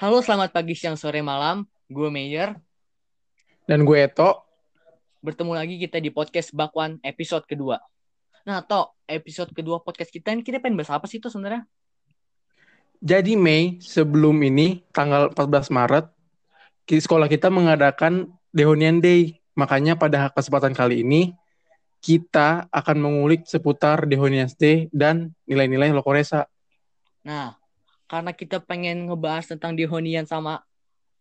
Halo, 0.00 0.24
selamat 0.24 0.56
pagi, 0.56 0.72
siang, 0.72 0.96
sore, 0.96 1.20
malam. 1.20 1.68
Gue 1.84 2.08
Mayer. 2.08 2.56
Dan 3.68 3.84
gue 3.84 4.00
Eto. 4.00 4.48
Bertemu 5.20 5.52
lagi 5.52 5.76
kita 5.76 6.00
di 6.00 6.08
podcast 6.08 6.56
Bakwan 6.56 6.96
episode 7.04 7.44
kedua. 7.44 7.76
Nah, 8.48 8.64
Tok, 8.64 8.96
episode 9.04 9.52
kedua 9.52 9.84
podcast 9.84 10.08
kita 10.08 10.32
ini 10.32 10.40
kita 10.40 10.56
pengen 10.56 10.80
bahas 10.80 10.88
apa 10.88 11.04
sih 11.04 11.20
tuh 11.20 11.28
sebenarnya? 11.28 11.68
Jadi 12.96 13.36
Mei, 13.36 13.76
sebelum 13.84 14.40
ini, 14.40 14.80
tanggal 14.88 15.36
14 15.36 15.68
Maret, 15.68 16.08
sekolah 16.88 17.28
kita 17.28 17.52
mengadakan 17.52 18.32
Dehonian 18.56 19.04
Day. 19.04 19.36
Makanya 19.52 20.00
pada 20.00 20.32
kesempatan 20.32 20.72
kali 20.72 21.04
ini, 21.04 21.36
kita 22.00 22.72
akan 22.72 22.96
mengulik 23.04 23.44
seputar 23.44 24.08
Dehonian 24.08 24.48
Day 24.56 24.88
dan 24.96 25.36
nilai-nilai 25.44 25.92
Lokoresa. 25.92 26.48
Nah, 27.20 27.59
karena 28.10 28.34
kita 28.34 28.58
pengen 28.58 29.06
ngebahas 29.06 29.46
tentang 29.54 29.78
Dehonian 29.78 30.26
sama 30.26 30.66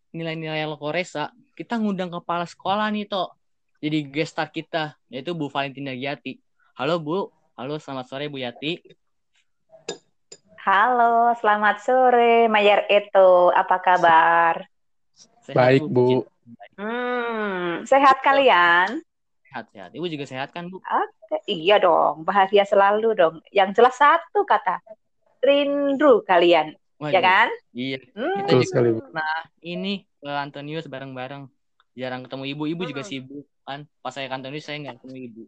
nilai-nilai 0.09 0.65
Lokoresa, 0.65 1.29
kita 1.53 1.77
ngundang 1.77 2.09
kepala 2.09 2.49
sekolah 2.49 2.89
nih, 2.89 3.05
Tok. 3.05 3.29
Jadi 3.77 4.09
guest 4.09 4.33
star 4.33 4.49
kita, 4.49 4.97
yaitu 5.05 5.37
Bu 5.37 5.53
Valentina 5.53 5.93
Yati. 5.93 6.41
Halo, 6.73 6.97
Bu. 6.97 7.29
Halo, 7.53 7.77
selamat 7.77 8.09
sore, 8.09 8.25
Bu 8.25 8.41
Yati. 8.41 8.81
Halo, 10.65 11.37
selamat 11.37 11.77
sore, 11.85 12.49
Mayer 12.49 12.89
Eto. 12.89 13.53
Apa 13.53 13.77
kabar? 13.85 14.65
Sehat, 15.45 15.61
Baik, 15.61 15.85
Bu. 15.85 16.25
Hmm, 16.73 17.85
sehat 17.85 18.17
kalian? 18.25 18.97
Sehat, 19.45 19.69
sehat. 19.69 19.93
Ibu 19.93 20.09
juga 20.09 20.25
sehat 20.25 20.49
kan, 20.49 20.65
Bu? 20.73 20.81
Oke, 20.81 21.37
iya 21.45 21.77
dong. 21.77 22.25
Bahagia 22.25 22.65
selalu 22.65 23.13
dong. 23.13 23.35
Yang 23.53 23.77
jelas 23.77 23.93
satu 23.93 24.41
kata. 24.41 24.81
Rindu 25.39 26.23
kalian. 26.27 26.75
Waduh. 26.99 27.15
Ya 27.15 27.21
kan? 27.23 27.47
Iya. 27.71 27.99
Hmm. 28.11 28.35
Kita 28.43 28.51
juga 28.59 28.67
sekali. 28.67 28.89
Nah, 29.15 29.39
ini 29.63 30.03
ke 30.19 30.29
Antonius 30.29 30.91
bareng-bareng. 30.91 31.47
Jarang 31.95 32.27
ketemu 32.27 32.43
ibu. 32.51 32.63
Ibu 32.67 32.81
hmm. 32.83 32.91
juga 32.91 33.03
sibuk 33.07 33.45
kan. 33.63 33.87
Pas 34.03 34.11
saya 34.11 34.27
ke 34.27 34.35
Antonius, 34.35 34.67
saya 34.67 34.77
nggak 34.83 34.99
ketemu 34.99 35.17
ibu. 35.31 35.43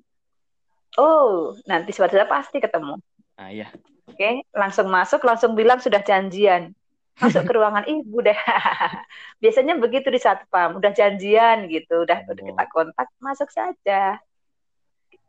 Oh, 0.99 1.55
nanti 1.67 1.95
suatu 1.95 2.15
saat 2.15 2.27
pasti 2.27 2.59
ketemu. 2.59 2.99
Nah, 3.39 3.49
iya. 3.51 3.67
Oke, 4.07 4.43
langsung 4.51 4.91
masuk, 4.91 5.23
langsung 5.23 5.55
bilang 5.55 5.79
sudah 5.79 6.03
janjian. 6.03 6.75
Masuk 7.19 7.47
ke 7.47 7.53
ruangan 7.55 7.87
ibu 7.87 8.19
deh. 8.23 8.35
Biasanya 9.43 9.79
begitu 9.79 10.11
di 10.11 10.19
satpam, 10.19 10.79
udah 10.79 10.91
janjian 10.91 11.67
gitu, 11.71 12.03
udah, 12.03 12.27
oh. 12.27 12.31
udah 12.35 12.43
kita 12.43 12.63
kontak, 12.71 13.07
masuk 13.23 13.47
saja. 13.51 14.19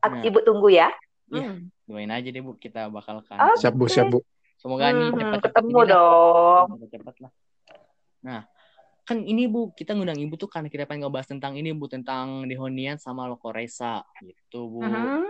Nah. 0.02 0.22
Ibu 0.22 0.42
tunggu 0.42 0.74
ya. 0.74 0.90
Iya, 1.30 1.48
hmm. 1.48 1.58
doain 1.88 2.12
aja 2.12 2.28
deh 2.28 2.42
Bu, 2.42 2.58
kita 2.58 2.90
bakal 2.90 3.22
kan. 3.24 3.54
Okay. 3.54 3.64
Siap 3.64 3.74
Bu, 3.78 3.86
siap 3.86 4.10
Bu. 4.10 4.18
Semoga 4.62 4.94
hmm, 4.94 4.98
nih 5.02 5.08
cepat 5.18 5.40
ketemu 5.50 5.78
dong. 5.90 6.66
Cepat 6.86 7.14
lah. 7.18 7.32
Nah, 8.22 8.40
kan 9.02 9.18
ini 9.26 9.50
Bu, 9.50 9.74
kita 9.74 9.98
ngundang 9.98 10.22
Ibu 10.22 10.38
tuh 10.38 10.46
karena 10.46 10.70
kita 10.70 10.86
pengen 10.86 11.10
ngebahas 11.10 11.34
tentang 11.34 11.58
ini 11.58 11.74
Bu, 11.74 11.90
tentang 11.90 12.46
Dehonian 12.46 12.94
sama 12.94 13.26
Lokoresa 13.26 14.06
gitu 14.22 14.70
Bu. 14.70 14.78
Uh 14.78 14.86
-huh. 14.86 15.22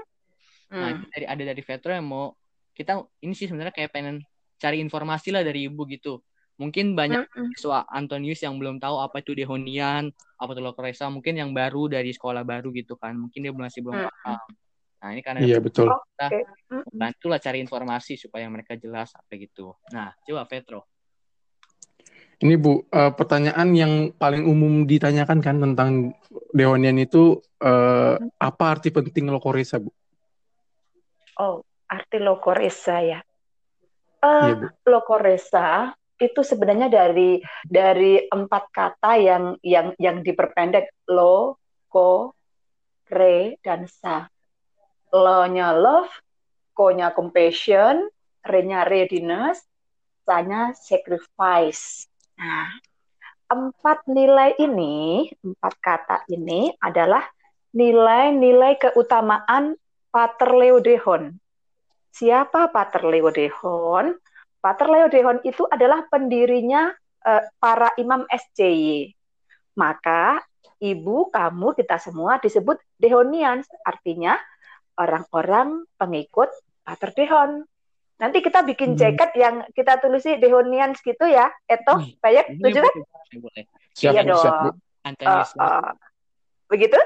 Nah, 0.76 0.88
hmm. 0.92 1.08
dari 1.16 1.24
ada 1.24 1.42
dari 1.48 1.62
Vetro 1.64 1.96
yang 1.96 2.04
mau 2.04 2.36
kita 2.76 3.00
ini 3.24 3.32
sih 3.32 3.48
sebenarnya 3.48 3.72
kayak 3.72 3.92
pengen 3.96 4.20
cari 4.60 4.84
informasi 4.84 5.32
lah 5.32 5.40
dari 5.40 5.64
ibu 5.64 5.88
gitu. 5.88 6.20
Mungkin 6.60 6.92
banyak 6.92 7.24
mm 7.24 7.32
-hmm. 7.32 7.48
siswa 7.56 7.88
Antonius 7.88 8.44
yang 8.44 8.60
belum 8.60 8.76
tahu 8.84 9.00
apa 9.00 9.24
itu 9.24 9.32
Dehonian, 9.32 10.12
apa 10.36 10.50
itu 10.52 10.60
Lokresa, 10.60 11.08
mungkin 11.08 11.40
yang 11.40 11.56
baru 11.56 11.88
dari 11.88 12.12
sekolah 12.12 12.44
baru 12.44 12.68
gitu 12.76 13.00
kan. 13.00 13.16
Mungkin 13.16 13.48
dia 13.48 13.52
masih 13.56 13.80
belum 13.80 13.96
mm 13.96 14.04
-hmm. 14.04 14.20
paham. 14.28 14.50
Nah, 15.02 15.10
ini 15.10 15.20
karena 15.20 15.42
iya, 15.42 15.58
betul. 15.58 15.90
kita 15.90 16.26
okay. 16.30 16.46
bantulah 16.94 17.42
cari 17.42 17.58
informasi 17.58 18.14
supaya 18.14 18.46
mereka 18.46 18.78
jelas 18.78 19.10
apa 19.18 19.34
gitu. 19.34 19.74
Nah, 19.90 20.14
coba 20.22 20.46
Petro. 20.46 20.86
Ini 22.42 22.54
Bu, 22.58 22.86
uh, 22.86 23.10
pertanyaan 23.14 23.70
yang 23.74 23.92
paling 24.14 24.46
umum 24.46 24.86
ditanyakan 24.86 25.38
kan 25.42 25.56
tentang 25.58 26.14
Dehonian 26.54 26.98
itu 26.98 27.38
uh, 27.62 28.14
apa 28.38 28.64
arti 28.66 28.90
penting 28.90 29.30
Lokoresa, 29.30 29.82
Bu? 29.82 29.90
Oh, 31.38 31.62
arti 31.90 32.18
lokoresa 32.22 33.02
ya. 33.02 33.20
Uh, 34.22 34.54
iya, 34.54 34.68
lokoresa 34.86 35.94
itu 36.18 36.40
sebenarnya 36.46 36.86
dari 36.86 37.42
dari 37.66 38.22
empat 38.22 38.64
kata 38.70 39.12
yang 39.18 39.44
yang 39.66 39.90
yang 39.98 40.22
diperpendek 40.22 41.10
lo, 41.10 41.58
ko, 41.90 42.34
re 43.10 43.58
dan 43.60 43.84
sa. 43.90 44.31
Lo-nya 45.12 45.76
love, 45.76 46.08
ko-nya 46.72 47.12
compassion, 47.12 48.08
re-nya 48.42 48.88
readiness, 48.88 49.60
sa-nya 50.24 50.72
sacrifice. 50.72 52.08
Nah, 52.40 52.80
empat 53.52 54.08
nilai 54.08 54.56
ini, 54.56 55.28
empat 55.44 55.74
kata 55.84 56.16
ini 56.32 56.72
adalah 56.80 57.22
nilai-nilai 57.76 58.80
keutamaan 58.80 59.76
Pater 60.08 60.52
Leodehon. 60.56 61.36
Siapa 62.12 62.68
Pater 62.72 63.04
Leodehon? 63.04 64.16
Pater 64.60 64.88
Leodehon 64.88 65.44
itu 65.44 65.64
adalah 65.68 66.04
pendirinya 66.08 66.92
uh, 67.24 67.44
para 67.60 67.92
imam 67.96 68.24
SCY. 68.28 69.12
Maka 69.76 70.40
ibu, 70.80 71.32
kamu, 71.32 71.72
kita 71.76 71.96
semua 71.96 72.36
disebut 72.40 72.76
Dehonians, 73.00 73.64
artinya 73.82 74.36
orang-orang 74.98 75.88
pengikut 75.96 76.48
Pater 76.82 77.10
Dehon. 77.14 77.64
Nanti 78.20 78.38
kita 78.38 78.62
bikin 78.62 78.94
hmm. 78.94 78.98
jaket 78.98 79.30
hmm. 79.34 79.42
yang 79.42 79.56
kita 79.74 79.98
tulisi 79.98 80.38
Dehonians 80.38 81.02
gitu 81.02 81.26
ya, 81.26 81.50
Eto, 81.66 81.98
Bayek, 82.22 82.54
setuju 82.54 82.78
kan? 82.86 82.94
Siap, 83.92 84.12
iya 84.14 84.22
dong. 84.22 84.40
Siap, 84.40 84.56
uh, 85.26 85.44
uh, 85.58 85.90
begitu? 86.70 86.98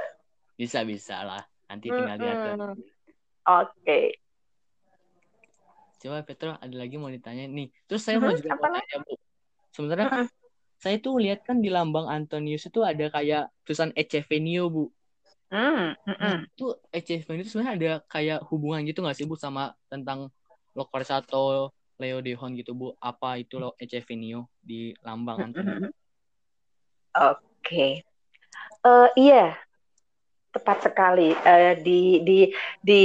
Bisa, 0.57 0.85
bisa 0.85 1.25
lah. 1.25 1.43
Nanti 1.67 1.91
tinggal 1.91 2.17
diatur. 2.21 2.53
Hmm. 2.55 2.77
Oke. 3.47 3.73
Okay. 3.83 4.05
Coba 5.97 6.23
Petro 6.23 6.55
ada 6.55 6.77
lagi 6.77 6.95
mau 7.01 7.11
ditanya 7.11 7.49
nih. 7.49 7.73
Terus 7.89 8.03
saya 8.05 8.21
mau 8.21 8.31
juga 8.31 8.55
mau 8.55 8.69
tanya 8.71 8.97
Bu. 9.03 9.15
Sebenarnya 9.73 10.07
kan 10.13 10.23
saya 10.77 10.97
tuh 11.01 11.19
lihat 11.19 11.43
kan 11.43 11.59
di 11.65 11.73
lambang 11.73 12.07
Antonius 12.07 12.69
itu 12.69 12.85
ada 12.85 13.09
kayak 13.09 13.51
tulisan 13.65 13.91
Echevenio 13.97 14.69
Bu. 14.69 14.85
Mm, 15.47 15.95
Nah, 16.19 16.43
itu 16.43 16.75
Echevenio 16.91 17.47
itu 17.47 17.51
sebenarnya 17.55 17.75
ada 17.79 17.93
kayak 18.11 18.41
hubungan 18.51 18.83
gitu 18.83 18.99
nggak 18.99 19.15
sih 19.15 19.27
Bu 19.31 19.39
sama 19.39 19.79
tentang 19.87 20.31
Lokor 20.75 21.07
atau 21.07 21.71
Leo 21.97 22.19
Dehon 22.21 22.59
gitu 22.59 22.75
Bu? 22.75 22.93
Apa 22.99 23.39
itu 23.41 23.57
lo 23.57 23.79
Echevenio 23.79 24.51
di 24.59 24.93
lambang 25.07 25.51
Antonius? 25.51 25.95
Oke. 27.17 27.41
Okay. 27.63 27.93
Uh, 28.85 29.09
eh, 29.17 29.31
iya, 29.31 29.45
tepat 30.57 30.89
sekali 30.89 31.37
uh, 31.37 31.75
di 31.81 32.25
di 32.25 32.39
di 32.81 33.03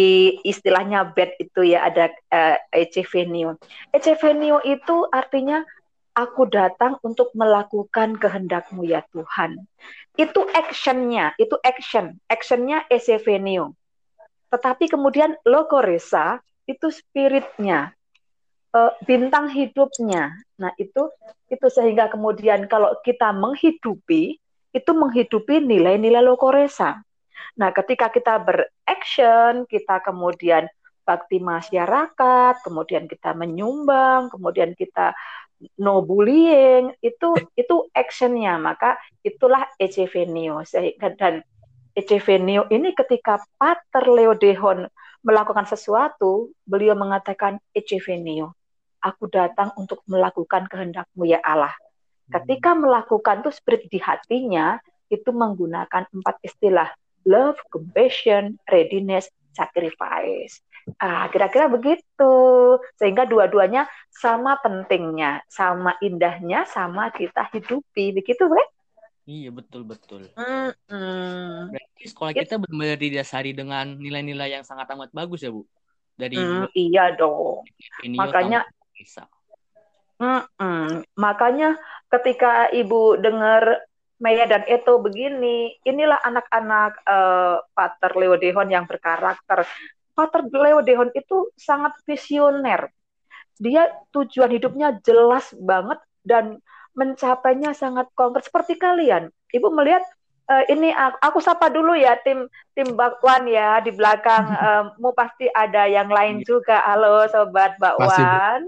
istilahnya 0.48 1.12
bed 1.12 1.36
itu 1.40 1.76
ya 1.76 1.88
ada 1.88 2.08
uh, 2.32 2.58
Ecevenio. 2.72 3.60
Ecevenio 3.92 4.64
itu 4.64 5.08
artinya 5.12 5.64
aku 6.12 6.48
datang 6.48 7.00
untuk 7.02 7.32
melakukan 7.34 8.20
kehendakmu 8.20 8.84
ya 8.84 9.04
Tuhan. 9.16 9.64
Itu 10.20 10.44
actionnya, 10.52 11.34
itu 11.40 11.56
action, 11.64 12.20
actionnya 12.28 12.84
Ecevenio. 12.92 13.76
Tetapi 14.52 14.92
kemudian 14.92 15.40
Lokoresa 15.48 16.44
itu 16.68 16.92
spiritnya, 16.92 17.96
uh, 18.76 18.92
bintang 19.08 19.48
hidupnya. 19.48 20.36
Nah 20.60 20.76
itu 20.76 21.08
itu 21.48 21.68
sehingga 21.68 22.12
kemudian 22.12 22.68
kalau 22.68 22.96
kita 23.04 23.32
menghidupi 23.32 24.40
itu 24.72 24.92
menghidupi 24.96 25.60
nilai-nilai 25.64 26.24
Lokoresa. 26.24 27.04
Nah, 27.60 27.76
ketika 27.76 28.08
kita 28.08 28.40
beraction, 28.40 29.68
kita 29.68 30.00
kemudian 30.00 30.72
bakti 31.04 31.44
masyarakat, 31.44 32.64
kemudian 32.64 33.10
kita 33.12 33.36
menyumbang, 33.36 34.32
kemudian 34.32 34.72
kita 34.78 35.12
no 35.78 36.02
bullying, 36.02 36.94
itu 37.02 37.38
itu 37.54 37.76
actionnya, 37.94 38.58
maka 38.58 38.98
itulah 39.22 39.70
Echevenio. 39.78 40.62
Dan 41.18 41.46
Echevenio 41.94 42.66
ini 42.72 42.96
ketika 42.96 43.42
Pater 43.60 44.06
Leodehon 44.10 44.88
melakukan 45.22 45.70
sesuatu, 45.70 46.50
beliau 46.66 46.98
mengatakan 46.98 47.62
Echevenio, 47.76 48.58
aku 49.02 49.30
datang 49.30 49.70
untuk 49.78 50.02
melakukan 50.10 50.66
kehendakmu 50.66 51.30
ya 51.30 51.42
Allah. 51.46 51.74
Ketika 52.32 52.74
melakukan 52.74 53.44
itu 53.44 53.52
spirit 53.52 53.86
di 53.92 54.00
hatinya, 54.00 54.80
itu 55.12 55.30
menggunakan 55.36 56.08
empat 56.08 56.40
istilah 56.42 56.88
love, 57.28 57.60
compassion, 57.70 58.56
readiness, 58.72 59.28
sacrifice. 59.52 60.64
Ah, 60.98 61.30
kira-kira 61.30 61.70
begitu. 61.70 62.34
Sehingga 62.98 63.26
dua-duanya 63.30 63.86
sama 64.10 64.58
pentingnya, 64.62 65.46
sama 65.50 65.98
indahnya, 66.02 66.66
sama 66.70 67.10
kita 67.14 67.50
hidupi. 67.54 68.16
Begitu, 68.16 68.46
kan? 68.46 68.70
Iya, 69.30 69.50
betul 69.54 69.86
betul. 69.86 70.28
Mm 70.34 70.74
-hmm. 70.90 71.72
Berarti 71.72 72.04
sekolah 72.10 72.32
kita 72.34 72.58
benar-benar 72.58 73.00
didasari 73.00 73.52
dengan 73.54 73.86
nilai-nilai 73.96 74.60
yang 74.60 74.66
sangat 74.66 74.90
amat 74.98 75.14
bagus 75.14 75.46
ya, 75.46 75.54
Bu. 75.54 75.64
Dari 76.18 76.36
mm, 76.36 76.74
iya 76.74 77.14
dong. 77.14 77.64
Makanya 78.18 78.66
bisa. 78.98 79.30
Mm 80.18 80.42
-mm. 80.58 80.86
Makanya 81.18 81.78
ketika 82.10 82.70
ibu 82.74 83.18
dengar 83.18 83.86
Maya 84.22 84.46
dan 84.46 84.62
Eto 84.70 85.02
begini, 85.02 85.74
inilah 85.82 86.22
anak-anak 86.22 86.94
uh, 87.10 87.58
Pater 87.74 88.14
Leo 88.14 88.38
Dehon 88.38 88.70
yang 88.70 88.86
berkarakter. 88.86 89.66
Pater 90.12 90.46
Leo 90.52 90.84
Dehon 90.84 91.10
itu 91.16 91.50
sangat 91.56 91.96
visioner. 92.04 92.92
Dia 93.62 93.90
tujuan 94.12 94.52
hidupnya 94.52 94.98
jelas 95.06 95.54
banget 95.56 96.02
dan 96.26 96.60
mencapainya 96.98 97.72
sangat 97.72 98.10
konkret 98.18 98.46
seperti 98.46 98.76
kalian. 98.76 99.32
Ibu 99.52 99.72
melihat 99.72 100.04
uh, 100.52 100.64
ini 100.68 100.92
aku, 100.92 101.18
aku 101.24 101.40
sapa 101.40 101.72
dulu 101.72 101.96
ya 101.96 102.20
tim 102.20 102.48
tim 102.76 102.96
Bakwan 102.96 103.48
ya 103.48 103.80
di 103.80 103.92
belakang 103.96 104.46
um, 104.66 104.86
mau 105.00 105.14
pasti 105.16 105.48
ada 105.52 105.88
yang 105.88 106.12
lain 106.12 106.44
iya. 106.44 106.46
juga. 106.48 106.78
Halo 106.84 107.28
sobat 107.32 107.80
Bakwan. 107.80 108.68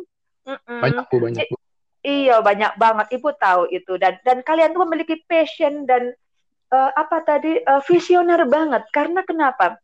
Banyak 0.67 1.05
bu, 1.11 1.17
banyak 1.19 1.45
bu. 1.51 1.55
Iya 2.03 2.43
banyak 2.43 2.75
banget 2.75 3.15
ibu 3.15 3.31
tahu 3.31 3.71
itu 3.71 3.95
dan 3.95 4.19
dan 4.27 4.43
kalian 4.43 4.75
tuh 4.75 4.83
memiliki 4.83 5.23
passion 5.23 5.87
dan 5.87 6.11
uh, 6.67 6.91
apa 6.99 7.23
tadi 7.23 7.63
uh, 7.63 7.79
visioner 7.87 8.43
banget 8.43 8.83
karena 8.91 9.23
kenapa 9.23 9.79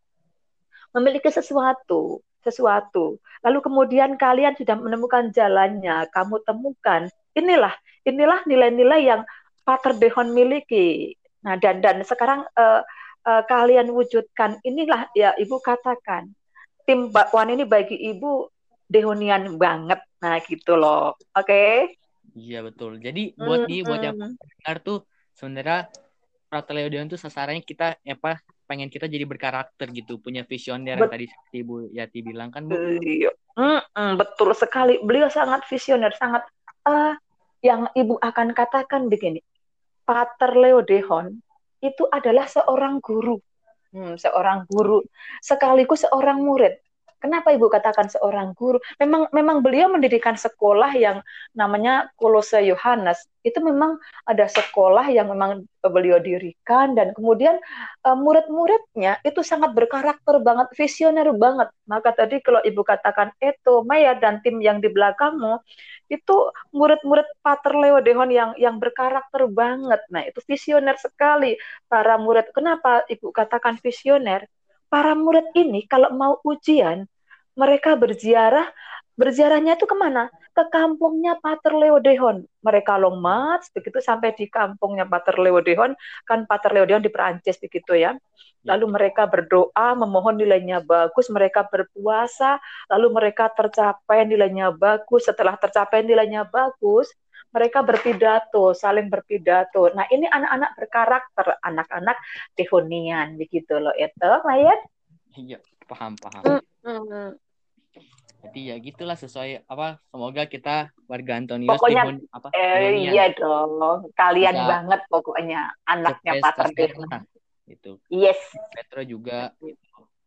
memiliki 0.95 1.29
sesuatu 1.29 2.21
sesuatu. 2.39 3.19
Lalu 3.43 3.59
kemudian 3.59 4.15
kalian 4.15 4.55
sudah 4.55 4.79
menemukan 4.79 5.31
jalannya 5.35 6.07
kamu 6.11 6.39
temukan 6.47 7.07
inilah 7.35 7.75
inilah 8.07 8.39
nilai-nilai 8.47 9.01
yang 9.05 9.21
Pater 9.63 9.95
Behon 9.95 10.31
miliki. 10.33 11.13
Nah 11.45 11.59
dan 11.59 11.83
dan 11.83 12.01
sekarang 12.03 12.43
uh, 12.57 12.81
uh, 13.27 13.43
kalian 13.47 13.91
wujudkan 13.91 14.59
inilah 14.63 15.07
ya 15.15 15.35
ibu 15.37 15.59
katakan 15.61 16.31
tim 16.87 17.13
Bakwan 17.13 17.53
ini 17.53 17.63
bagi 17.67 17.95
ibu 17.95 18.49
Dehonian 18.89 19.61
banget. 19.61 20.01
Nah 20.17 20.41
gitu 20.41 20.73
loh. 20.73 21.13
Oke? 21.37 21.45
Okay? 21.45 21.73
Iya 22.33 22.65
betul. 22.65 22.97
Jadi 22.97 23.37
buat 23.37 23.69
nih 23.69 23.85
buat 23.85 24.01
yang 24.01 24.17
dengar 24.17 24.77
tuh 24.81 25.05
sebenarnya 25.37 25.93
Prateleio 26.49 26.89
Deon 26.89 27.05
tuh 27.05 27.21
sasarannya 27.21 27.61
kita 27.61 28.01
apa 28.01 28.41
pengen 28.69 28.93
kita 28.93 29.09
jadi 29.09 29.25
berkarakter 29.25 29.89
gitu, 29.89 30.21
punya 30.21 30.45
visioner 30.45 30.93
yang 31.01 31.09
tadi 31.09 31.25
Ibu 31.57 31.89
Yati 31.89 32.21
bilang 32.21 32.53
kan 32.53 32.69
Bu. 32.69 32.77
Iya. 33.01 33.33
Betul 34.13 34.53
sekali. 34.53 35.01
Beliau 35.01 35.25
sangat 35.33 35.65
visioner, 35.65 36.13
sangat 36.13 36.45
uh, 36.85 37.17
yang 37.65 37.89
Ibu 37.97 38.21
akan 38.21 38.53
katakan 38.53 39.09
begini. 39.09 39.41
Pater 40.05 40.53
Leo 40.53 40.85
Dehon 40.85 41.41
itu 41.81 42.05
adalah 42.13 42.45
seorang 42.45 43.01
guru. 43.01 43.41
Hmm, 43.89 44.21
seorang 44.21 44.69
guru 44.69 45.01
sekaligus 45.41 46.05
seorang 46.05 46.45
murid. 46.45 46.77
Kenapa 47.19 47.51
Ibu 47.51 47.67
katakan 47.67 48.07
seorang 48.07 48.55
guru? 48.55 48.79
Memang 48.95 49.27
memang 49.35 49.59
beliau 49.59 49.91
mendirikan 49.91 50.39
sekolah 50.39 50.95
yang 50.95 51.19
namanya 51.51 52.07
Kolose 52.15 52.63
Yohanes. 52.63 53.27
Itu 53.43 53.59
memang 53.59 53.99
ada 54.23 54.47
sekolah 54.47 55.07
yang 55.11 55.27
memang 55.31 55.67
beliau 55.83 56.19
dirikan 56.19 56.95
dan 56.95 57.15
kemudian 57.15 57.59
uh, 58.03 58.15
murid-muridnya 58.15 59.19
itu 59.23 59.39
sangat 59.43 59.71
berkarakter 59.75 60.39
banget, 60.43 60.67
visioner 60.75 61.27
banget. 61.35 61.67
Maka 61.87 62.15
tadi 62.15 62.39
kalau 62.39 62.63
Ibu 62.63 62.81
katakan 62.87 63.35
itu 63.43 63.83
Maya 63.83 64.15
dan 64.15 64.39
tim 64.43 64.59
yang 64.63 64.79
di 64.79 64.87
belakangmu 64.91 65.59
itu 66.11 66.35
murid-murid 66.73 67.27
Pater 67.43 67.73
Leo 67.77 67.99
Dehon 68.01 68.31
yang 68.33 68.51
yang 68.57 68.81
berkarakter 68.81 69.45
banget. 69.51 70.01
Nah, 70.11 70.23
itu 70.25 70.39
visioner 70.47 70.95
sekali 70.97 71.55
para 71.91 72.17
murid. 72.17 72.49
Kenapa 72.55 73.03
Ibu 73.07 73.29
katakan 73.35 73.77
visioner? 73.79 74.47
Para 74.89 75.13
murid 75.13 75.53
ini 75.55 75.85
kalau 75.85 76.09
mau 76.11 76.41
ujian, 76.43 77.05
mereka 77.53 77.93
berziarah, 77.95 78.67
berziarahnya 79.15 79.77
itu 79.77 79.85
ke 79.85 79.95
mana? 79.95 80.27
Ke 80.51 80.67
kampungnya 80.67 81.37
Pater 81.39 81.77
Leo 81.77 82.01
Dehon. 82.01 82.43
Mereka 82.65 82.99
long 82.99 83.21
march, 83.21 83.69
begitu 83.71 84.01
sampai 84.01 84.35
di 84.35 84.49
kampungnya 84.49 85.07
Pater 85.07 85.37
Leo 85.39 85.61
Dehon, 85.61 85.93
kan 86.25 86.43
Pater 86.49 86.73
Leo 86.75 86.89
Dehon 86.89 87.05
di 87.05 87.13
Perancis 87.13 87.61
begitu 87.61 87.95
ya. 87.95 88.17
Lalu 88.67 88.91
mereka 88.91 89.23
berdoa, 89.23 89.95
memohon 89.95 90.35
nilainya 90.35 90.83
bagus, 90.83 91.31
mereka 91.31 91.63
berpuasa, 91.63 92.59
lalu 92.91 93.07
mereka 93.15 93.47
tercapai 93.55 94.27
nilainya 94.27 94.75
bagus. 94.75 95.31
Setelah 95.31 95.55
tercapai 95.55 96.03
nilainya 96.03 96.43
bagus, 96.43 97.07
mereka 97.49 97.81
berpidato, 97.81 98.75
saling 98.77 99.07
berpidato. 99.07 99.89
Nah, 99.95 100.05
ini 100.11 100.29
anak-anak 100.29 100.71
berkarakter, 100.77 101.45
anak-anak 101.63 102.17
Devonian 102.53 103.39
begitu 103.39 103.79
loh 103.79 103.95
itu, 103.95 104.31
Mayat. 104.45 104.79
Iya, 105.37 105.57
paham, 105.87 106.13
paham. 106.19 106.43
Mm 106.83 106.99
-hmm. 107.05 107.29
Jadi 108.39 108.71
ya 108.71 108.75
gitulah 108.79 109.19
sesuai 109.19 109.67
apa 109.67 109.99
semoga 110.07 110.47
kita 110.47 110.95
warga 111.11 111.35
Antonius 111.35 111.75
pokoknya 111.75 112.07
Devon, 112.07 112.17
apa 112.31 112.47
eh, 112.55 113.11
iya 113.11 113.35
dong 113.35 114.07
kalian 114.15 114.55
bisa 114.55 114.69
banget 114.71 115.01
pokoknya 115.11 115.61
anaknya 115.83 116.39
Pater 116.39 116.87
itu 117.67 117.99
yes 118.07 118.39
Petro 118.71 119.03
juga 119.03 119.51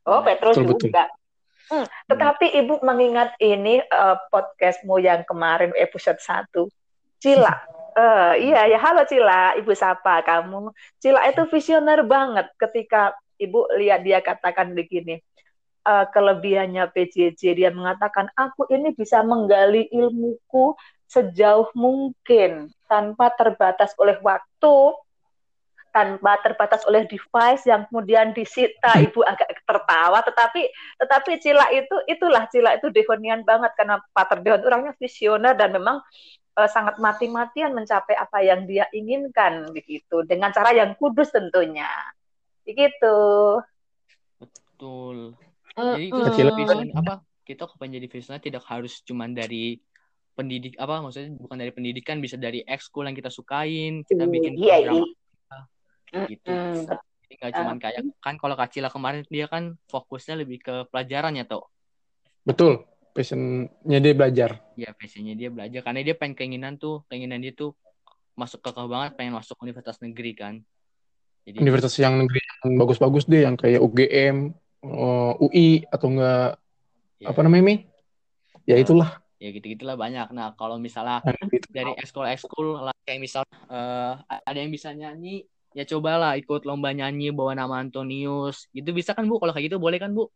oh 0.04 0.20
Petro 0.20 0.52
betul, 0.52 0.76
juga 0.76 1.08
betul. 1.08 1.20
Hmm, 1.72 1.86
tetapi 2.10 2.46
hmm. 2.52 2.58
ibu 2.60 2.74
mengingat 2.84 3.32
ini 3.40 3.80
uh, 3.80 4.20
podcastmu 4.28 5.00
yang 5.00 5.24
kemarin 5.24 5.72
episode 5.80 6.20
1 6.20 6.52
Cila. 7.22 7.54
Uh, 7.94 8.34
iya 8.50 8.66
ya 8.66 8.78
halo 8.82 9.06
Cila, 9.06 9.54
Ibu 9.62 9.70
sapa 9.78 10.26
kamu. 10.26 10.74
Cila 10.98 11.22
itu 11.30 11.46
visioner 11.46 12.02
banget 12.02 12.50
ketika 12.58 13.14
Ibu 13.38 13.78
lihat 13.78 14.02
dia 14.02 14.18
katakan 14.18 14.74
begini. 14.74 15.22
Uh, 15.82 16.06
kelebihannya 16.14 16.86
PJJ 16.94 17.58
dia 17.58 17.70
mengatakan 17.74 18.30
aku 18.38 18.70
ini 18.70 18.94
bisa 18.94 19.18
menggali 19.26 19.90
ilmuku 19.90 20.78
sejauh 21.10 21.74
mungkin 21.74 22.70
tanpa 22.86 23.34
terbatas 23.34 23.90
oleh 23.98 24.14
waktu, 24.22 24.94
tanpa 25.92 26.40
terbatas 26.40 26.86
oleh 26.88 27.04
device 27.04 27.68
yang 27.68 27.84
kemudian 27.86 28.32
disita 28.32 28.96
ibu 29.06 29.20
agak 29.26 29.60
tertawa 29.68 30.24
tetapi 30.24 30.70
tetapi 30.98 31.30
Cila 31.38 31.68
itu 31.70 31.96
itulah 32.08 32.48
Cila 32.48 32.80
itu 32.80 32.88
Devonian 32.88 33.44
banget 33.44 33.70
karena 33.76 34.00
Pater 34.10 34.40
Devon 34.40 34.64
orangnya 34.66 34.96
visioner 34.96 35.52
dan 35.58 35.74
memang 35.76 36.00
uh, 36.56 36.68
sangat 36.70 37.00
mati-matian 37.00 37.72
mencapai 37.72 38.16
apa 38.16 38.38
yang 38.44 38.68
dia 38.68 38.88
inginkan 38.92 39.72
begitu. 39.72 40.24
Dengan 40.24 40.52
cara 40.52 40.72
yang 40.76 40.94
kudus 40.96 41.32
tentunya. 41.32 41.88
Begitu. 42.64 43.16
Betul. 44.38 45.36
Jadi 45.72 46.04
itu 46.12 46.20
uh, 46.20 46.56
vision 46.56 46.92
apa 46.92 47.24
kita 47.42 47.64
kepengen 47.64 47.96
jadi 47.98 48.06
visioner 48.12 48.42
tidak 48.44 48.62
harus 48.68 49.00
cuma 49.02 49.24
dari 49.26 49.80
pendidik 50.32 50.76
apa 50.80 51.04
maksudnya 51.04 51.36
bukan 51.36 51.56
dari 51.60 51.72
pendidikan 51.72 52.16
bisa 52.20 52.40
dari 52.40 52.64
ekskul 52.64 53.04
yang 53.04 53.12
kita 53.12 53.28
sukain 53.28 54.00
kita 54.08 54.24
bikin 54.24 54.56
iya, 54.56 54.80
program 54.80 55.04
iya. 56.12 56.24
gitu. 56.28 56.52
Jadi 57.24 57.34
nggak 57.40 57.52
cuma 57.56 57.72
kayak 57.80 58.00
kan 58.20 58.34
kalau 58.36 58.54
Kacila 58.56 58.88
kemarin 58.92 59.24
dia 59.32 59.48
kan 59.48 59.76
fokusnya 59.88 60.44
lebih 60.44 60.60
ke 60.60 60.74
pelajaran 60.92 61.36
ya 61.36 61.44
toh. 61.48 61.68
Betul 62.44 62.91
passionnya 63.12 63.98
dia 64.00 64.12
belajar. 64.16 64.50
Iya 64.74 64.96
passionnya 64.96 65.36
dia 65.36 65.52
belajar. 65.52 65.80
Karena 65.84 66.00
dia 66.00 66.16
pengen 66.16 66.34
keinginan 66.34 66.80
tuh 66.80 67.04
keinginan 67.06 67.44
dia 67.44 67.52
tuh 67.52 67.76
masuk 68.32 68.64
ke 68.64 68.70
banget 68.72 69.12
pengen 69.14 69.36
masuk 69.36 69.60
universitas 69.60 70.00
negeri 70.00 70.32
kan. 70.32 70.54
Jadi 71.44 71.60
universitas 71.60 71.96
yang 72.00 72.16
negeri 72.16 72.40
yang 72.40 72.80
bagus-bagus 72.80 73.28
deh 73.28 73.44
yang 73.44 73.54
kayak 73.60 73.84
UGM 73.84 74.56
uh, 74.88 75.36
UI 75.38 75.84
atau 75.92 76.08
enggak 76.08 76.56
ya. 77.20 77.26
apa 77.30 77.40
namanya 77.44 77.62
Mi? 77.62 77.76
ya 78.62 78.78
itulah. 78.78 79.18
ya 79.42 79.50
gitu 79.50 79.74
gitulah 79.74 79.98
banyak. 79.98 80.30
Nah 80.30 80.54
kalau 80.54 80.78
misalnya 80.78 81.18
nah, 81.26 81.34
gitu. 81.50 81.66
dari 81.74 81.92
ekskul 81.98 82.24
ekskul 82.30 82.78
kayak 83.02 83.18
misal 83.18 83.42
uh, 83.66 84.14
ada 84.46 84.58
yang 84.58 84.70
bisa 84.70 84.94
nyanyi 84.94 85.50
ya 85.74 85.82
cobalah 85.82 86.38
ikut 86.38 86.62
lomba 86.62 86.94
nyanyi 86.94 87.34
bawa 87.34 87.58
nama 87.58 87.82
Antonius. 87.82 88.70
Gitu 88.70 88.94
bisa 88.94 89.18
kan 89.18 89.26
bu? 89.26 89.42
Kalau 89.42 89.50
kayak 89.50 89.66
gitu 89.66 89.82
boleh 89.82 89.98
kan 89.98 90.14
bu 90.14 90.30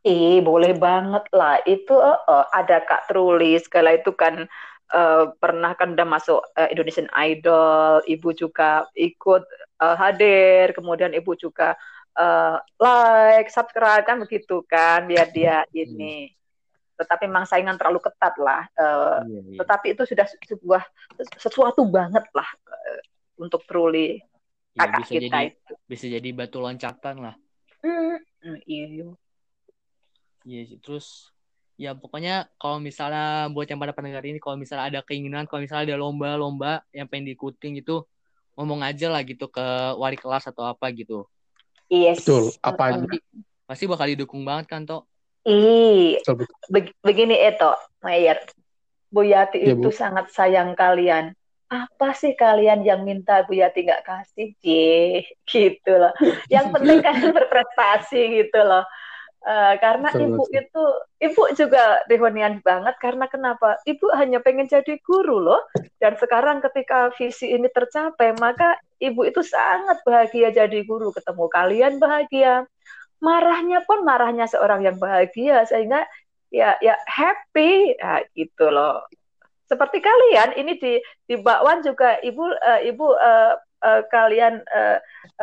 Ih, 0.00 0.40
boleh 0.40 0.72
banget 0.80 1.28
lah. 1.36 1.60
Itu 1.68 1.92
uh, 1.92 2.24
uh, 2.24 2.46
ada 2.56 2.80
Kak 2.80 3.12
Truli, 3.12 3.60
segala 3.60 4.00
itu 4.00 4.16
kan 4.16 4.48
uh, 4.96 5.24
pernah 5.36 5.76
kan 5.76 5.92
udah 5.92 6.08
masuk 6.08 6.40
uh, 6.56 6.68
Indonesian 6.72 7.12
Idol. 7.12 8.00
Ibu 8.08 8.32
juga 8.32 8.88
ikut 8.96 9.44
uh, 9.84 9.96
hadir, 10.00 10.72
kemudian 10.72 11.12
ibu 11.12 11.36
juga 11.36 11.76
uh, 12.16 12.56
like, 12.80 13.52
subscribe 13.52 14.08
kan 14.08 14.16
begitu 14.24 14.64
kan, 14.64 15.04
biar 15.04 15.28
dia 15.36 15.68
hmm. 15.68 15.76
ini. 15.76 16.16
Tetapi 16.96 17.28
memang 17.28 17.44
saingan 17.44 17.76
terlalu 17.76 18.00
ketat 18.00 18.40
lah. 18.40 18.64
Uh, 18.80 19.20
iya, 19.28 19.40
iya. 19.52 19.58
Tetapi 19.60 19.86
itu 19.92 20.02
sudah 20.08 20.24
sebuah 20.48 20.82
sesuatu 21.36 21.84
banget 21.92 22.24
lah 22.32 22.48
uh, 22.72 23.00
untuk 23.36 23.68
Truli 23.68 24.16
ya, 24.72 24.88
kakak 24.88 25.00
bisa 25.04 25.12
kita 25.12 25.20
jadi, 25.28 25.48
itu. 25.52 25.72
Bisa 25.84 26.04
jadi 26.08 26.28
batu 26.32 26.56
loncatan 26.60 27.16
lah. 27.20 27.34
Mm, 27.84 28.16
iya. 28.64 29.12
Iya 30.44 30.62
sih. 30.68 30.78
Terus 30.80 31.30
ya 31.80 31.96
pokoknya 31.96 32.48
kalau 32.60 32.76
misalnya 32.76 33.48
buat 33.48 33.64
yang 33.64 33.80
pada 33.80 33.96
pendengar 33.96 34.20
ini 34.24 34.36
kalau 34.36 34.60
misalnya 34.60 34.92
ada 34.92 35.00
keinginan 35.00 35.48
kalau 35.48 35.64
misalnya 35.64 35.94
ada 35.94 35.96
lomba-lomba 35.96 36.84
yang 36.92 37.08
pengen 37.08 37.32
diikutin 37.32 37.80
gitu 37.80 38.04
ngomong 38.52 38.84
aja 38.84 39.08
lah 39.08 39.24
gitu 39.24 39.48
ke 39.48 39.64
wali 39.96 40.20
kelas 40.20 40.44
atau 40.52 40.68
apa 40.68 40.92
gitu. 40.92 41.24
Yes. 41.88 42.22
Betul. 42.22 42.52
Apa 42.60 42.92
pasti, 42.92 43.18
pasti 43.64 43.84
bakal 43.88 44.06
didukung 44.12 44.44
banget 44.44 44.68
kan 44.68 44.84
toh. 44.84 45.08
Ih, 45.48 46.20
begini 47.00 47.36
itu, 47.40 47.70
Mayer. 48.04 48.44
Bu 49.10 49.26
Yati 49.26 49.58
ya, 49.58 49.74
itu 49.74 49.88
Bu. 49.88 49.90
sangat 49.90 50.30
sayang 50.30 50.76
kalian. 50.78 51.34
Apa 51.66 52.12
sih 52.14 52.36
kalian 52.36 52.84
yang 52.86 53.02
minta 53.02 53.42
Bu 53.48 53.56
Yati 53.56 53.88
nggak 53.88 54.04
kasih? 54.06 54.54
Ye, 54.60 55.24
gitu 55.50 55.92
loh. 55.96 56.12
Yang 56.52 56.66
penting 56.76 56.98
kalian 57.00 57.32
berprestasi 57.32 58.20
gitu 58.44 58.60
loh. 58.60 58.84
Uh, 59.40 59.72
karena 59.80 60.12
Betul, 60.12 60.36
ibu 60.36 60.42
itu, 60.52 60.84
ibu 61.16 61.42
juga 61.56 62.04
dehonian 62.12 62.60
banget 62.60 62.92
karena 63.00 63.24
kenapa? 63.24 63.80
Ibu 63.88 64.12
hanya 64.12 64.44
pengen 64.44 64.68
jadi 64.68 65.00
guru 65.00 65.40
loh. 65.40 65.64
Dan 65.96 66.20
sekarang 66.20 66.60
ketika 66.60 67.08
visi 67.16 67.48
ini 67.56 67.72
tercapai, 67.72 68.36
maka 68.36 68.76
ibu 69.00 69.24
itu 69.24 69.40
sangat 69.40 70.04
bahagia 70.04 70.52
jadi 70.52 70.84
guru. 70.84 71.08
Ketemu 71.16 71.48
kalian 71.48 71.96
bahagia. 71.96 72.68
Marahnya 73.24 73.80
pun 73.88 74.04
marahnya 74.04 74.44
seorang 74.44 74.84
yang 74.84 75.00
bahagia 75.00 75.64
sehingga 75.64 76.04
ya 76.52 76.76
ya 76.84 77.00
happy 77.08 77.96
ya, 77.96 78.20
gitu 78.36 78.68
loh. 78.68 79.04
Seperti 79.70 80.04
kalian 80.04 80.52
ini 80.60 80.76
di 80.76 80.92
di 81.24 81.40
bakwan 81.40 81.80
juga 81.80 82.20
ibu 82.20 82.44
uh, 82.44 82.80
ibu 82.84 83.16
uh, 83.16 83.56
uh, 83.56 84.02
kalian 84.12 84.60
uh, 84.68 84.98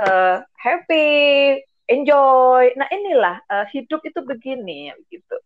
uh, 0.05 0.35
happy 0.59 1.57
enjoy. 1.87 2.75
Nah 2.75 2.87
inilah 2.91 3.41
uh, 3.47 3.65
hidup 3.71 4.03
itu 4.03 4.19
begini 4.21 4.91
gitu. 5.07 5.37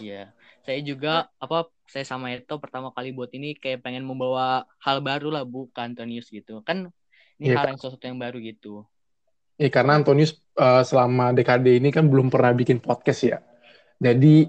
Iya, 0.00 0.32
saya 0.64 0.80
juga 0.80 1.28
apa 1.36 1.68
saya 1.84 2.08
sama 2.08 2.32
itu 2.32 2.56
pertama 2.56 2.92
kali 2.96 3.12
buat 3.12 3.28
ini 3.36 3.52
kayak 3.56 3.84
pengen 3.84 4.08
membawa 4.08 4.64
hal 4.80 5.04
baru 5.04 5.28
lah 5.28 5.44
bukan 5.44 5.92
Antonius 5.92 6.32
gitu. 6.32 6.64
Kan 6.64 6.88
ini 7.36 7.52
ya, 7.52 7.60
hal 7.60 7.76
yang 7.76 7.78
sesuatu 7.80 8.04
yang 8.08 8.16
baru 8.16 8.40
gitu. 8.40 8.88
Iya 9.60 9.68
karena 9.68 10.00
Antonius 10.00 10.40
uh, 10.56 10.80
selama 10.82 11.36
dekade 11.36 11.76
ini 11.76 11.92
kan 11.92 12.08
belum 12.08 12.32
pernah 12.32 12.56
bikin 12.56 12.80
podcast 12.80 13.20
ya. 13.28 13.38
Jadi 14.00 14.48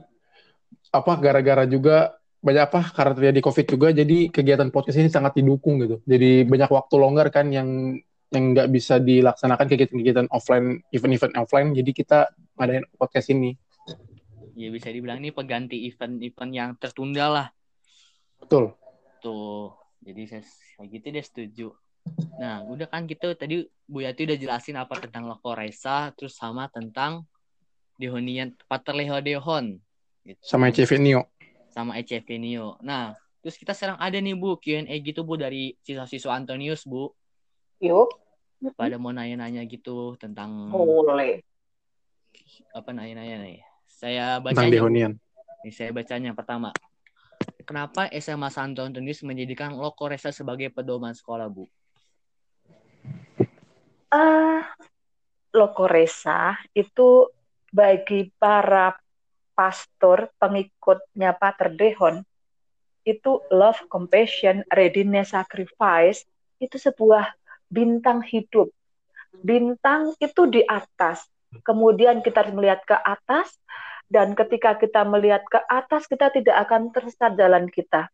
apa 0.93 1.11
gara-gara 1.19 1.67
juga 1.67 2.17
banyak 2.43 2.63
apa 2.67 2.81
karena 2.91 3.13
terjadi 3.15 3.39
covid 3.39 3.65
juga 3.65 3.87
jadi 3.95 4.17
kegiatan 4.27 4.67
podcast 4.67 4.99
ini 4.99 5.07
sangat 5.07 5.39
didukung 5.39 5.79
gitu 5.79 6.03
jadi 6.03 6.43
banyak 6.43 6.69
waktu 6.69 6.95
longgar 6.99 7.31
kan 7.31 7.47
yang 7.49 7.95
yang 8.33 8.57
nggak 8.57 8.69
bisa 8.73 8.97
dilaksanakan 8.97 9.65
kegiatan-kegiatan 9.69 10.27
offline, 10.33 10.81
event-event 10.89 11.37
offline. 11.37 11.69
Jadi 11.77 11.91
kita 11.93 12.33
ngadain 12.57 12.81
podcast 12.97 13.29
ini. 13.29 13.53
Ya 14.57 14.73
bisa 14.73 14.89
dibilang 14.89 15.21
ini 15.21 15.29
pengganti 15.29 15.85
event-event 15.85 16.51
yang 16.53 16.69
tertunda 16.81 17.29
lah. 17.29 17.47
Betul. 18.41 18.73
Tuh, 19.21 19.77
jadi 20.01 20.21
saya 20.25 20.41
kayak 20.81 20.87
gitu 20.89 21.07
deh 21.13 21.25
setuju. 21.25 21.67
Nah, 22.41 22.65
udah 22.65 22.89
kan 22.89 23.05
kita 23.05 23.37
tadi 23.37 23.63
Bu 23.87 24.03
Yati 24.03 24.27
udah 24.27 24.37
jelasin 24.37 24.75
apa 24.81 24.97
tentang 24.99 25.29
Lokoresa, 25.29 26.11
terus 26.17 26.35
sama 26.35 26.67
tentang 26.73 27.23
Dehonian, 28.01 28.57
Paterleho 28.65 29.21
Dehon. 29.21 29.77
Gitu. 30.25 30.41
Sama 30.41 30.73
ECV 30.73 30.97
Neo. 30.97 31.21
Sama 31.69 32.01
ECV 32.01 32.41
Neo. 32.41 32.81
Nah, 32.81 33.13
terus 33.45 33.55
kita 33.55 33.77
sekarang 33.77 34.01
ada 34.01 34.17
nih 34.17 34.35
Bu, 34.35 34.57
Q&A 34.57 34.91
gitu 35.05 35.21
Bu 35.21 35.37
dari 35.37 35.77
siswa-siswa 35.85 36.33
Antonius 36.33 36.83
Bu. 36.83 37.13
Yuk 37.79 38.22
pada 38.71 38.95
mau 38.95 39.11
nanya-nanya 39.11 39.67
gitu 39.67 40.15
tentang 40.15 40.71
boleh. 40.71 41.43
Apa 42.71 42.95
nanya-nanya 42.95 43.43
nih? 43.43 43.59
Saya 43.83 44.39
baca 44.39 44.63
tentang 44.63 45.19
Nih, 45.63 45.71
saya 45.71 45.95
bacanya 45.95 46.31
pertama. 46.35 46.75
Kenapa 47.63 48.11
SMA 48.19 48.51
Santo 48.51 48.83
Antonius 48.83 49.23
menjadikan 49.23 49.75
Lokoresa 49.79 50.35
sebagai 50.35 50.67
pedoman 50.71 51.15
sekolah 51.15 51.47
bu? 51.47 51.63
Uh, 54.11 54.59
Lokoresa 55.55 56.59
itu 56.75 57.31
bagi 57.71 58.27
para 58.35 58.91
pastor 59.55 60.27
pengikutnya 60.35 61.31
Pater 61.39 61.71
Dehon 61.71 62.21
itu 63.03 63.43
love, 63.51 63.83
compassion, 63.91 64.63
readiness, 64.71 65.35
sacrifice 65.35 66.23
itu 66.59 66.79
sebuah 66.79 67.35
bintang 67.73 68.21
hidup. 68.21 68.69
Bintang 69.41 70.13
itu 70.21 70.45
di 70.45 70.61
atas. 70.61 71.25
Kemudian 71.65 72.21
kita 72.21 72.45
melihat 72.53 72.85
ke 72.85 72.93
atas, 72.93 73.49
dan 74.13 74.37
ketika 74.37 74.77
kita 74.77 75.01
melihat 75.09 75.41
ke 75.49 75.57
atas, 75.65 76.05
kita 76.05 76.29
tidak 76.29 76.69
akan 76.69 76.93
tersesat 76.93 77.33
jalan 77.33 77.65
kita. 77.65 78.13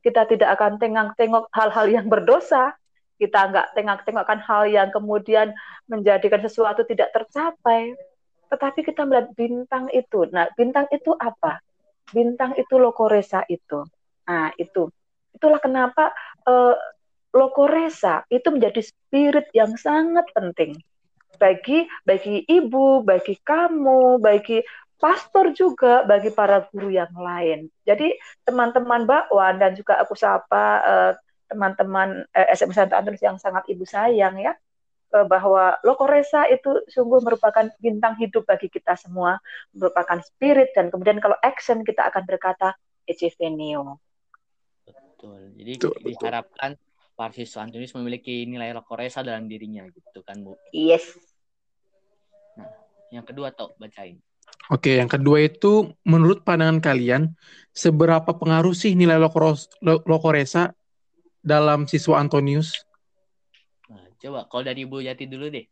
Kita 0.00 0.22
tidak 0.30 0.54
akan 0.54 0.78
tengok-tengok 0.78 1.50
hal-hal 1.50 1.86
yang 1.90 2.06
berdosa. 2.06 2.78
Kita 3.18 3.50
nggak 3.50 3.76
tengok-tengokkan 3.76 4.40
hal 4.46 4.70
yang 4.70 4.88
kemudian 4.94 5.50
menjadikan 5.90 6.38
sesuatu 6.40 6.86
tidak 6.86 7.10
tercapai. 7.10 7.98
Tetapi 8.46 8.80
kita 8.86 9.02
melihat 9.04 9.34
bintang 9.34 9.90
itu. 9.90 10.24
Nah, 10.30 10.48
bintang 10.54 10.86
itu 10.94 11.12
apa? 11.18 11.58
Bintang 12.14 12.54
itu 12.54 12.78
lokoresa 12.78 13.42
itu. 13.50 13.82
Nah, 14.30 14.54
itu. 14.54 14.86
Itulah 15.34 15.58
kenapa 15.58 16.14
uh, 16.46 16.78
lokoresa 17.30 18.26
itu 18.28 18.50
menjadi 18.50 18.82
spirit 18.82 19.46
yang 19.54 19.74
sangat 19.78 20.26
penting 20.34 20.74
bagi 21.40 21.88
bagi 22.04 22.44
ibu, 22.44 23.00
bagi 23.00 23.40
kamu, 23.40 24.20
bagi 24.20 24.60
pastor 25.00 25.56
juga, 25.56 26.04
bagi 26.04 26.28
para 26.28 26.68
guru 26.68 26.92
yang 26.92 27.10
lain. 27.16 27.72
Jadi 27.88 28.12
teman-teman 28.44 29.08
bakwan 29.08 29.56
dan 29.56 29.72
juga 29.72 29.96
aku 29.96 30.12
sapa 30.12 30.66
uh, 30.84 31.12
teman-teman 31.48 32.28
uh, 32.36 32.46
eh, 32.46 32.52
SMA 32.52 32.76
Santo 32.76 32.94
Antonius 32.94 33.24
yang 33.24 33.40
sangat 33.40 33.64
ibu 33.72 33.88
sayang 33.88 34.36
ya 34.38 34.52
uh, 35.16 35.24
bahwa 35.24 35.80
Lokoresa 35.80 36.44
itu 36.52 36.84
sungguh 36.92 37.24
merupakan 37.24 37.72
bintang 37.80 38.20
hidup 38.20 38.44
bagi 38.44 38.68
kita 38.68 38.94
semua, 39.00 39.40
merupakan 39.72 40.20
spirit 40.20 40.76
dan 40.76 40.92
kemudian 40.92 41.18
kalau 41.24 41.40
action 41.40 41.80
kita 41.80 42.04
akan 42.12 42.28
berkata 42.28 42.76
Ecevenio. 43.08 43.96
Betul. 44.84 45.56
Jadi 45.56 45.72
betul, 45.80 45.92
diharapkan 46.04 46.76
betul 46.76 46.89
Parsis 47.20 47.52
Antonius 47.60 47.92
memiliki 47.92 48.48
nilai 48.48 48.72
lokoresa 48.72 49.20
dalam 49.20 49.44
dirinya 49.44 49.84
gitu 49.92 50.24
kan 50.24 50.40
Bu. 50.40 50.56
Yes. 50.72 51.04
Nah, 52.56 52.72
yang 53.12 53.28
kedua 53.28 53.52
toh 53.52 53.76
bacain. 53.76 54.16
Oke, 54.72 54.96
yang 54.96 55.10
kedua 55.12 55.44
itu 55.44 55.92
menurut 56.08 56.40
pandangan 56.48 56.80
kalian 56.80 57.36
seberapa 57.76 58.32
pengaruh 58.32 58.72
sih 58.72 58.96
nilai 58.96 59.20
lokoros, 59.20 59.68
lokoresa 59.84 60.72
dalam 61.44 61.84
siswa 61.84 62.16
Antonius? 62.24 62.88
Nah, 63.92 64.08
coba 64.16 64.48
kalau 64.48 64.64
dari 64.64 64.88
Bu 64.88 65.04
Yati 65.04 65.28
dulu 65.28 65.52
deh. 65.52 65.68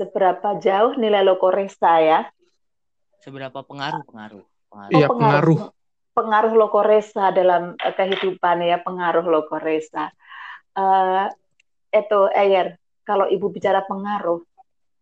Seberapa 0.00 0.56
jauh 0.64 0.96
nilai 0.96 1.20
lokoresa 1.20 2.00
ya? 2.00 2.20
Seberapa 3.20 3.60
pengaruh 3.60 4.00
pengaruh? 4.08 4.44
pengaruh. 4.72 4.96
Iya, 4.96 5.06
oh, 5.06 5.10
pengaruh. 5.12 5.58
pengaruh 5.60 5.79
pengaruh 6.12 6.52
lokoresa 6.54 7.30
dalam 7.30 7.78
uh, 7.78 7.94
kehidupan 7.94 8.66
ya 8.66 8.82
pengaruh 8.82 9.24
lokoresa 9.24 10.10
uh, 10.74 11.26
itu 11.90 12.20
Ayer 12.34 12.78
kalau 13.02 13.26
ibu 13.26 13.50
bicara 13.50 13.82
pengaruh 13.86 14.42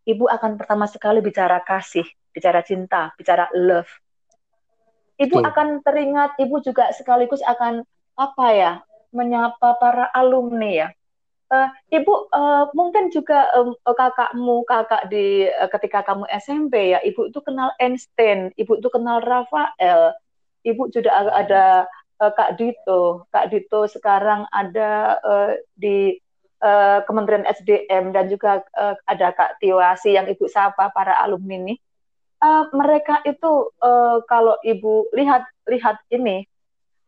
ibu 0.09 0.25
akan 0.25 0.57
pertama 0.57 0.89
sekali 0.89 1.21
bicara 1.21 1.61
kasih 1.61 2.05
bicara 2.33 2.65
cinta 2.65 3.13
bicara 3.17 3.49
love. 3.53 3.89
Ibu 5.19 5.43
Tuh. 5.43 5.45
akan 5.45 5.67
teringat 5.83 6.39
ibu 6.39 6.63
juga 6.63 6.89
sekaligus 6.95 7.43
akan 7.43 7.83
apa 8.15 8.47
ya 8.55 8.71
menyapa 9.11 9.75
para 9.77 10.07
alumni 10.15 10.87
ya. 10.87 10.89
Uh, 11.49 11.65
ibu 11.89 12.29
uh, 12.29 12.69
mungkin 12.77 13.09
juga 13.09 13.49
um, 13.57 13.73
kakakmu 13.81 14.61
kakak 14.69 15.09
di 15.09 15.49
uh, 15.49 15.65
ketika 15.65 16.05
kamu 16.05 16.29
SMP 16.37 16.93
ya 16.93 17.01
ibu 17.01 17.25
itu 17.25 17.41
kenal 17.41 17.73
Einstein 17.81 18.53
ibu 18.53 18.77
itu 18.77 18.85
kenal 18.93 19.17
Rafael 19.17 20.13
Ibu 20.63 20.91
juga 20.91 21.11
ada 21.31 21.87
uh, 22.19 22.31
Kak 22.35 22.59
Dito. 22.59 23.27
Kak 23.31 23.51
Dito 23.51 23.87
sekarang 23.87 24.45
ada 24.51 25.17
uh, 25.23 25.51
di 25.75 26.19
uh, 26.63 26.99
Kementerian 27.07 27.47
SDM 27.47 28.11
dan 28.11 28.27
juga 28.27 28.63
uh, 28.75 28.95
ada 29.07 29.31
Kak 29.31 29.59
Tiwasi 29.63 30.15
yang 30.19 30.27
Ibu 30.27 30.45
sapa 30.51 30.91
para 30.91 31.15
alumni 31.19 31.55
ini. 31.55 31.75
Uh, 32.39 32.71
mereka 32.71 33.19
itu 33.27 33.67
uh, 33.83 34.23
kalau 34.27 34.55
Ibu 34.63 35.11
lihat 35.11 35.43
lihat 35.67 35.99
ini 36.07 36.47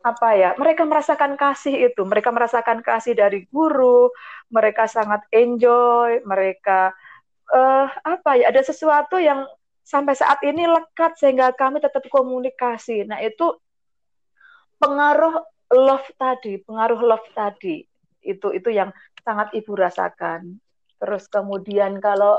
apa 0.01 0.34
ya 0.34 0.50
mereka 0.58 0.81
merasakan 0.84 1.38
kasih 1.38 1.93
itu 1.93 2.01
mereka 2.10 2.34
merasakan 2.34 2.81
kasih 2.81 3.13
dari 3.13 3.46
guru 3.53 4.10
mereka 4.50 4.89
sangat 4.89 5.22
enjoy 5.29 6.20
mereka 6.25 6.89
uh, 7.53 7.86
apa 8.01 8.41
ya 8.41 8.50
ada 8.50 8.65
sesuatu 8.65 9.22
yang 9.22 9.46
sampai 9.81 10.13
saat 10.13 10.39
ini 10.45 10.69
lekat 10.69 11.17
sehingga 11.17 11.51
kami 11.57 11.81
tetap 11.81 12.05
komunikasi. 12.07 13.03
Nah, 13.05 13.19
itu 13.19 13.57
pengaruh 14.81 15.41
love 15.73 16.07
tadi, 16.17 16.61
pengaruh 16.61 17.01
love 17.01 17.27
tadi. 17.33 17.85
Itu 18.21 18.53
itu 18.53 18.69
yang 18.69 18.93
sangat 19.21 19.53
Ibu 19.53 19.73
rasakan. 19.77 20.57
Terus 21.01 21.25
kemudian 21.29 21.97
kalau 21.97 22.38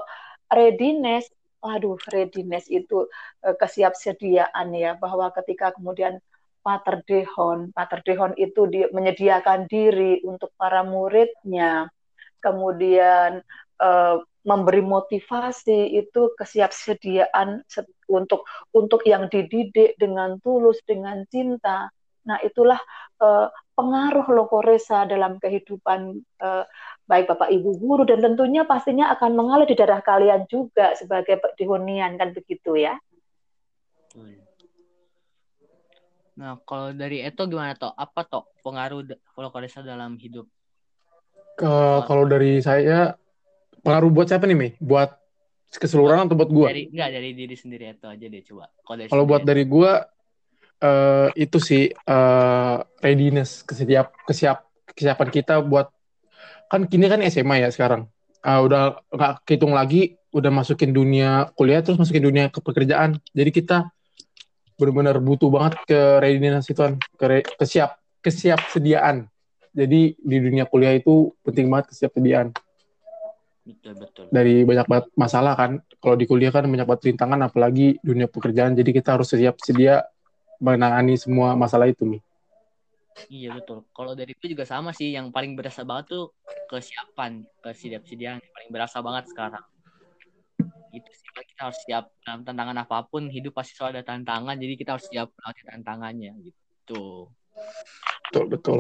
readiness, 0.51 1.27
waduh, 1.59 1.99
readiness 2.15 2.71
itu 2.71 3.11
eh, 3.43 3.57
kesiapsediaan 3.59 4.71
ya 4.75 4.95
bahwa 4.99 5.31
ketika 5.35 5.75
kemudian 5.75 6.23
Pater 6.63 7.03
Dehon, 7.03 7.75
Pater 7.75 8.07
Dehon 8.07 8.39
itu 8.39 8.71
di, 8.71 8.87
menyediakan 8.95 9.67
diri 9.67 10.23
untuk 10.23 10.55
para 10.55 10.87
muridnya, 10.87 11.91
kemudian 12.39 13.43
eh, 13.83 14.17
memberi 14.43 14.83
motivasi 14.83 15.95
itu 15.95 16.35
kesiapsediaan 16.35 17.63
untuk 18.11 18.43
untuk 18.75 19.07
yang 19.07 19.31
dididik 19.31 19.95
dengan 19.97 20.43
tulus 20.43 20.83
dengan 20.83 21.23
cinta 21.31 21.91
Nah, 22.23 22.39
itulah 22.43 22.79
uh, 23.19 23.51
pengaruh 23.75 24.27
lokoresa 24.31 25.03
dalam 25.11 25.43
kehidupan 25.43 26.23
uh, 26.39 26.65
baik 27.11 27.27
Bapak 27.27 27.51
Ibu 27.51 27.71
guru 27.83 28.03
dan 28.07 28.23
tentunya 28.23 28.63
pastinya 28.63 29.11
akan 29.19 29.35
mengalir 29.35 29.67
di 29.67 29.75
darah 29.75 29.99
kalian 29.99 30.47
juga 30.47 30.95
sebagai 30.95 31.43
dihunian 31.59 32.15
kan 32.15 32.31
begitu 32.31 32.79
ya. 32.79 32.95
Nah, 36.33 36.57
kalau 36.65 36.95
dari 36.95 37.21
Eto 37.27 37.45
gimana 37.51 37.75
toh? 37.75 37.93
Apa 37.93 38.25
toh 38.25 38.49
pengaruh 38.63 39.05
lokoresa 39.35 39.83
dalam 39.83 40.15
hidup? 40.17 40.47
Ke, 41.59 41.69
kalau 42.09 42.25
dari 42.25 42.63
saya 42.63 43.19
pengaruh 43.83 44.11
buat 44.11 44.27
siapa 44.31 44.47
nih, 44.47 44.57
Mei? 44.57 44.71
Buat 44.79 45.19
keseluruhan 45.75 46.31
atau 46.31 46.39
buat 46.39 46.51
gua? 46.51 46.69
Dari 46.71 46.89
enggak 46.89 47.11
dari 47.13 47.31
diri 47.37 47.57
sendiri 47.59 47.85
Eto 47.93 48.09
aja 48.09 48.27
deh 48.27 48.43
coba. 48.47 48.71
Kalau 48.87 49.25
buat 49.29 49.43
dari 49.45 49.65
gua 49.69 50.07
uh, 50.83 51.29
itu 51.39 51.59
sih 51.63 51.85
uh, 51.95 52.77
readiness 53.01 53.63
kesiap 53.63 54.13
kesiap 54.27 54.67
kesiapan 54.93 55.29
kita 55.31 55.55
buat 55.63 55.89
kan 56.69 56.85
kini 56.91 57.07
kan 57.07 57.23
SMA 57.31 57.63
ya 57.63 57.69
sekarang 57.71 58.11
uh, 58.43 58.61
udah 58.61 58.99
nggak 59.15 59.33
hitung 59.47 59.73
lagi 59.73 60.19
udah 60.35 60.51
masukin 60.51 60.91
dunia 60.91 61.53
kuliah 61.55 61.81
terus 61.85 62.01
masukin 62.01 62.25
dunia 62.25 62.49
ke 62.51 62.59
pekerjaan 62.59 63.21
jadi 63.31 63.51
kita 63.53 63.77
benar-benar 64.81 65.21
butuh 65.23 65.53
banget 65.53 65.79
ke 65.87 66.01
readiness 66.19 66.67
itu 66.67 66.81
kan 66.81 66.97
ke 66.99 67.25
re, 67.29 67.39
kesiap 67.45 68.01
kesiap 68.25 68.61
sediaan 68.73 69.29
jadi 69.73 70.17
di 70.17 70.37
dunia 70.41 70.65
kuliah 70.67 70.97
itu 70.97 71.33
penting 71.45 71.69
banget 71.69 71.93
kesiap 71.93 72.17
sediaan 72.17 72.51
betul 73.63 73.95
betul 73.95 74.27
dari 74.35 74.67
banyak 74.67 74.87
banget 74.91 75.07
masalah 75.15 75.55
kan 75.55 75.79
kalau 76.03 76.19
di 76.19 76.27
kuliah 76.27 76.51
kan 76.51 76.67
banyak 76.67 76.83
banget 76.83 77.15
rintangan 77.15 77.41
apalagi 77.47 78.01
dunia 78.03 78.27
pekerjaan 78.27 78.75
jadi 78.75 78.91
kita 78.91 79.15
harus 79.15 79.31
siap 79.31 79.61
sedia 79.63 80.03
menangani 80.63 81.19
semua 81.19 81.59
masalah 81.59 81.91
itu 81.91 82.07
nih. 82.07 82.23
Iya 83.27 83.59
betul. 83.59 83.83
Kalau 83.91 84.15
dari 84.15 84.33
itu 84.33 84.47
juga 84.47 84.63
sama 84.63 84.95
sih. 84.95 85.11
Yang 85.11 85.35
paling 85.35 85.59
berasa 85.59 85.83
banget 85.83 86.15
tuh 86.15 86.25
kesiapan, 86.71 87.43
yang 88.15 88.39
paling 88.41 88.71
berasa 88.71 89.03
banget 89.03 89.25
sekarang. 89.35 89.65
Itu 90.95 91.11
sih 91.11 91.29
kita 91.35 91.61
harus 91.69 91.81
siap 91.83 92.05
dalam 92.23 92.47
tantangan 92.47 92.79
apa 92.79 93.05
pun. 93.11 93.27
Hidup 93.27 93.59
pasti 93.59 93.75
selalu 93.75 94.01
ada 94.01 94.05
tantangan. 94.15 94.55
Jadi 94.55 94.75
kita 94.79 94.97
harus 94.97 95.07
siap 95.11 95.35
melewati 95.35 95.63
tantangannya 95.67 96.33
gitu. 96.47 97.29
Betul 98.31 98.45
betul. 98.49 98.79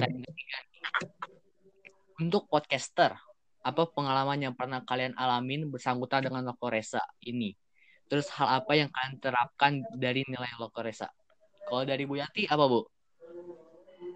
Untuk 2.23 2.47
podcaster, 2.47 3.19
apa 3.63 3.87
pengalaman 3.95 4.39
yang 4.43 4.55
pernah 4.59 4.83
kalian 4.83 5.15
alamin 5.15 5.71
bersangkutan 5.71 6.27
dengan 6.27 6.43
Lokoresa 6.51 7.03
ini? 7.23 7.55
Terus 8.11 8.29
hal 8.37 8.61
apa 8.61 8.77
yang 8.77 8.91
kalian 8.91 9.17
terapkan 9.23 9.73
dari 9.97 10.27
nilai 10.27 10.51
Lokoresa? 10.59 11.09
Kalau 11.65 11.87
dari 11.87 12.05
Bu 12.05 12.19
Yati 12.19 12.45
apa 12.51 12.65
Bu? 12.67 12.85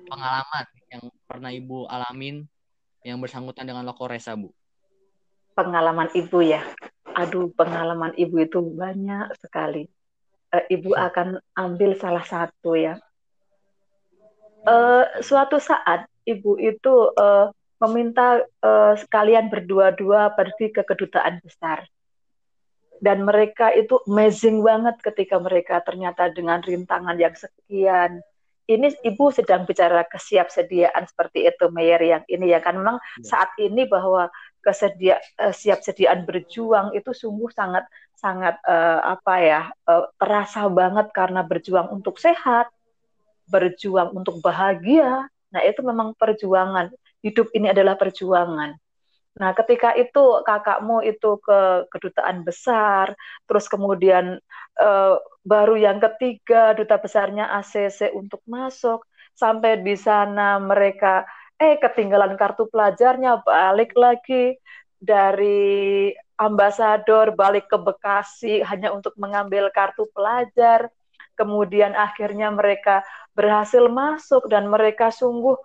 Pengalaman 0.07 0.67
yang 0.93 1.03
pernah 1.25 1.51
Ibu 1.55 1.89
alamin 1.89 2.45
yang 3.07 3.23
bersangkutan 3.23 3.65
dengan 3.65 3.87
Lokoresa 3.87 4.37
Bu? 4.37 4.51
Pengalaman 5.57 6.13
Ibu 6.13 6.39
ya. 6.45 6.61
Aduh, 7.17 7.49
pengalaman 7.57 8.13
Ibu 8.13 8.45
itu 8.45 8.61
banyak 8.61 9.33
sekali. 9.41 9.89
Uh, 10.53 10.65
Ibu 10.69 10.93
hmm. 10.93 11.07
akan 11.09 11.29
ambil 11.57 11.97
salah 11.97 12.27
satu 12.27 12.77
ya. 12.77 13.01
Uh, 14.67 15.07
suatu 15.25 15.57
saat 15.57 16.11
Ibu 16.29 16.61
itu 16.61 16.95
uh, 17.17 17.49
meminta 17.83 18.41
uh, 18.65 18.95
sekalian 18.97 19.53
berdua-dua 19.53 20.33
pergi 20.33 20.73
ke 20.73 20.83
kedutaan 20.85 21.41
besar. 21.45 21.85
Dan 22.97 23.29
mereka 23.29 23.77
itu 23.77 24.01
amazing 24.09 24.65
banget 24.65 24.97
ketika 25.05 25.37
mereka 25.37 25.85
ternyata 25.85 26.33
dengan 26.33 26.65
rintangan 26.65 27.21
yang 27.21 27.37
sekian. 27.37 28.25
Ini 28.67 28.99
ibu 29.05 29.31
sedang 29.31 29.63
bicara 29.63 30.03
kesiapsediaan 30.09 31.07
seperti 31.07 31.47
itu 31.47 31.71
Mayer 31.71 32.03
yang 32.03 32.25
ini 32.27 32.51
ya. 32.51 32.59
Kan 32.65 32.81
memang 32.81 32.97
ya. 33.21 33.37
saat 33.37 33.53
ini 33.61 33.85
bahwa 33.85 34.33
kesedia 34.65 35.21
uh, 35.39 35.55
siap 35.55 35.85
sediaan 35.85 36.27
berjuang 36.27 36.91
itu 36.97 37.15
sungguh 37.15 37.53
sangat 37.55 37.87
sangat 38.17 38.59
uh, 38.67 39.15
apa 39.15 39.35
ya 39.39 39.61
uh, 39.87 40.11
terasa 40.19 40.67
banget 40.67 41.13
karena 41.15 41.47
berjuang 41.47 41.93
untuk 41.93 42.19
sehat 42.19 42.67
berjuang 43.47 44.11
untuk 44.17 44.43
bahagia. 44.43 45.31
Nah 45.55 45.63
itu 45.63 45.81
memang 45.87 46.19
perjuangan 46.19 46.91
hidup 47.25 47.49
ini 47.57 47.73
adalah 47.73 47.97
perjuangan 47.97 48.77
Nah, 49.37 49.53
ketika 49.53 49.93
itu 49.93 50.41
kakakmu 50.49 51.05
itu 51.05 51.37
ke 51.45 51.85
kedutaan 51.93 52.41
besar, 52.41 53.13
terus 53.45 53.69
kemudian 53.69 54.41
eh, 54.81 55.15
baru 55.45 55.77
yang 55.77 56.01
ketiga 56.01 56.73
duta 56.73 56.97
besarnya 56.97 57.53
ACC 57.61 58.17
untuk 58.17 58.41
masuk, 58.49 59.05
sampai 59.37 59.85
di 59.85 59.93
sana 60.01 60.57
mereka 60.57 61.29
eh 61.61 61.77
ketinggalan 61.77 62.37
kartu 62.41 62.65
pelajarnya, 62.73 63.45
balik 63.45 63.93
lagi 63.97 64.57
dari 64.97 66.13
ambasador 66.41 67.37
balik 67.37 67.69
ke 67.69 67.77
Bekasi 67.77 68.65
hanya 68.65 68.93
untuk 68.97 69.13
mengambil 69.21 69.69
kartu 69.73 70.09
pelajar. 70.17 70.89
Kemudian 71.37 71.93
akhirnya 71.93 72.49
mereka 72.49 73.05
berhasil 73.37 73.85
masuk 73.93 74.49
dan 74.49 74.65
mereka 74.73 75.13
sungguh 75.13 75.57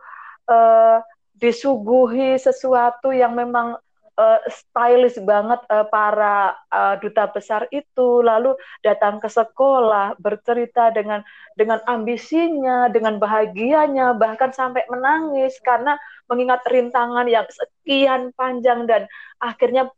eh, 0.51 0.99
disuguhi 1.41 2.37
sesuatu 2.37 3.09
yang 3.09 3.33
memang 3.33 3.75
uh, 4.21 4.39
stylish 4.45 5.17
banget 5.25 5.57
uh, 5.73 5.85
para 5.89 6.53
uh, 6.69 6.95
duta 7.01 7.25
besar 7.33 7.65
itu. 7.73 8.21
Lalu 8.21 8.53
datang 8.85 9.17
ke 9.17 9.27
sekolah 9.27 10.15
bercerita 10.21 10.93
dengan 10.93 11.25
dengan 11.57 11.81
ambisinya 11.89 12.87
dengan 12.93 13.17
bahagianya 13.17 14.13
bahkan 14.15 14.53
sampai 14.53 14.85
menangis 14.87 15.57
karena 15.65 15.97
mengingat 16.29 16.61
rintangan 16.69 17.27
yang 17.27 17.49
sekian 17.49 18.31
panjang 18.37 18.85
dan 18.85 19.09
akhirnya 19.41 19.89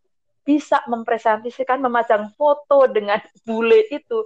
bisa 0.44 0.84
mempresentasikan 0.92 1.80
memajang 1.80 2.32
foto 2.36 2.88
dengan 2.88 3.20
bule 3.48 3.88
itu. 3.92 4.24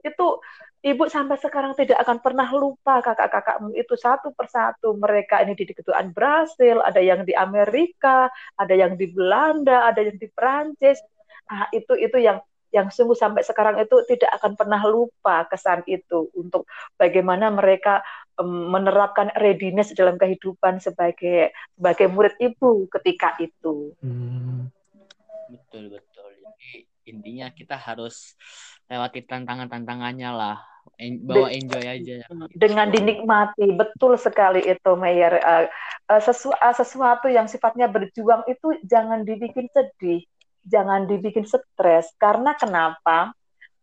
Itu 0.00 0.40
Ibu 0.78 1.10
sampai 1.10 1.34
sekarang 1.42 1.74
tidak 1.74 1.98
akan 2.06 2.22
pernah 2.22 2.46
lupa 2.54 3.02
kakak-kakakmu 3.02 3.74
itu 3.74 3.98
satu 3.98 4.30
persatu. 4.30 4.94
Mereka 4.94 5.42
ini 5.42 5.58
di 5.58 5.66
kedutaan 5.74 6.14
Brasil, 6.14 6.78
ada 6.78 7.02
yang 7.02 7.26
di 7.26 7.34
Amerika, 7.34 8.30
ada 8.54 8.74
yang 8.78 8.94
di 8.94 9.10
Belanda, 9.10 9.90
ada 9.90 10.06
yang 10.06 10.14
di 10.14 10.30
Perancis. 10.30 11.02
Nah, 11.50 11.66
itu 11.74 11.98
itu 11.98 12.22
yang 12.22 12.38
yang 12.68 12.92
sungguh 12.92 13.16
sampai 13.16 13.42
sekarang 13.42 13.80
itu 13.80 13.96
tidak 14.04 14.28
akan 14.38 14.52
pernah 14.54 14.78
lupa 14.84 15.48
kesan 15.48 15.82
itu 15.88 16.28
untuk 16.36 16.68
bagaimana 17.00 17.48
mereka 17.48 18.04
um, 18.36 18.68
menerapkan 18.68 19.32
readiness 19.40 19.90
dalam 19.96 20.20
kehidupan 20.20 20.76
sebagai 20.78 21.56
sebagai 21.74 22.06
murid 22.12 22.36
ibu 22.38 22.86
ketika 22.92 23.34
itu. 23.40 23.96
Hmm. 24.04 24.68
Betul 25.48 25.96
betul. 25.96 26.30
Jadi 26.44 26.84
intinya 27.08 27.48
kita 27.48 27.80
harus 27.80 28.36
lewati 28.88 29.24
tantangan-tantangannya 29.24 30.30
lah. 30.32 30.56
Bawa 30.98 31.52
enjoy 31.52 31.84
aja. 31.84 32.24
Dengan 32.50 32.88
dinikmati 32.88 33.70
betul 33.76 34.16
sekali 34.16 34.64
itu 34.64 34.90
Mayer 34.96 35.36
uh, 35.38 35.68
uh, 36.10 36.20
sesu 36.24 36.50
uh, 36.50 36.74
sesuatu 36.74 37.28
yang 37.28 37.46
sifatnya 37.46 37.86
berjuang 37.86 38.42
itu 38.48 38.72
jangan 38.88 39.22
dibikin 39.22 39.68
sedih 39.70 40.24
jangan 40.68 41.08
dibikin 41.08 41.48
stres. 41.48 42.12
Karena 42.20 42.52
kenapa? 42.54 43.32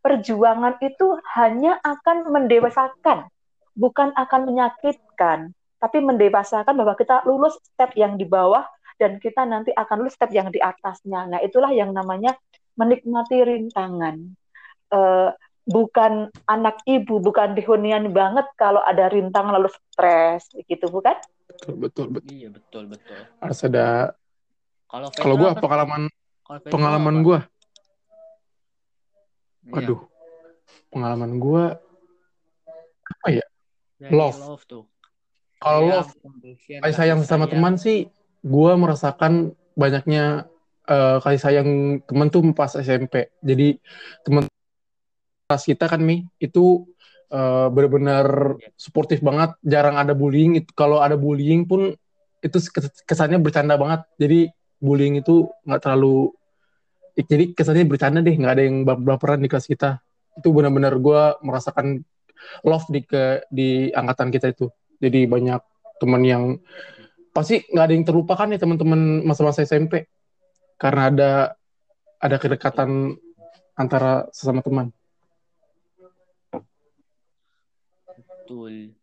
Perjuangan 0.06 0.78
itu 0.86 1.18
hanya 1.34 1.82
akan 1.82 2.30
mendewasakan 2.30 3.26
bukan 3.74 4.14
akan 4.14 4.42
menyakitkan. 4.46 5.50
Tapi 5.82 5.98
mendewasakan 6.02 6.78
bahwa 6.78 6.94
kita 6.94 7.26
lulus 7.26 7.58
step 7.62 7.94
yang 7.98 8.18
di 8.18 8.26
bawah 8.26 8.64
dan 9.02 9.18
kita 9.18 9.44
nanti 9.44 9.74
akan 9.74 10.06
lulus 10.06 10.18
step 10.18 10.30
yang 10.30 10.54
di 10.54 10.62
atasnya. 10.62 11.26
Nah 11.30 11.40
itulah 11.42 11.74
yang 11.74 11.90
namanya 11.90 12.38
menikmati 12.78 13.42
rintangan 13.42 14.38
uh, 14.96 15.36
bukan 15.68 16.30
anak 16.48 16.80
ibu, 16.86 17.18
bukan 17.20 17.58
dihunian 17.58 18.14
banget 18.14 18.46
kalau 18.56 18.80
ada 18.86 19.10
rintang 19.12 19.50
lalu 19.50 19.68
stres, 19.92 20.48
gitu 20.70 20.88
bukan? 20.88 21.18
Betul 21.50 21.74
betul 21.82 22.08
betul. 22.14 22.32
Iya 22.32 22.50
betul 22.54 22.84
betul. 22.88 23.20
Harus 23.42 23.60
ada. 23.66 24.14
Kalau 24.86 25.10
kalau 25.12 25.36
gue 25.42 25.50
pengalaman 25.58 26.02
pengalaman 26.70 27.16
gue. 27.26 27.40
Iya. 29.66 29.74
Waduh, 29.74 30.00
pengalaman 30.94 31.32
gue 31.42 31.64
apa 33.06 33.28
ya? 33.34 33.46
Dari 33.98 34.14
love. 34.14 34.38
love 34.38 34.66
tuh. 34.70 34.84
Kalau 35.58 35.82
ya, 35.90 36.06
love, 36.06 36.12
kasih 36.86 36.94
sayang 36.94 37.20
sama 37.26 37.50
teman 37.50 37.82
sih, 37.82 38.06
gue 38.46 38.72
merasakan 38.78 39.58
banyaknya 39.74 40.46
uh, 40.86 41.18
kasih 41.26 41.42
sayang 41.42 41.70
teman 42.06 42.30
tuh 42.30 42.46
pas 42.54 42.70
SMP. 42.70 43.34
Jadi 43.42 43.82
teman 44.22 44.46
kelas 45.46 45.64
kita 45.70 45.86
kan 45.86 46.02
Mi 46.02 46.26
itu 46.42 46.90
uh, 47.30 47.70
benar-benar 47.70 48.58
sportif 48.76 49.22
banget, 49.22 49.54
jarang 49.62 49.96
ada 49.96 50.18
bullying. 50.18 50.58
Kalau 50.74 51.00
ada 51.00 51.14
bullying 51.16 51.70
pun 51.70 51.94
itu 52.42 52.58
kesannya 53.06 53.38
bercanda 53.42 53.78
banget. 53.78 54.06
Jadi 54.18 54.50
bullying 54.82 55.22
itu 55.22 55.50
nggak 55.66 55.82
terlalu 55.82 56.34
jadi 57.16 57.56
kesannya 57.56 57.88
bercanda 57.88 58.20
deh, 58.20 58.36
nggak 58.36 58.54
ada 58.60 58.64
yang 58.68 58.84
baperan 58.84 59.40
di 59.40 59.48
kelas 59.48 59.70
kita. 59.72 60.04
Itu 60.36 60.52
benar-benar 60.52 61.00
gue 61.00 61.22
merasakan 61.48 62.04
love 62.68 62.88
di 62.92 63.02
ke 63.08 63.48
di 63.48 63.88
angkatan 63.96 64.34
kita 64.34 64.52
itu. 64.52 64.68
Jadi 65.00 65.24
banyak 65.24 65.62
teman 66.02 66.22
yang 66.28 66.44
pasti 67.32 67.64
nggak 67.72 67.86
ada 67.88 67.94
yang 67.96 68.06
terlupakan 68.08 68.48
ya 68.52 68.60
teman-teman 68.60 69.24
masa-masa 69.24 69.64
SMP 69.64 70.08
karena 70.76 71.02
ada 71.12 71.32
ada 72.20 72.36
kedekatan 72.40 73.16
antara 73.76 74.28
sesama 74.32 74.60
teman. 74.64 74.95
Betul. 78.18 78.96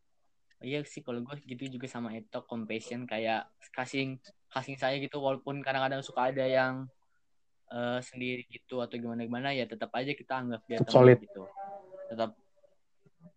Iya 0.62 0.87
sih 0.87 1.03
kalau 1.03 1.27
gue 1.27 1.37
gitu 1.42 1.66
juga 1.66 1.90
sama 1.90 2.14
itu 2.14 2.38
compassion 2.46 3.03
kayak 3.03 3.51
kasih 3.75 4.22
kasih 4.46 4.79
saya 4.79 4.96
gitu 5.03 5.18
walaupun 5.18 5.59
kadang-kadang 5.59 6.07
suka 6.07 6.31
ada 6.31 6.46
yang 6.46 6.87
uh, 7.75 7.98
sendiri 7.98 8.46
gitu 8.46 8.79
atau 8.79 8.94
gimana 8.94 9.27
gimana 9.27 9.51
ya 9.51 9.66
tetap 9.66 9.90
aja 9.98 10.14
kita 10.14 10.38
anggap 10.38 10.62
dia 10.70 10.79
teman 10.79 10.94
solid. 10.94 11.18
gitu. 11.18 11.42
Tetap 12.14 12.31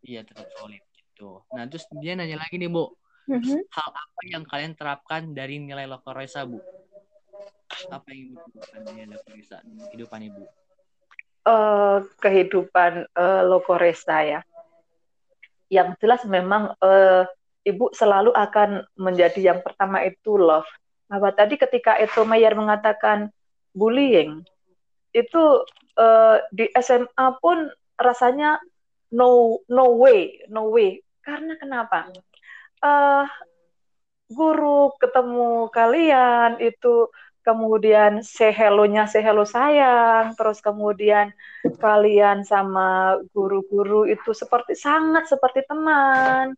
iya 0.06 0.22
tetap 0.22 0.46
solid 0.54 0.84
gitu. 0.94 1.42
Nah 1.50 1.66
terus 1.66 1.90
dia 1.98 2.14
nanya 2.14 2.38
lagi 2.38 2.62
nih 2.62 2.70
bu, 2.70 2.94
mm-hmm. 3.26 3.60
hal 3.74 3.90
apa 3.90 4.22
yang 4.30 4.44
kalian 4.46 4.74
terapkan 4.78 5.34
dari 5.34 5.58
nilai 5.58 5.90
lokoresa 5.90 6.46
bu? 6.46 6.62
Apa 7.90 8.06
yang 8.14 8.38
ibu 8.38 8.38
terapkan 8.54 8.82
dari 8.86 9.10
lokoresa 9.10 9.66
kehidupan 9.90 10.30
ibu? 10.30 10.46
Uh, 11.46 12.06
kehidupan 12.22 13.10
uh, 13.18 13.42
lokoresa 13.46 14.22
ya 14.22 14.42
yang 15.72 15.98
jelas 15.98 16.22
memang 16.28 16.74
uh, 16.80 17.24
ibu 17.66 17.90
selalu 17.92 18.32
akan 18.32 18.86
menjadi 18.96 19.54
yang 19.54 19.60
pertama 19.66 20.06
itu 20.06 20.38
love. 20.38 20.68
Bahwa 21.06 21.30
tadi 21.34 21.58
ketika 21.58 21.98
itu 22.02 22.26
Mayer 22.26 22.54
mengatakan 22.58 23.30
bullying, 23.74 24.42
itu 25.14 25.44
uh, 25.98 26.38
di 26.50 26.70
SMA 26.82 27.28
pun 27.42 27.70
rasanya 27.98 28.58
no 29.14 29.62
no 29.70 29.96
way, 29.98 30.44
no 30.50 30.70
way. 30.70 31.02
Karena 31.22 31.58
kenapa? 31.58 32.10
Uh, 32.82 33.26
guru 34.30 34.94
ketemu 34.98 35.70
kalian 35.70 36.58
itu 36.58 37.10
kemudian 37.46 38.26
say 38.26 38.50
hello-nya 38.50 39.06
say 39.06 39.22
hello 39.22 39.46
sayang, 39.46 40.34
terus 40.34 40.60
kemudian 40.60 41.30
kalian 41.78 42.42
sama 42.42 43.22
guru-guru 43.32 44.10
itu 44.10 44.34
seperti 44.34 44.74
sangat 44.74 45.30
seperti 45.30 45.62
teman, 45.70 46.58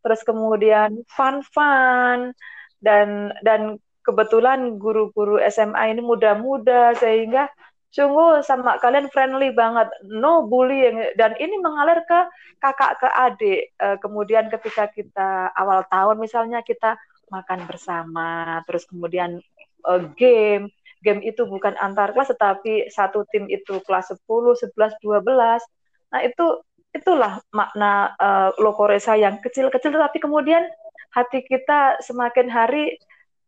terus 0.00 0.22
kemudian 0.22 1.02
fun-fun 1.10 2.32
dan 2.78 3.34
dan 3.42 3.82
kebetulan 4.06 4.78
guru-guru 4.78 5.42
SMA 5.50 5.92
ini 5.92 6.00
muda-muda 6.00 6.96
sehingga 6.96 7.50
sungguh 7.92 8.40
sama 8.44 8.78
kalian 8.80 9.12
friendly 9.12 9.52
banget, 9.52 9.88
no 10.06 10.48
bullying. 10.48 11.12
Dan 11.16 11.36
ini 11.36 11.60
mengalir 11.60 12.00
ke 12.08 12.20
kakak 12.62 13.00
ke 13.00 13.08
adik. 13.10 13.60
Eh, 13.76 13.96
kemudian 14.00 14.48
ketika 14.52 14.88
kita 14.92 15.52
awal 15.56 15.84
tahun 15.88 16.16
misalnya 16.20 16.64
kita 16.64 16.96
makan 17.28 17.68
bersama, 17.68 18.60
terus 18.64 18.88
kemudian 18.88 19.40
uh, 19.88 20.02
game. 20.14 20.68
Game 21.00 21.22
itu 21.22 21.46
bukan 21.46 21.78
antar 21.78 22.10
kelas 22.12 22.34
tetapi 22.34 22.90
satu 22.90 23.22
tim 23.30 23.46
itu 23.48 23.80
kelas 23.86 24.10
10, 24.12 24.20
11, 24.28 24.98
12. 25.00 25.62
Nah, 26.10 26.20
itu 26.26 26.46
itulah 26.92 27.38
makna 27.54 28.16
uh, 28.18 28.50
lokoresa 28.58 29.14
yang 29.14 29.38
kecil-kecil 29.44 29.92
tetapi 29.92 30.18
kemudian 30.18 30.64
hati 31.12 31.44
kita 31.44 32.00
semakin 32.00 32.48
hari 32.48 32.96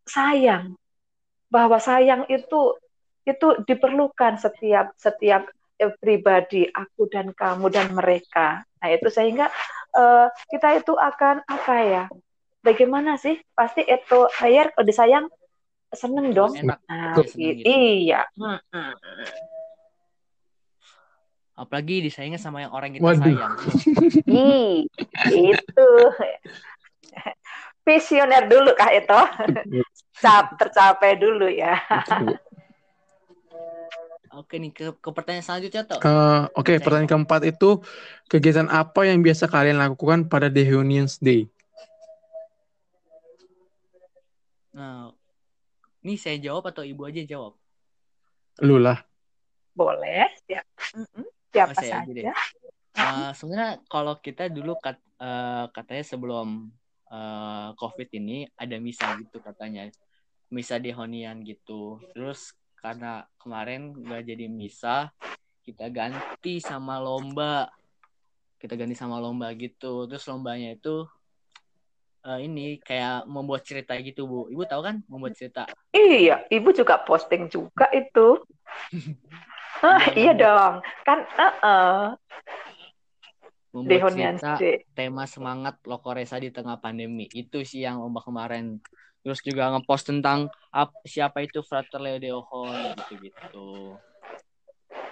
sayang 0.04 0.76
bahwa 1.50 1.80
sayang 1.80 2.28
itu 2.30 2.76
itu 3.26 3.48
diperlukan 3.68 4.40
setiap 4.40 4.96
setiap 4.96 5.48
eh, 5.76 5.92
pribadi 6.00 6.68
aku 6.68 7.08
dan 7.10 7.32
kamu 7.36 7.68
dan 7.68 7.92
mereka. 7.92 8.64
Nah 8.80 8.88
itu 8.88 9.12
sehingga 9.12 9.52
uh, 9.92 10.32
kita 10.48 10.80
itu 10.80 10.96
akan 10.96 11.44
apa 11.44 11.76
ya? 11.84 12.04
Bagaimana 12.64 13.20
sih? 13.20 13.36
Pasti 13.52 13.84
itu 13.84 14.18
kalau 14.28 14.84
disayang 14.84 15.28
seneng 15.94 16.30
dong. 16.30 16.52
Enak. 16.54 16.78
Nah, 16.86 17.18
gitu. 17.18 17.62
Iya. 17.66 18.26
Apalagi 21.60 22.00
disayangnya 22.08 22.40
sama 22.40 22.64
yang 22.64 22.72
orang 22.72 22.96
kita 22.96 23.04
Waduh. 23.04 23.20
sayang. 23.20 23.54
Ih, 24.48 24.88
itu. 25.28 25.90
Visioner 27.84 28.48
dulu 28.48 28.72
kah 28.72 28.90
itu? 28.94 29.20
Cap, 30.22 30.56
tercapai 30.56 31.20
dulu 31.20 31.50
ya. 31.52 31.76
Oke 34.30 34.62
nih 34.62 34.70
ke, 34.70 34.94
ke 34.94 35.10
pertanyaan 35.10 35.42
selanjutnya 35.42 35.82
toh. 35.84 35.98
Uh, 36.00 36.46
Oke 36.54 36.72
okay, 36.72 36.76
pertanyaan 36.78 37.10
keempat 37.10 37.50
itu 37.50 37.82
kegiatan 38.30 38.70
apa 38.70 39.02
yang 39.02 39.26
biasa 39.26 39.50
kalian 39.50 39.82
lakukan 39.82 40.30
pada 40.30 40.46
The 40.46 40.62
Unions 40.70 41.18
Day? 41.18 41.50
Nah, 44.70 45.09
ini 46.00 46.16
saya 46.16 46.40
jawab 46.40 46.72
atau 46.72 46.84
ibu 46.84 47.04
aja 47.04 47.20
jawab? 47.24 47.56
Lu 48.64 48.80
lah. 48.80 49.00
Boleh, 49.76 50.28
siap. 50.48 50.64
Siapa 51.52 51.72
oh, 51.72 51.80
saja. 51.80 52.32
Uh, 52.96 53.30
sebenarnya 53.32 53.80
kalau 53.88 54.18
kita 54.18 54.48
dulu 54.52 54.76
kat, 54.80 54.98
uh, 55.20 55.68
katanya 55.72 56.04
sebelum 56.04 56.68
uh, 57.08 57.72
COVID 57.76 58.08
ini 58.16 58.48
ada 58.56 58.76
misa 58.80 59.16
gitu 59.20 59.40
katanya. 59.40 59.88
Misa 60.50 60.82
di 60.82 60.90
Honian 60.90 61.44
gitu. 61.46 62.02
Terus 62.16 62.52
karena 62.80 63.22
kemarin 63.38 63.94
nggak 63.94 64.24
jadi 64.24 64.46
misa, 64.50 65.12
kita 65.62 65.88
ganti 65.92 66.58
sama 66.58 66.98
lomba. 66.98 67.70
Kita 68.60 68.76
ganti 68.76 68.96
sama 68.96 69.20
lomba 69.20 69.52
gitu. 69.56 70.08
Terus 70.10 70.26
lombanya 70.28 70.74
itu 70.76 71.06
uh, 72.24 72.38
ini 72.40 72.80
kayak 72.80 73.24
membuat 73.28 73.64
cerita 73.64 73.96
gitu 74.00 74.26
bu. 74.26 74.40
Ibu 74.52 74.62
tahu 74.68 74.82
kan 74.84 74.96
membuat 75.08 75.36
cerita? 75.36 75.64
Iya 75.92 76.44
ibu 76.52 76.68
juga 76.72 77.00
posting 77.02 77.48
juga 77.48 77.88
itu. 77.92 78.40
Ah, 79.80 80.12
iya 80.12 80.36
dong. 80.36 80.84
Kan 81.08 81.24
uh 81.40 81.52
-uh. 81.64 82.00
membuat 83.72 84.12
cerita 84.12 84.60
tema 84.92 85.24
semangat 85.24 85.80
Lokoresa 85.88 86.36
di 86.36 86.52
tengah 86.52 86.76
pandemi. 86.76 87.24
Itu 87.32 87.64
sih 87.64 87.88
yang 87.88 87.96
lomba 87.96 88.20
kemarin. 88.20 88.76
Terus 89.24 89.40
juga 89.40 89.72
ngepost 89.72 90.12
tentang 90.12 90.52
up, 90.68 90.92
siapa 91.08 91.40
itu 91.40 91.64
Frater 91.64 91.96
Leo 91.96 92.20
Deohon 92.20 92.92
gitu-gitu. 93.08 93.96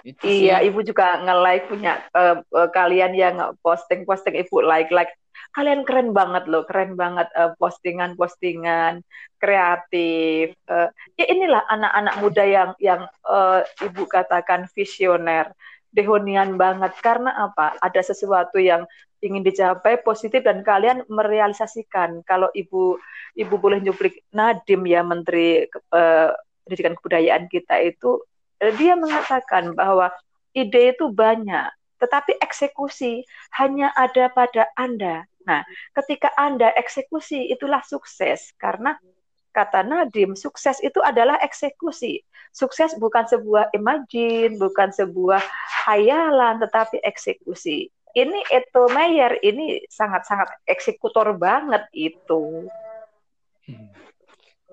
Itu 0.05 0.23
iya, 0.25 0.63
ibu 0.63 0.79
juga 0.79 1.19
nge-like 1.23 1.65
punya 1.67 2.05
uh, 2.15 2.39
uh, 2.55 2.69
kalian 2.71 3.17
yang 3.17 3.35
posting-posting 3.59 4.37
ibu 4.37 4.63
like-like 4.63 5.11
kalian 5.55 5.81
keren 5.87 6.13
banget 6.13 6.45
loh, 6.45 6.63
keren 6.63 6.93
banget 6.93 7.27
uh, 7.33 7.51
postingan-postingan 7.57 9.01
kreatif. 9.41 10.53
Uh, 10.69 10.91
ya 11.15 11.25
inilah 11.27 11.63
anak-anak 11.71 12.15
muda 12.21 12.43
yang 12.45 12.71
yang 12.77 13.01
uh, 13.25 13.63
ibu 13.81 14.05
katakan 14.05 14.69
visioner, 14.75 15.51
dehonian 15.95 16.59
banget. 16.59 16.93
Karena 17.01 17.49
apa? 17.49 17.79
Ada 17.81 18.13
sesuatu 18.13 18.61
yang 18.61 18.85
ingin 19.19 19.43
dicapai 19.43 19.99
positif 19.99 20.43
dan 20.47 20.63
kalian 20.63 21.03
merealisasikan. 21.11 22.23
Kalau 22.23 22.47
ibu 22.55 22.95
ibu 23.35 23.55
boleh 23.59 23.83
nyuplik 23.83 24.23
Nadim 24.31 24.87
ya 24.87 25.03
Menteri 25.03 25.67
uh, 25.91 26.31
Pendidikan 26.63 26.95
Kebudayaan 26.95 27.49
kita 27.51 27.81
itu, 27.83 28.21
uh, 28.61 28.73
dia 28.77 28.95
mengatakan 28.95 29.75
bahwa 29.75 30.13
ide 30.53 30.93
itu 30.97 31.09
banyak, 31.13 31.69
tetapi 31.99 32.39
eksekusi 32.39 33.27
hanya 33.59 33.91
ada 33.93 34.31
pada 34.31 34.71
Anda. 34.79 35.27
Nah, 35.45 35.61
ketika 35.95 36.31
Anda 36.39 36.71
eksekusi 36.75 37.51
itulah 37.51 37.83
sukses 37.83 38.55
karena 38.55 38.95
kata 39.51 39.83
Nadim, 39.83 40.37
sukses 40.37 40.79
itu 40.79 41.01
adalah 41.01 41.35
eksekusi. 41.43 42.21
Sukses 42.55 42.97
bukan 42.97 43.27
sebuah 43.29 43.73
imajin, 43.75 44.57
bukan 44.57 44.89
sebuah 44.89 45.41
hayalan, 45.85 46.61
tetapi 46.61 47.01
eksekusi. 47.05 47.91
Ini 48.17 48.39
Eto 48.49 48.89
Mayer 48.89 49.37
ini 49.45 49.85
sangat-sangat 49.85 50.65
eksekutor 50.65 51.37
banget 51.37 51.85
itu. 51.93 52.65
Hmm. 53.69 53.93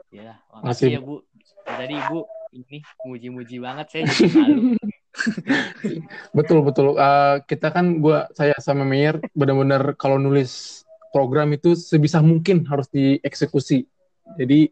Ya, 0.09 0.41
makasih 0.49 0.97
ya 0.97 1.01
Bu. 1.05 1.21
Tadi 1.67 2.01
Ibu 2.01 2.25
ini 2.57 2.79
muji-muji 3.05 3.57
banget 3.61 3.87
saya 3.93 4.03
jadi 4.09 4.33
malu. 4.33 4.61
betul 6.37 6.63
betul. 6.63 6.97
Uh, 6.97 7.41
kita 7.49 7.73
kan 7.73 8.01
gua 8.01 8.29
saya 8.37 8.55
sama 8.61 8.85
Meyer 8.85 9.19
benar-benar 9.33 9.97
kalau 9.97 10.21
nulis 10.21 10.83
program 11.11 11.53
itu 11.57 11.73
sebisa 11.73 12.21
mungkin 12.21 12.69
harus 12.69 12.87
dieksekusi. 12.93 13.89
Jadi 14.37 14.69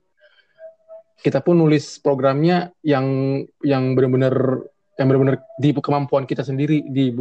kita 1.24 1.40
pun 1.40 1.56
nulis 1.56 1.96
programnya 2.04 2.68
yang 2.84 3.40
yang 3.64 3.96
benar-benar 3.96 4.68
yang 5.00 5.06
benar-benar 5.08 5.36
di 5.56 5.72
kemampuan 5.72 6.28
kita 6.28 6.44
sendiri 6.44 6.84
di 6.84 7.16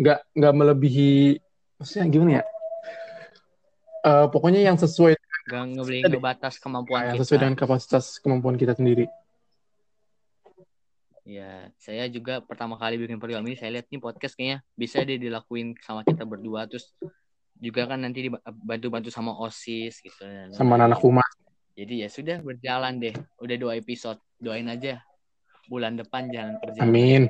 nggak 0.00 0.32
nggak 0.32 0.54
melebihi 0.56 1.36
maksudnya 1.76 2.06
gimana 2.08 2.30
ya 2.40 2.44
uh, 4.08 4.26
pokoknya 4.32 4.64
yang 4.64 4.80
sesuai 4.80 5.12
nggak 5.44 5.84
nggak 6.08 6.24
batas 6.24 6.56
kemampuan 6.56 7.12
ya, 7.12 7.20
sesuai 7.20 7.38
dengan 7.44 7.56
kapasitas 7.58 8.16
kemampuan 8.24 8.56
kita 8.56 8.72
sendiri 8.72 9.04
Ya, 11.24 11.72
saya 11.80 12.04
juga 12.12 12.44
pertama 12.44 12.76
kali 12.76 13.00
bikin 13.00 13.16
program 13.16 13.44
ini 13.48 13.56
saya 13.56 13.80
lihat 13.80 13.88
nih 13.88 14.00
podcast 14.00 14.36
kayaknya 14.36 14.60
bisa 14.76 15.00
deh 15.00 15.16
dilakuin 15.16 15.72
sama 15.80 16.04
kita 16.04 16.28
berdua. 16.28 16.68
Terus 16.68 16.92
juga 17.56 17.88
kan 17.88 18.04
nanti 18.04 18.28
dibantu-bantu 18.28 19.08
sama 19.08 19.32
osis 19.40 20.04
gitu. 20.04 20.20
Sama 20.52 20.76
anak 20.76 21.00
humas 21.00 21.28
jadi 21.74 22.06
ya 22.06 22.08
sudah 22.08 22.38
berjalan 22.40 23.02
deh. 23.02 23.14
Udah 23.42 23.56
dua 23.58 23.72
episode 23.74 24.22
doain 24.38 24.66
aja 24.70 25.02
bulan 25.66 25.98
depan 25.98 26.30
jalan 26.30 26.54
kerja. 26.62 26.86
Amin. 26.86 27.26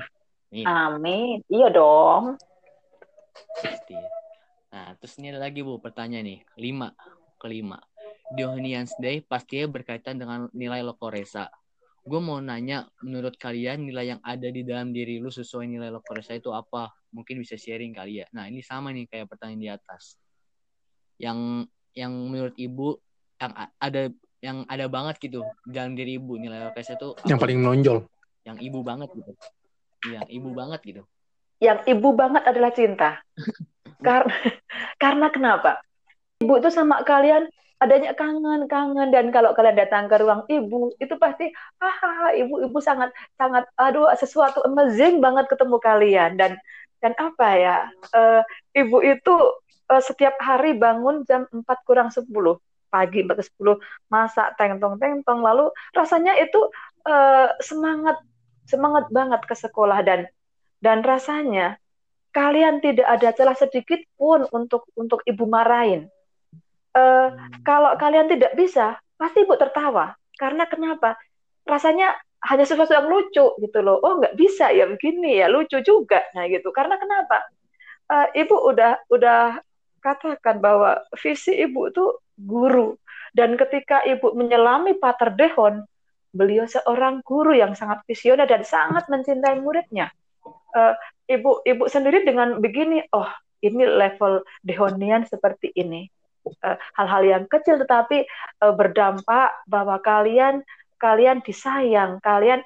Nih. 0.52 0.64
amin. 0.68 1.40
Iya 1.48 1.68
dong. 1.72 2.36
Pasti. 3.56 3.96
Nah 4.68 4.92
terus 5.00 5.16
ini 5.16 5.32
ada 5.32 5.40
lagi 5.48 5.64
bu 5.64 5.80
pertanyaan 5.80 6.28
nih. 6.28 6.40
Lima 6.60 6.92
kelima. 7.40 7.80
Dionysius 8.36 8.92
Day 9.00 9.24
pastinya 9.24 9.80
berkaitan 9.80 10.20
dengan 10.20 10.48
nilai 10.52 10.84
lokoresa 10.84 11.48
gue 12.04 12.20
mau 12.20 12.36
nanya 12.36 12.84
menurut 13.00 13.40
kalian 13.40 13.88
nilai 13.88 14.12
yang 14.12 14.20
ada 14.20 14.44
di 14.52 14.60
dalam 14.60 14.92
diri 14.92 15.16
lu 15.16 15.32
sesuai 15.32 15.64
nilai 15.64 15.88
lokoresa 15.88 16.36
itu 16.36 16.52
apa? 16.52 16.92
Mungkin 17.16 17.40
bisa 17.40 17.56
sharing 17.56 17.96
kali 17.96 18.20
ya. 18.20 18.26
Nah 18.36 18.44
ini 18.44 18.60
sama 18.60 18.92
nih 18.92 19.08
kayak 19.08 19.32
pertanyaan 19.32 19.60
di 19.60 19.70
atas. 19.72 20.20
Yang 21.16 21.70
yang 21.96 22.12
menurut 22.12 22.54
ibu 22.60 23.00
yang 23.40 23.52
ada 23.80 24.02
yang 24.44 24.58
ada 24.68 24.86
banget 24.92 25.16
gitu 25.24 25.40
dalam 25.64 25.96
diri 25.96 26.20
ibu 26.20 26.36
nilai 26.36 26.68
LKS 26.68 27.00
itu 27.00 27.08
yang 27.24 27.40
paling 27.40 27.64
menonjol. 27.64 28.04
Yang 28.44 28.58
ibu 28.68 28.78
banget 28.84 29.08
gitu. 29.16 29.32
Yang 30.04 30.28
ibu 30.28 30.48
banget 30.52 30.80
gitu. 30.84 31.02
Yang 31.64 31.78
ibu 31.88 32.08
banget 32.12 32.42
adalah 32.44 32.70
cinta. 32.76 33.10
Karena 34.04 34.36
karena 35.02 35.26
kenapa? 35.32 35.80
Ibu 36.44 36.60
itu 36.60 36.68
sama 36.68 37.00
kalian 37.08 37.48
adanya 37.82 38.12
kangen 38.14 38.66
kangen. 38.70 39.08
Dan 39.10 39.30
kalau 39.34 39.56
kalian 39.56 39.78
datang 39.78 40.06
ke 40.10 40.16
ruang 40.20 40.46
ibu 40.50 40.94
itu 41.00 41.14
pasti 41.18 41.50
ah 41.82 42.30
ibu 42.34 42.62
ibu 42.62 42.78
sangat 42.78 43.10
sangat 43.38 43.64
aduh 43.78 44.10
sesuatu 44.14 44.62
amazing 44.66 45.18
banget 45.24 45.46
ketemu 45.50 45.76
kalian. 45.82 46.36
Dan 46.38 46.58
dan 47.02 47.12
apa 47.20 47.48
ya 47.60 47.76
uh, 48.16 48.40
ibu 48.72 49.00
itu 49.04 49.34
uh, 49.92 50.02
setiap 50.02 50.38
hari 50.40 50.72
bangun 50.76 51.26
jam 51.28 51.44
4 51.50 51.64
kurang 51.84 52.08
10 52.08 52.24
pagi 52.88 53.26
4 53.26 53.34
ke 53.34 53.44
10 53.58 53.76
masak 54.08 54.54
tengtong 54.56 54.96
tengtong 55.02 55.42
lalu 55.42 55.68
rasanya 55.92 56.32
itu 56.38 56.70
uh, 57.04 57.50
semangat 57.60 58.16
semangat 58.64 59.10
banget 59.12 59.42
ke 59.44 59.54
sekolah. 59.56 60.00
Dan 60.00 60.24
dan 60.80 61.00
rasanya 61.04 61.76
kalian 62.34 62.82
tidak 62.82 63.06
ada 63.06 63.30
celah 63.30 63.56
sedikit 63.56 64.00
pun 64.18 64.44
untuk 64.50 64.88
untuk 64.98 65.22
ibu 65.24 65.44
marahin. 65.46 66.10
Uh, 66.94 67.34
kalau 67.66 67.98
kalian 67.98 68.30
tidak 68.30 68.54
bisa, 68.54 68.96
pasti 69.18 69.42
ibu 69.42 69.58
tertawa. 69.58 70.14
Karena 70.38 70.64
kenapa? 70.70 71.18
Rasanya 71.66 72.14
hanya 72.46 72.64
sesuatu 72.64 72.94
yang 72.94 73.10
lucu 73.10 73.56
gitu 73.58 73.78
loh. 73.82 73.98
Oh 74.04 74.22
nggak 74.22 74.38
bisa 74.38 74.70
ya 74.70 74.86
begini 74.86 75.42
ya 75.42 75.50
lucu 75.50 75.82
juga. 75.82 76.22
Nah 76.38 76.46
gitu. 76.46 76.70
Karena 76.70 76.94
kenapa? 77.00 77.42
Uh, 78.06 78.28
ibu 78.36 78.56
udah 78.68 79.00
udah 79.08 79.58
katakan 80.04 80.60
bahwa 80.60 81.00
visi 81.16 81.56
ibu 81.56 81.88
itu 81.88 82.04
guru 82.36 82.92
dan 83.34 83.58
ketika 83.58 84.06
ibu 84.06 84.30
menyelami 84.30 84.94
Pater 84.94 85.34
Dehon, 85.34 85.82
beliau 86.30 86.70
seorang 86.70 87.18
guru 87.26 87.50
yang 87.50 87.74
sangat 87.74 88.06
visioner 88.06 88.46
dan 88.46 88.62
sangat 88.62 89.10
mencintai 89.10 89.58
muridnya. 89.58 90.14
Uh, 90.70 90.94
ibu 91.26 91.58
ibu 91.66 91.90
sendiri 91.90 92.22
dengan 92.22 92.62
begini, 92.62 93.02
oh 93.10 93.26
ini 93.58 93.82
level 93.82 94.46
Dehonian 94.62 95.26
seperti 95.26 95.74
ini. 95.74 96.06
Eh, 96.44 96.76
hal-hal 97.00 97.22
uh, 97.24 97.30
yang 97.36 97.44
kecil 97.48 97.80
tetapi 97.80 98.28
uh, 98.60 98.74
berdampak 98.76 99.64
bahwa 99.64 99.96
kalian 100.04 100.60
kalian 101.00 101.40
disayang, 101.40 102.20
kalian 102.20 102.60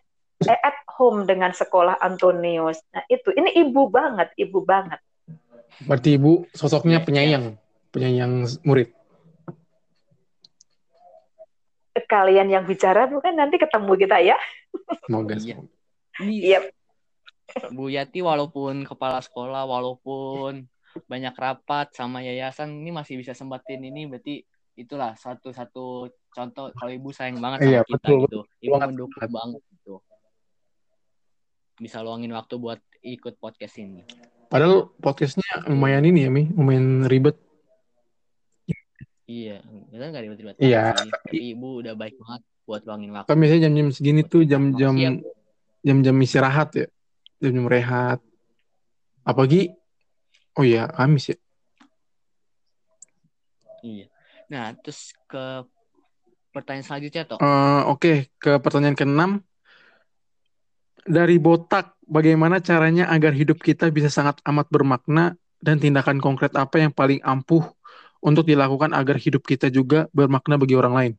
at 0.47 0.83
home 0.99 1.27
dengan 1.27 1.55
sekolah 1.55 1.99
Antonius. 1.99 2.83
Nah 2.95 3.03
itu, 3.11 3.31
ini 3.35 3.55
ibu 3.59 3.91
banget, 3.91 4.35
ibu 4.39 4.63
banget. 4.63 4.99
Berarti 5.87 6.19
ibu 6.19 6.47
sosoknya 6.55 7.03
penyayang, 7.03 7.59
penyayang 7.91 8.47
murid. 8.67 8.95
Kalian 12.07 12.51
yang 12.51 12.63
bicara 12.67 13.11
bukan 13.11 13.35
nanti 13.35 13.59
ketemu 13.59 13.93
kita 13.99 14.17
ya. 14.23 14.39
Semoga. 15.07 15.35
Iya. 15.39 15.59
Yep. 16.63 16.65
Bu 17.75 17.91
Yati 17.91 18.23
walaupun 18.23 18.87
kepala 18.87 19.19
sekolah, 19.19 19.67
walaupun 19.67 20.67
banyak 21.07 21.35
rapat 21.37 21.95
sama 21.95 22.25
yayasan 22.25 22.83
ini 22.83 22.91
masih 22.91 23.21
bisa 23.21 23.37
sembatin 23.37 23.79
ini 23.85 24.09
berarti 24.11 24.43
itulah 24.79 25.19
satu-satu 25.19 26.07
contoh 26.31 26.71
kalau 26.71 26.93
ibu 26.95 27.11
sayang 27.11 27.43
banget 27.43 27.67
sama 27.67 27.73
iya, 27.75 27.81
kita 27.83 27.99
betul, 27.99 28.19
gitu. 28.25 28.41
Ibu 28.63 28.73
banget. 28.79 28.89
mendukung 28.95 29.31
banget 29.35 29.63
gitu. 29.75 29.95
Bisa 31.79 31.99
luangin 32.03 32.31
waktu 32.35 32.55
buat 32.59 32.81
ikut 33.03 33.35
podcast 33.43 33.75
ini. 33.83 34.07
Padahal 34.49 34.95
podcastnya 35.03 35.67
lumayan 35.69 36.07
ini 36.07 36.25
ya, 36.25 36.31
Mi. 36.33 36.49
Lumayan 36.49 37.05
ribet. 37.11 37.37
Iya, 39.29 39.61
kita 39.93 40.05
nggak 40.09 40.23
ribet-ribet. 40.25 40.57
Iya. 40.63 40.97
Tapi 40.97 41.53
ibu 41.53 41.85
udah 41.85 41.93
baik 41.93 42.17
banget 42.17 42.43
buat 42.65 42.83
luangin 42.89 43.11
waktu. 43.13 43.29
Kan 43.29 43.37
biasanya 43.37 43.63
jam-jam 43.69 43.89
segini 43.93 44.23
tuh 44.25 44.43
jam-jam 44.49 44.95
jam-jam 45.85 46.17
istirahat 46.23 46.69
ya. 46.75 46.87
Jam-jam 47.39 47.67
rehat. 47.69 48.19
Apalagi, 49.23 49.78
oh 50.59 50.65
iya, 50.67 50.91
Kamis 50.91 51.31
ya. 51.33 51.39
Iya. 53.87 54.07
Nah, 54.51 54.75
terus 54.83 55.15
ke 55.31 55.63
pertanyaan 56.51 56.87
selanjutnya 56.87 57.23
toh. 57.25 57.39
Uh, 57.39 57.87
Oke, 57.87 57.95
okay. 57.95 58.17
ke 58.43 58.59
pertanyaan 58.59 58.99
keenam 58.99 59.33
dari 61.09 61.41
botak, 61.41 61.97
bagaimana 62.05 62.61
caranya 62.61 63.09
agar 63.09 63.33
hidup 63.33 63.63
kita 63.63 63.89
bisa 63.89 64.13
sangat 64.13 64.43
amat 64.45 64.69
bermakna 64.69 65.39
dan 65.63 65.81
tindakan 65.81 66.21
konkret 66.21 66.53
apa 66.59 66.83
yang 66.83 66.93
paling 66.93 67.23
ampuh 67.25 67.65
untuk 68.19 68.45
dilakukan 68.45 68.93
agar 68.93 69.17
hidup 69.17 69.47
kita 69.47 69.71
juga 69.71 70.11
bermakna 70.11 70.59
bagi 70.59 70.75
orang 70.75 70.95
lain? 70.95 71.13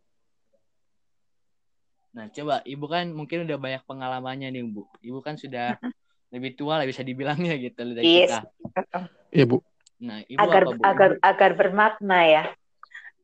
Nah, 2.10 2.28
coba 2.34 2.60
Ibu 2.66 2.86
kan 2.90 3.06
mungkin 3.14 3.46
udah 3.48 3.58
banyak 3.58 3.84
pengalamannya 3.86 4.50
nih, 4.52 4.64
Bu. 4.66 4.84
Ibu 5.00 5.20
kan 5.24 5.38
sudah 5.40 5.78
lebih 6.30 6.54
tua 6.54 6.78
lah 6.82 6.86
bisa 6.86 7.02
dibilangnya 7.02 7.58
gitu 7.58 7.82
dari 7.94 8.26
yes. 8.26 8.38
kita. 8.38 9.10
Iya, 9.34 9.46
Bu. 9.50 9.58
Nah, 10.00 10.24
Ibu 10.24 10.40
agar 10.40 10.64
apa, 10.64 10.74
Bu? 10.74 10.82
agar 10.86 11.10
agar 11.22 11.52
bermakna 11.58 12.20
ya. 12.24 12.44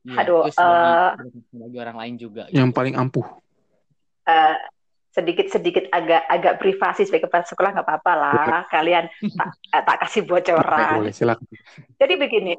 ya 0.04 0.16
Aduh, 0.22 0.46
uh, 0.46 1.10
bagi 1.54 1.78
orang 1.78 1.96
lain 1.96 2.14
juga. 2.18 2.42
Yang 2.50 2.70
gitu. 2.70 2.76
paling 2.76 2.94
ampuh. 2.98 3.26
Uh, 4.26 4.58
sedikit-sedikit 5.16 5.88
agak 5.96 6.28
agak 6.28 6.54
privasi 6.60 7.08
sebagai 7.08 7.32
kepala 7.32 7.48
sekolah 7.48 7.70
nggak 7.72 7.88
apa-apa 7.88 8.12
lah 8.12 8.60
kalian 8.68 9.08
tak, 9.32 9.48
eh, 9.72 9.82
tak 9.88 9.96
kasih 10.04 10.22
bocoran. 10.28 11.00
Boleh, 11.00 11.14
silakan. 11.16 11.48
Jadi 11.96 12.14
begini, 12.20 12.52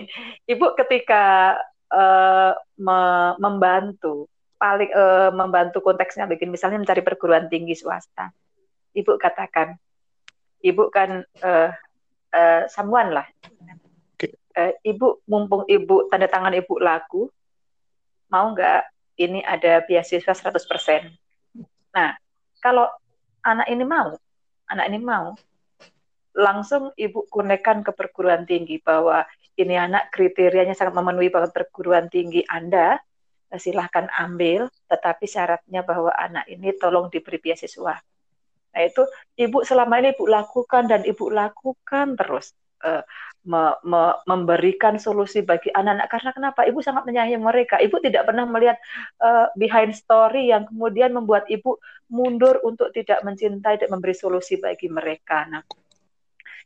ibu 0.54 0.66
ketika 0.78 1.58
uh, 1.90 2.54
me 2.78 3.00
membantu 3.42 4.30
paling 4.54 4.94
uh, 4.94 5.34
membantu 5.34 5.82
konteksnya 5.82 6.30
begini 6.30 6.54
misalnya 6.54 6.78
mencari 6.78 7.02
perguruan 7.02 7.50
tinggi 7.50 7.74
swasta, 7.74 8.30
ibu 8.94 9.18
katakan, 9.18 9.74
ibu 10.64 10.88
kan 10.88 11.20
uh, 11.44 11.70
uh, 12.32 12.62
samuan 12.72 13.12
lah, 13.12 13.28
uh, 14.56 14.72
ibu 14.80 15.20
mumpung 15.28 15.68
ibu 15.68 16.08
tanda 16.08 16.24
tangan 16.24 16.56
ibu 16.56 16.80
laku, 16.80 17.28
mau 18.32 18.50
nggak 18.56 18.88
ini 19.20 19.44
ada 19.44 19.84
beasiswa 19.84 20.32
100 20.32 20.64
persen? 20.64 21.12
Nah, 21.92 22.16
kalau 22.58 22.88
anak 23.44 23.68
ini 23.68 23.84
mau, 23.84 24.16
anak 24.72 24.88
ini 24.88 24.98
mau, 24.98 25.36
langsung 26.34 26.90
ibu 26.98 27.28
kunekan 27.30 27.86
ke 27.86 27.92
perguruan 27.94 28.42
tinggi 28.48 28.82
bahwa 28.82 29.22
ini 29.54 29.78
anak 29.78 30.10
kriterianya 30.10 30.74
sangat 30.74 30.98
memenuhi 30.98 31.30
bahwa 31.30 31.46
perguruan 31.54 32.10
tinggi 32.10 32.42
Anda, 32.50 32.98
silahkan 33.54 34.10
ambil, 34.10 34.66
tetapi 34.90 35.30
syaratnya 35.30 35.86
bahwa 35.86 36.10
anak 36.10 36.50
ini 36.50 36.74
tolong 36.74 37.06
diberi 37.06 37.38
beasiswa. 37.38 38.02
Nah 38.74 38.82
itu 38.82 39.02
ibu 39.38 39.62
selama 39.62 40.02
ini 40.02 40.12
ibu 40.12 40.26
lakukan 40.26 40.90
dan 40.90 41.06
ibu 41.06 41.30
lakukan 41.30 42.18
terus. 42.18 42.52
Uh, 42.84 43.00
me, 43.48 43.72
me, 43.80 44.12
memberikan 44.28 45.00
solusi 45.00 45.40
bagi 45.40 45.72
anak-anak. 45.72 46.08
Karena 46.12 46.30
kenapa? 46.36 46.60
Ibu 46.68 46.84
sangat 46.84 47.08
menyayangi 47.08 47.40
mereka. 47.40 47.80
Ibu 47.80 47.96
tidak 48.04 48.28
pernah 48.28 48.44
melihat 48.44 48.76
uh, 49.24 49.48
behind 49.56 49.96
story 49.96 50.52
yang 50.52 50.68
kemudian 50.68 51.16
membuat 51.16 51.48
ibu 51.48 51.80
mundur 52.12 52.60
untuk 52.60 52.92
tidak 52.92 53.24
mencintai 53.24 53.80
dan 53.80 53.88
memberi 53.88 54.12
solusi 54.12 54.60
bagi 54.60 54.92
mereka. 54.92 55.48
Nah 55.48 55.64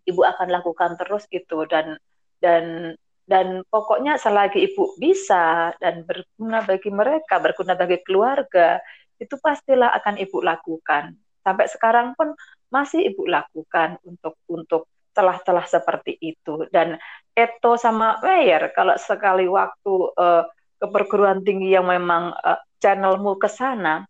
ibu 0.09 0.25
akan 0.25 0.49
lakukan 0.49 0.97
terus 0.97 1.29
itu 1.29 1.69
dan 1.69 2.01
dan 2.41 2.97
dan 3.29 3.61
pokoknya 3.69 4.17
selagi 4.17 4.73
ibu 4.73 4.97
bisa 4.97 5.77
dan 5.77 6.09
berguna 6.09 6.65
bagi 6.65 6.89
mereka 6.89 7.37
berguna 7.37 7.77
bagi 7.77 8.01
keluarga 8.01 8.81
itu 9.21 9.37
pastilah 9.37 9.93
akan 10.01 10.17
ibu 10.17 10.41
lakukan 10.41 11.13
sampai 11.49 11.67
sekarang 11.73 12.13
pun 12.13 12.37
masih 12.69 13.09
ibu 13.09 13.25
lakukan 13.25 13.97
untuk 14.05 14.37
untuk 14.53 14.85
celah-celah 15.17 15.65
seperti 15.65 16.21
itu 16.21 16.69
dan 16.69 17.01
Eto 17.33 17.81
sama 17.81 18.21
Meyer 18.21 18.71
kalau 18.77 18.95
sekali 19.01 19.49
waktu 19.49 19.95
uh, 20.15 20.45
ke 20.79 20.87
perguruan 20.93 21.41
tinggi 21.41 21.73
yang 21.73 21.89
memang 21.89 22.37
uh, 22.37 22.61
channelmu 22.79 23.41
ke 23.41 23.49
sana 23.49 24.05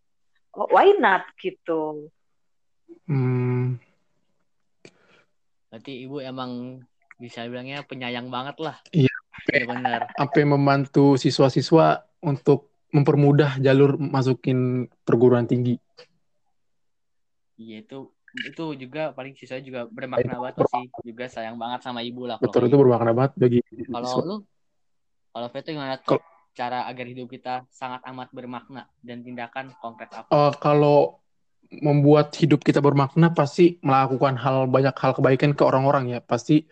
why 0.52 0.90
not 0.98 1.22
gitu 1.38 2.10
hmm. 3.06 3.78
berarti 5.70 5.92
ibu 6.04 6.18
emang 6.18 6.82
bisa 7.16 7.46
bilangnya 7.46 7.86
penyayang 7.86 8.28
banget 8.28 8.58
lah 8.58 8.76
iya 8.90 9.14
sampai 9.38 9.64
benar. 9.64 10.00
sampai 10.12 10.42
membantu 10.44 11.14
siswa-siswa 11.14 12.04
untuk 12.20 12.68
mempermudah 12.92 13.60
jalur 13.60 14.00
masukin 14.00 14.88
perguruan 15.04 15.44
tinggi. 15.44 15.76
Iya 17.58 17.82
itu 17.82 17.98
itu 18.46 18.64
juga 18.78 19.10
paling 19.16 19.34
siswa 19.34 19.58
juga 19.58 19.90
bermakna 19.90 20.38
banget 20.38 20.62
sih. 20.70 20.86
Juga 21.02 21.26
sayang 21.26 21.58
banget 21.58 21.82
sama 21.82 22.00
ibu 22.06 22.24
lah 22.24 22.38
betul 22.38 22.70
itu 22.70 22.76
gitu. 22.76 22.80
bermakna 22.80 23.12
banget 23.12 23.32
bagi 23.36 23.60
kalau 23.90 24.12
lu 24.22 24.36
kalau 25.34 25.48
Veto 25.52 25.68
gimana 25.74 25.98
tuh 26.00 26.22
cara 26.56 26.90
agar 26.90 27.06
hidup 27.06 27.30
kita 27.30 27.62
sangat 27.70 28.02
amat 28.10 28.34
bermakna 28.34 28.90
dan 29.02 29.22
tindakan 29.22 29.70
konkret 29.78 30.10
apa? 30.10 30.26
Uh, 30.34 30.50
kalau 30.58 31.22
membuat 31.68 32.32
hidup 32.34 32.64
kita 32.64 32.82
bermakna 32.82 33.30
pasti 33.30 33.76
melakukan 33.84 34.34
hal 34.40 34.66
banyak 34.66 34.96
hal 34.96 35.12
kebaikan 35.14 35.54
ke 35.54 35.62
orang-orang 35.62 36.18
ya. 36.18 36.20
Pasti 36.24 36.66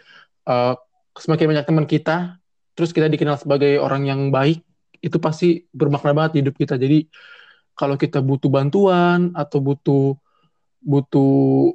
uh, 0.51 0.75
semakin 1.15 1.55
banyak 1.55 1.67
teman 1.69 1.87
kita 1.87 2.43
terus 2.77 2.93
kita 2.93 3.09
dikenal 3.09 3.41
sebagai 3.41 3.81
orang 3.81 4.05
yang 4.05 4.29
baik 4.29 4.61
itu 5.01 5.17
pasti 5.23 5.65
bermakna 5.71 6.13
banget 6.13 6.43
hidup 6.43 6.59
kita. 6.59 6.75
Jadi 6.75 7.07
kalau 7.77 7.95
kita 7.95 8.19
butuh 8.19 8.51
bantuan 8.51 9.31
atau 9.37 9.63
butuh 9.63 10.19
butuh 10.87 11.75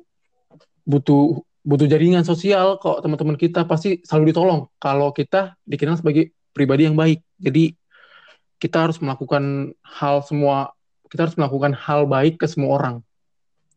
butuh 0.88 1.44
butuh 1.62 1.86
jaringan 1.86 2.26
sosial 2.26 2.80
kok 2.82 3.04
teman-teman 3.06 3.38
kita 3.38 3.68
pasti 3.70 4.02
selalu 4.02 4.34
ditolong 4.34 4.62
kalau 4.82 5.14
kita 5.14 5.54
dikenal 5.68 6.00
sebagai 6.00 6.32
pribadi 6.56 6.88
yang 6.88 6.96
baik. 6.96 7.20
Jadi 7.38 7.76
kita 8.58 8.88
harus 8.88 8.98
melakukan 9.04 9.76
hal 9.84 10.24
semua 10.24 10.74
kita 11.12 11.28
harus 11.28 11.36
melakukan 11.36 11.76
hal 11.76 12.08
baik 12.08 12.40
ke 12.40 12.48
semua 12.48 12.80
orang. 12.80 12.96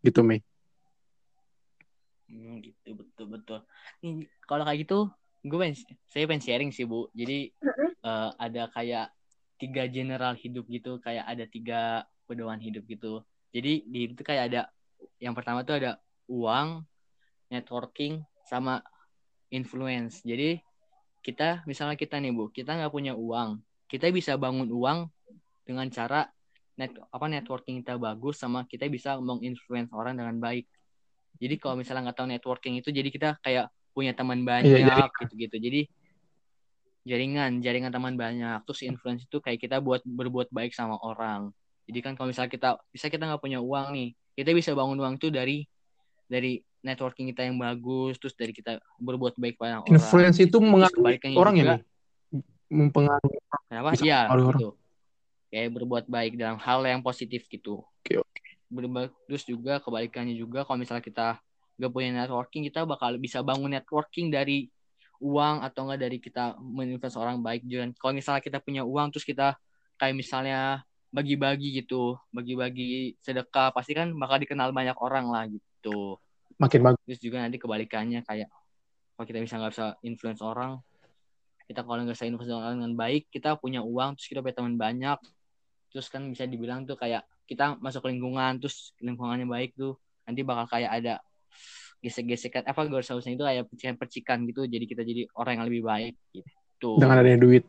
Gitu, 0.07 0.23
Mei. 0.23 0.39
Hmm, 2.31 2.63
gitu 2.63 2.95
betul 2.95 3.27
betul. 3.27 3.59
Nih, 4.07 4.31
kalau 4.47 4.63
kayak 4.63 4.87
gitu, 4.87 5.11
gue 5.43 5.59
pengen, 5.59 5.77
saya 6.07 6.25
pengen 6.31 6.45
sharing 6.47 6.71
sih 6.71 6.87
bu. 6.87 7.11
Jadi 7.11 7.51
uh, 8.07 8.31
ada 8.39 8.71
kayak 8.71 9.11
tiga 9.59 9.91
general 9.91 10.39
hidup 10.39 10.71
gitu, 10.71 11.03
kayak 11.03 11.27
ada 11.27 11.45
tiga 11.51 12.07
pedoman 12.31 12.63
hidup 12.63 12.87
gitu. 12.87 13.27
Jadi 13.51 13.83
di 13.83 14.15
itu 14.15 14.23
kayak 14.23 14.55
ada 14.55 14.71
yang 15.25 15.33
pertama 15.33 15.65
tuh 15.65 15.81
ada 15.81 15.97
uang, 16.29 16.85
networking, 17.49 18.21
sama 18.45 18.85
influence. 19.49 20.21
Jadi 20.21 20.61
kita 21.25 21.65
misalnya 21.65 21.97
kita 21.97 22.21
nih 22.21 22.37
bu, 22.37 22.53
kita 22.53 22.77
nggak 22.77 22.93
punya 22.93 23.17
uang, 23.17 23.65
kita 23.89 24.13
bisa 24.13 24.37
bangun 24.37 24.69
uang 24.69 25.09
dengan 25.65 25.89
cara 25.89 26.29
net 26.77 26.93
apa 27.09 27.27
networking 27.31 27.81
kita 27.81 27.97
bagus 27.97 28.43
sama 28.43 28.67
kita 28.69 28.85
bisa 28.93 29.17
menginfluence 29.17 29.89
orang 29.97 30.21
dengan 30.21 30.37
baik. 30.37 30.69
Jadi 31.41 31.55
kalau 31.57 31.81
misalnya 31.81 32.13
nggak 32.13 32.19
tahu 32.21 32.29
networking 32.29 32.75
itu, 32.85 32.93
jadi 32.93 33.09
kita 33.09 33.29
kayak 33.41 33.73
punya 33.97 34.13
teman 34.13 34.45
iya, 34.45 34.45
banyak 34.45 35.11
gitu-gitu. 35.25 35.57
Jadi 35.57 35.81
jaringan, 37.09 37.65
jaringan 37.65 37.93
teman 37.95 38.15
banyak. 38.15 38.61
Terus 38.69 38.81
influence 38.85 39.25
itu 39.25 39.41
kayak 39.41 39.57
kita 39.63 39.81
buat 39.81 40.05
berbuat 40.05 40.53
baik 40.53 40.77
sama 40.77 41.01
orang. 41.01 41.51
Jadi 41.89 41.99
kan 42.01 42.13
kalau 42.17 42.33
misalnya 42.33 42.53
kita 42.53 42.69
bisa 42.91 43.07
kita 43.09 43.25
nggak 43.29 43.43
punya 43.43 43.61
uang 43.61 43.93
nih, 43.95 44.11
kita 44.35 44.51
bisa 44.51 44.75
bangun 44.75 44.99
uang 44.99 45.15
tuh 45.19 45.31
dari 45.31 45.67
dari 46.27 46.59
networking 46.85 47.33
kita 47.33 47.49
yang 47.49 47.57
bagus 47.57 48.21
terus 48.21 48.37
dari 48.37 48.53
kita 48.53 48.83
berbuat 49.01 49.39
baik 49.41 49.57
pada 49.57 49.81
orang. 49.81 49.89
Influence 49.95 50.39
itu 50.43 50.59
mengaruhi 50.61 51.17
orang 51.39 51.55
ya 51.57 51.77
mempengaruhi 52.69 53.39
kenapa? 53.71 53.91
Iya 54.03 54.21
gitu. 54.35 54.69
Kayak 55.55 55.71
berbuat 55.79 56.05
baik 56.11 56.33
dalam 56.35 56.59
hal 56.59 56.83
yang 56.83 57.01
positif 57.01 57.47
gitu. 57.47 57.87
Oke 58.03 58.19
oke. 58.19 58.43
Terus 59.31 59.43
juga 59.47 59.79
kebalikannya 59.79 60.35
juga 60.35 60.67
kalau 60.67 60.83
misalnya 60.83 61.05
kita 61.05 61.39
gak 61.75 61.91
punya 61.91 62.11
networking 62.15 62.67
kita 62.67 62.87
bakal 62.87 63.15
bisa 63.19 63.43
bangun 63.43 63.71
networking 63.71 64.31
dari 64.31 64.71
uang 65.23 65.63
atau 65.63 65.87
enggak 65.87 66.01
dari 66.11 66.19
kita 66.19 66.59
menginvest 66.59 67.15
orang 67.15 67.39
baik 67.39 67.63
juga. 67.65 67.87
Kalau 68.03 68.13
misalnya 68.13 68.43
kita 68.43 68.59
punya 68.59 68.83
uang 68.83 69.15
terus 69.15 69.23
kita 69.23 69.55
kayak 69.95 70.15
misalnya 70.19 70.83
bagi-bagi 71.15 71.79
gitu, 71.79 72.19
bagi-bagi 72.35 73.15
sedekah, 73.23 73.71
pasti 73.71 73.95
kan 73.95 74.11
bakal 74.19 74.43
dikenal 74.43 74.75
banyak 74.75 74.99
orang 74.99 75.31
lah 75.31 75.47
gitu. 75.47 76.19
Makin 76.59 76.81
bagus. 76.83 77.01
Terus 77.07 77.21
juga 77.23 77.47
nanti 77.47 77.63
kebalikannya 77.63 78.27
kayak 78.27 78.51
kalau 79.15 79.27
kita 79.31 79.39
bisa 79.39 79.63
nggak 79.63 79.73
bisa 79.79 79.87
influence 80.03 80.43
orang, 80.43 80.83
kita 81.71 81.87
kalau 81.87 82.03
nggak 82.03 82.19
bisa 82.19 82.27
influence 82.27 82.51
orang 82.51 82.83
dengan 82.83 82.99
baik, 82.99 83.31
kita 83.31 83.55
punya 83.63 83.79
uang, 83.87 84.19
terus 84.19 84.27
kita 84.27 84.43
punya 84.43 84.57
teman 84.59 84.75
banyak, 84.75 85.19
terus 85.95 86.11
kan 86.11 86.27
bisa 86.27 86.51
dibilang 86.51 86.83
tuh 86.83 86.99
kayak 86.99 87.23
kita 87.47 87.79
masuk 87.79 88.11
lingkungan, 88.11 88.59
terus 88.59 88.91
lingkungannya 88.99 89.47
baik 89.47 89.79
tuh, 89.79 89.95
nanti 90.27 90.43
bakal 90.43 90.67
kayak 90.67 90.99
ada 90.99 91.15
gesek-gesekan 92.03 92.69
apa 92.69 92.85
gak 92.85 93.01
usah 93.01 93.17
itu 93.17 93.41
kayak 93.41 93.65
percikan-percikan 93.71 94.45
gitu 94.45 94.69
jadi 94.69 94.85
kita 94.85 95.03
jadi 95.09 95.25
orang 95.41 95.57
yang 95.57 95.67
lebih 95.73 95.83
baik 95.89 96.15
gitu 96.37 97.01
dengan 97.01 97.25
adanya 97.25 97.41
duit 97.41 97.65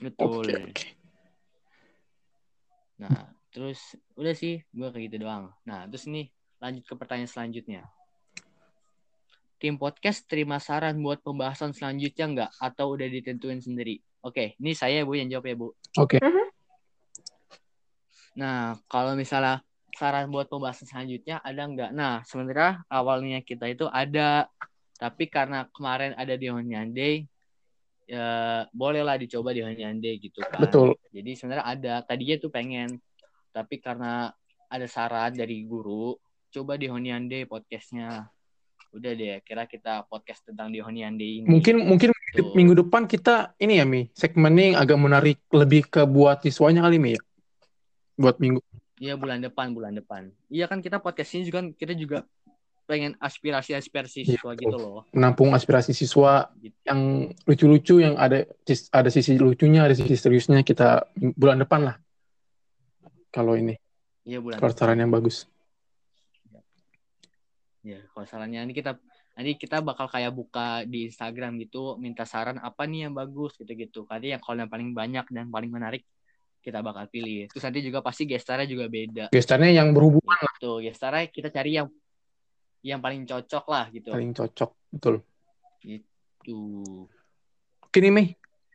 betul 0.00 0.48
okay, 0.48 0.64
okay. 0.72 0.99
Nah, 3.00 3.32
terus 3.48 3.96
udah 4.12 4.36
sih 4.36 4.60
gue 4.60 4.88
kayak 4.92 5.04
gitu 5.08 5.24
doang. 5.24 5.48
Nah, 5.64 5.88
terus 5.88 6.04
nih 6.04 6.28
lanjut 6.60 6.84
ke 6.84 6.94
pertanyaan 7.00 7.32
selanjutnya. 7.32 7.88
Tim 9.56 9.80
podcast 9.80 10.28
terima 10.28 10.60
saran 10.60 11.00
buat 11.00 11.24
pembahasan 11.24 11.72
selanjutnya 11.72 12.26
nggak? 12.28 12.50
Atau 12.60 12.96
udah 12.96 13.08
ditentuin 13.08 13.60
sendiri? 13.60 14.00
Oke, 14.20 14.56
ini 14.60 14.76
saya 14.76 15.00
Bu 15.04 15.16
yang 15.16 15.32
jawab 15.32 15.48
ya 15.48 15.56
Bu. 15.56 15.68
Oke. 15.96 16.16
Okay. 16.16 16.20
Mhm. 16.20 16.46
Nah, 18.40 18.76
kalau 18.88 19.16
misalnya 19.16 19.64
saran 19.96 20.28
buat 20.28 20.48
pembahasan 20.48 20.88
selanjutnya 20.88 21.40
ada 21.40 21.62
nggak? 21.64 21.90
Nah, 21.96 22.20
sebenarnya 22.28 22.84
awalnya 22.88 23.40
kita 23.40 23.68
itu 23.68 23.88
ada, 23.88 24.48
tapi 25.00 25.28
karena 25.28 25.68
kemarin 25.72 26.12
ada 26.16 26.36
di 26.36 26.46
Honyande, 26.52 27.28
ya 28.10 28.66
bolehlah 28.74 29.14
dicoba 29.14 29.54
di 29.54 29.62
Hanyande 29.62 30.18
gitu 30.18 30.42
kan. 30.42 30.58
Betul. 30.58 30.98
Jadi 31.14 31.30
sebenarnya 31.38 31.66
ada 31.66 31.94
tadinya 32.02 32.36
tuh 32.42 32.50
pengen 32.50 32.98
tapi 33.54 33.78
karena 33.78 34.34
ada 34.66 34.86
saran 34.90 35.34
dari 35.34 35.62
guru 35.62 36.18
coba 36.50 36.74
di 36.74 36.90
Honyande 36.90 37.46
podcastnya. 37.46 38.26
Udah 38.90 39.14
deh, 39.14 39.38
kira 39.46 39.70
kita 39.70 40.02
podcast 40.10 40.42
tentang 40.50 40.74
di 40.74 40.82
Honyande 40.82 41.22
ini. 41.22 41.46
Mungkin 41.46 41.86
mungkin 41.86 42.10
tuh. 42.10 42.50
minggu 42.58 42.74
depan 42.82 43.06
kita 43.06 43.54
ini 43.62 43.78
ya 43.78 43.86
Mi, 43.86 44.10
segmennya 44.10 44.74
yang 44.74 44.78
agak 44.82 44.98
menarik 44.98 45.38
lebih 45.54 45.86
ke 45.86 46.02
buat 46.02 46.42
siswanya 46.42 46.82
kali 46.82 46.98
Mi 46.98 47.14
ya. 47.14 47.22
Buat 48.18 48.42
minggu. 48.42 48.58
Iya 48.98 49.14
bulan 49.14 49.38
depan, 49.38 49.70
bulan 49.70 49.94
depan. 49.94 50.34
Iya 50.50 50.66
kan 50.66 50.82
kita 50.82 50.98
podcast 50.98 51.30
ini 51.38 51.46
juga 51.46 51.62
kita 51.78 51.94
juga 51.94 52.26
pengen 52.90 53.14
aspirasi-aspirasi 53.22 54.26
iya, 54.26 54.34
siswa 54.34 54.50
gitu 54.58 54.74
loh. 54.74 55.06
Menampung 55.14 55.54
aspirasi 55.54 55.94
siswa 55.94 56.50
gitu. 56.58 56.74
yang 56.82 57.30
lucu-lucu 57.46 58.02
yang 58.02 58.18
ada 58.18 58.42
ada 58.90 59.06
sisi 59.14 59.38
lucunya, 59.38 59.86
ada 59.86 59.94
sisi 59.94 60.18
seriusnya 60.18 60.66
kita 60.66 61.06
bulan 61.38 61.62
depan 61.62 61.80
lah. 61.86 61.96
Kalau 63.30 63.54
ini. 63.54 63.78
Iya 64.26 64.42
bulan. 64.42 64.58
Kalau 64.58 64.74
saran 64.74 64.98
yang 64.98 65.14
bagus. 65.14 65.46
Ya, 67.86 68.02
kalau 68.10 68.26
sarannya 68.26 68.66
ini 68.66 68.74
kita 68.74 68.98
nanti 69.38 69.56
kita 69.56 69.80
bakal 69.80 70.10
kayak 70.10 70.34
buka 70.34 70.82
di 70.84 71.06
Instagram 71.08 71.56
gitu, 71.62 71.96
minta 71.96 72.26
saran 72.26 72.58
apa 72.58 72.84
nih 72.84 73.06
yang 73.08 73.14
bagus 73.14 73.54
gitu-gitu. 73.56 74.02
Tadi 74.04 74.34
yang 74.34 74.42
kalau 74.42 74.66
yang 74.66 74.68
paling 74.68 74.90
banyak 74.92 75.24
dan 75.30 75.46
paling 75.48 75.70
menarik 75.70 76.02
kita 76.60 76.84
bakal 76.84 77.08
pilih. 77.08 77.48
Terus 77.48 77.62
nanti 77.64 77.80
juga 77.80 78.04
pasti 78.04 78.28
gestarnya 78.28 78.68
juga 78.68 78.86
beda. 78.86 79.24
Gestarnya 79.32 79.80
yang 79.80 79.96
berhubungan 79.96 80.38
lah. 80.44 80.54
Tuh, 80.60 80.84
gestarnya 80.84 81.32
kita 81.32 81.48
cari 81.48 81.80
yang 81.80 81.88
yang 82.80 83.00
paling 83.00 83.28
cocok 83.28 83.64
lah 83.68 83.84
gitu. 83.92 84.10
Paling 84.12 84.32
cocok, 84.32 84.70
betul. 84.92 85.14
Gitu. 85.84 86.60
Oke 87.84 87.98
nih, 88.00 88.12
Mei. 88.12 88.26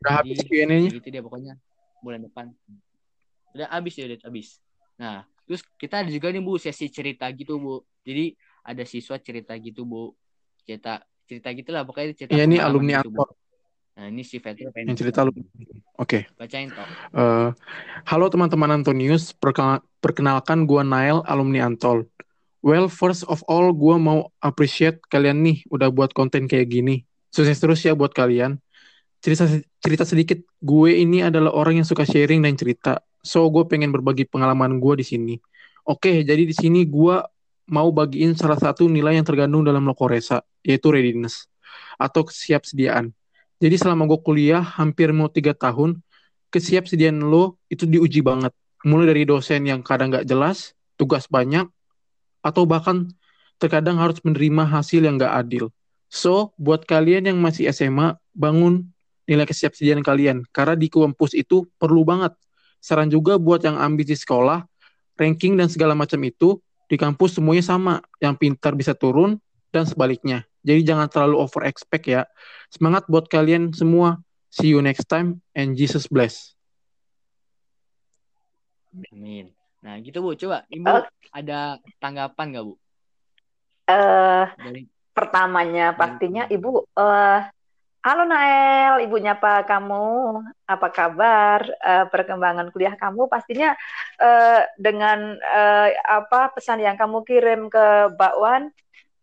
Udah 0.01 0.21
Jadi, 0.21 0.29
habis 0.29 0.37
Q&A-nya. 0.45 0.89
Gitu 0.93 1.07
dia 1.09 1.21
pokoknya. 1.25 1.53
Bulan 2.05 2.21
depan. 2.25 2.53
Udah 3.57 3.67
habis 3.73 3.93
ya, 3.97 4.05
udah 4.05 4.19
habis. 4.21 4.61
Nah, 5.01 5.25
terus 5.49 5.65
kita 5.81 6.05
ada 6.05 6.09
juga 6.13 6.29
nih 6.29 6.43
Bu 6.43 6.61
sesi 6.61 6.91
cerita 6.93 7.25
gitu, 7.33 7.57
Bu. 7.57 7.81
Jadi 8.05 8.37
ada 8.61 8.83
siswa 8.85 9.17
cerita 9.17 9.57
gitu, 9.57 9.81
Bu. 9.87 10.13
Cerita 10.61 11.01
cerita 11.25 11.49
gitu 11.57 11.69
lah 11.73 11.81
pokoknya 11.81 12.13
cerita. 12.13 12.37
Iya, 12.37 12.45
ini 12.45 12.61
alumni 12.61 13.01
gitu, 13.01 13.25
Nah, 13.95 14.11
ini 14.11 14.27
si 14.27 14.43
Fetri 14.43 14.67
pengen 14.75 14.91
yang 14.91 14.99
cerita 14.99 15.23
lu. 15.23 15.31
Oke. 15.31 15.47
Okay. 15.95 16.21
Bacain 16.35 16.67
toh. 16.67 16.83
Uh, 17.15 17.55
halo 18.03 18.27
teman-teman 18.27 18.75
Antonius, 18.75 19.31
perkenalkan 20.03 20.67
gua 20.67 20.83
Nail 20.83 21.23
alumni 21.23 21.63
Antol. 21.63 22.03
Well, 22.65 22.89
first 22.89 23.29
of 23.29 23.45
all, 23.45 23.69
gue 23.77 23.95
mau 24.01 24.33
appreciate 24.41 24.97
kalian 25.05 25.45
nih 25.45 25.69
udah 25.69 25.93
buat 25.93 26.17
konten 26.17 26.49
kayak 26.49 26.73
gini. 26.73 27.05
Sukses 27.29 27.61
terus 27.61 27.85
ya 27.85 27.93
buat 27.93 28.09
kalian. 28.09 28.57
Cerita, 29.21 29.45
cerita 29.85 30.01
sedikit, 30.01 30.41
gue 30.65 30.97
ini 30.97 31.21
adalah 31.21 31.53
orang 31.53 31.77
yang 31.77 31.85
suka 31.85 32.09
sharing 32.09 32.41
dan 32.41 32.57
cerita. 32.57 33.05
So, 33.21 33.45
gue 33.53 33.69
pengen 33.69 33.93
berbagi 33.93 34.25
pengalaman 34.25 34.81
gue 34.81 34.97
di 34.97 35.05
sini. 35.05 35.37
Oke, 35.85 36.25
jadi 36.25 36.41
di 36.41 36.57
sini 36.57 36.89
gue 36.89 37.21
mau 37.69 37.93
bagiin 37.93 38.33
salah 38.33 38.57
satu 38.57 38.89
nilai 38.89 39.13
yang 39.13 39.25
tergandung 39.29 39.61
dalam 39.61 39.85
Lokoresa, 39.85 40.41
yaitu 40.65 40.89
readiness, 40.89 41.45
atau 42.01 42.25
kesiapsediaan. 42.25 43.13
Jadi 43.61 43.75
selama 43.77 44.09
gue 44.09 44.17
kuliah 44.25 44.65
hampir 44.65 45.13
mau 45.13 45.29
tiga 45.29 45.53
tahun, 45.53 46.01
kesiapsediaan 46.49 47.29
lo 47.29 47.61
itu 47.69 47.85
diuji 47.85 48.25
banget. 48.25 48.57
Mulai 48.89 49.13
dari 49.13 49.23
dosen 49.29 49.69
yang 49.69 49.85
kadang 49.85 50.09
gak 50.09 50.25
jelas, 50.25 50.73
tugas 50.97 51.29
banyak, 51.29 51.69
atau 52.45 52.69
bahkan 52.69 53.09
terkadang 53.57 53.97
harus 53.97 54.21
menerima 54.21 54.69
hasil 54.69 55.01
yang 55.01 55.17
gak 55.17 55.33
adil. 55.33 55.73
So, 56.05 56.53
buat 56.61 56.85
kalian 56.85 57.33
yang 57.33 57.41
masih 57.41 57.65
SMA, 57.73 58.13
bangun 58.37 58.85
nilai 59.25 59.49
kesiapsiagaan 59.49 60.05
kalian. 60.05 60.37
Karena 60.53 60.77
di 60.77 60.85
kampus 60.85 61.33
itu 61.33 61.65
perlu 61.81 62.05
banget. 62.05 62.37
Saran 62.77 63.09
juga 63.09 63.41
buat 63.41 63.65
yang 63.65 63.81
ambisi 63.81 64.13
sekolah, 64.13 64.61
ranking 65.17 65.57
dan 65.57 65.65
segala 65.65 65.97
macam 65.97 66.21
itu 66.21 66.61
di 66.85 66.95
kampus 67.01 67.41
semuanya 67.41 67.65
sama. 67.65 67.93
Yang 68.21 68.35
pintar 68.37 68.77
bisa 68.77 68.93
turun 68.93 69.41
dan 69.73 69.89
sebaliknya. 69.89 70.45
Jadi 70.61 70.85
jangan 70.85 71.09
terlalu 71.09 71.41
over 71.41 71.65
expect 71.65 72.05
ya. 72.05 72.29
Semangat 72.69 73.09
buat 73.09 73.25
kalian 73.25 73.73
semua. 73.73 74.21
See 74.53 74.71
you 74.71 74.79
next 74.79 75.09
time 75.09 75.41
and 75.57 75.73
Jesus 75.75 76.05
bless. 76.07 76.55
Amin. 79.11 79.54
Nah 79.85 80.01
gitu 80.01 80.17
Bu, 80.25 80.33
coba 80.33 80.65
Ibu 80.73 80.89
uh, 80.89 81.05
ada 81.29 81.77
tanggapan 82.01 82.45
nggak 82.49 82.65
Bu? 82.65 82.73
Uh, 83.85 84.49
Dari... 84.57 84.89
Pertamanya 85.13 85.93
pastinya 85.93 86.49
Ibu, 86.49 86.89
uh, 86.97 87.39
halo 88.01 88.23
Nael, 88.25 89.05
Ibu 89.05 89.15
nyapa 89.21 89.61
kamu, 89.63 90.41
apa 90.65 90.87
kabar? 90.89 91.63
Uh, 91.79 92.09
perkembangan 92.09 92.73
kuliah 92.73 92.97
kamu? 92.97 93.29
Pastinya 93.29 93.77
uh, 94.17 94.65
dengan 94.75 95.37
uh, 95.37 95.89
apa 96.01 96.49
pesan 96.57 96.81
yang 96.81 96.97
kamu 96.97 97.21
kirim 97.21 97.69
ke 97.69 98.09
Bakwan, 98.17 98.73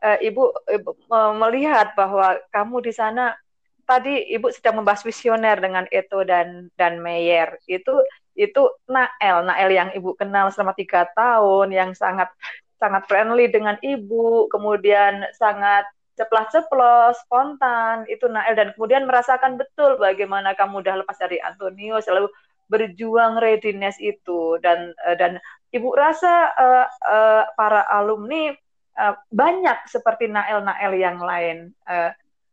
uh, 0.01 0.19
Ibu, 0.23 0.43
Ibu 0.79 0.91
uh, 1.11 1.35
melihat 1.43 1.93
bahwa 1.99 2.39
kamu 2.55 2.87
di 2.87 2.93
sana 2.95 3.35
tadi 3.83 4.31
Ibu 4.31 4.49
sedang 4.55 4.81
membahas 4.81 5.03
visioner 5.03 5.59
dengan 5.59 5.85
Eto 5.91 6.23
dan 6.23 6.71
dan 6.79 7.03
Meyer. 7.03 7.59
Itu 7.67 7.99
itu 8.35 8.63
Nael. 8.89 9.45
Nael 9.45 9.71
yang 9.73 9.91
Ibu 9.93 10.17
kenal 10.17 10.49
selama 10.53 10.73
tiga 10.77 11.09
tahun 11.13 11.73
yang 11.73 11.91
sangat 11.93 12.33
sangat 12.81 13.07
friendly 13.07 13.47
dengan 13.47 13.79
Ibu 13.79 14.51
kemudian 14.51 15.25
sangat 15.37 15.87
ceplas-ceplos 16.17 17.21
spontan. 17.25 18.09
Itu 18.09 18.29
Nael. 18.29 18.57
Dan 18.57 18.73
kemudian 18.77 19.05
merasakan 19.05 19.61
betul 19.61 19.97
bagaimana 20.01 20.57
kamu 20.57 20.85
udah 20.85 21.05
lepas 21.05 21.17
dari 21.21 21.41
Antonio 21.41 22.01
selalu 22.01 22.29
berjuang 22.69 23.41
readiness 23.41 23.97
itu. 24.01 24.57
Dan 24.61 24.97
uh, 25.05 25.17
dan 25.17 25.41
Ibu 25.73 25.89
rasa 25.97 26.53
uh, 26.53 26.87
uh, 27.09 27.45
para 27.57 27.89
alumni 27.89 28.53
uh, 29.01 29.17
banyak 29.33 29.89
seperti 29.89 30.29
Nael 30.29 30.61
Nael 30.65 30.93
yang 31.01 31.17
lain 31.21 31.73
uh, 31.89 32.13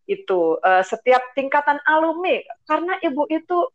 itu 0.09 0.57
uh, 0.65 0.81
setiap 0.81 1.21
tingkatan 1.37 1.77
alumni. 1.85 2.41
Karena 2.65 2.97
ibu 3.05 3.29
itu 3.29 3.69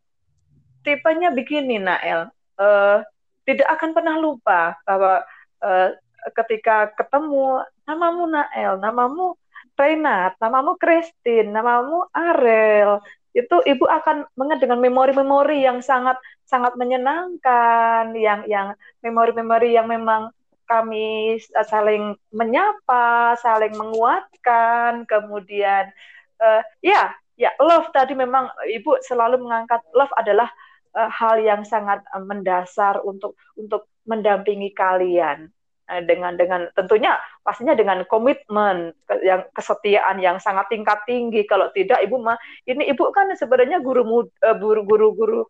tipenya 0.85 1.33
begini 1.33 1.81
Nael 1.81 2.29
uh, 2.61 3.01
tidak 3.49 3.69
akan 3.81 3.91
pernah 3.97 4.17
lupa 4.21 4.77
bahwa 4.85 5.25
uh, 5.65 5.89
ketika 6.37 6.93
ketemu 6.95 7.65
namamu 7.89 8.29
Nael 8.29 8.79
namamu 8.79 9.35
Renat 9.75 10.39
namamu 10.39 10.79
Christine 10.79 11.51
namamu 11.51 12.07
Arel 12.15 13.03
itu 13.35 13.57
ibu 13.67 13.83
akan 13.91 14.31
mengingat 14.39 14.63
dengan 14.63 14.79
memori-memori 14.79 15.67
yang 15.67 15.83
sangat 15.83 16.15
sangat 16.47 16.79
menyenangkan 16.79 18.15
yang 18.15 18.47
yang 18.47 18.79
memori-memori 19.03 19.75
yang 19.75 19.91
memang 19.91 20.31
kami 20.65 21.37
saling 21.69 22.17
menyapa, 22.33 23.37
saling 23.37 23.77
menguatkan, 23.77 25.05
kemudian 25.05 25.93
uh, 26.41 26.63
ya 26.81 27.13
ya 27.35 27.51
love 27.59 27.91
tadi 27.91 28.15
memang 28.15 28.49
ibu 28.71 28.97
selalu 29.03 29.43
mengangkat 29.43 29.83
love 29.93 30.13
adalah 30.15 30.49
uh, 30.95 31.11
hal 31.11 31.43
yang 31.43 31.63
sangat 31.67 32.01
uh, 32.15 32.23
mendasar 32.23 33.03
untuk 33.03 33.37
untuk 33.59 33.91
mendampingi 34.07 34.73
kalian. 34.73 35.51
Uh, 35.85 36.01
dengan 36.01 36.33
dengan 36.33 36.65
tentunya 36.73 37.21
pastinya 37.45 37.77
dengan 37.77 38.09
komitmen 38.09 38.97
yang 39.21 39.45
kesetiaan 39.53 40.17
yang 40.23 40.41
sangat 40.41 40.71
tingkat 40.73 41.05
tinggi. 41.05 41.45
Kalau 41.45 41.69
tidak 41.77 42.01
ibu 42.01 42.17
mah 42.17 42.41
ini 42.65 42.89
ibu 42.89 43.13
kan 43.13 43.29
sebenarnya 43.37 43.85
guru 43.85 44.03
muda, 44.07 44.57
guru 44.57 44.81
guru 44.89 45.09
guru 45.13 45.41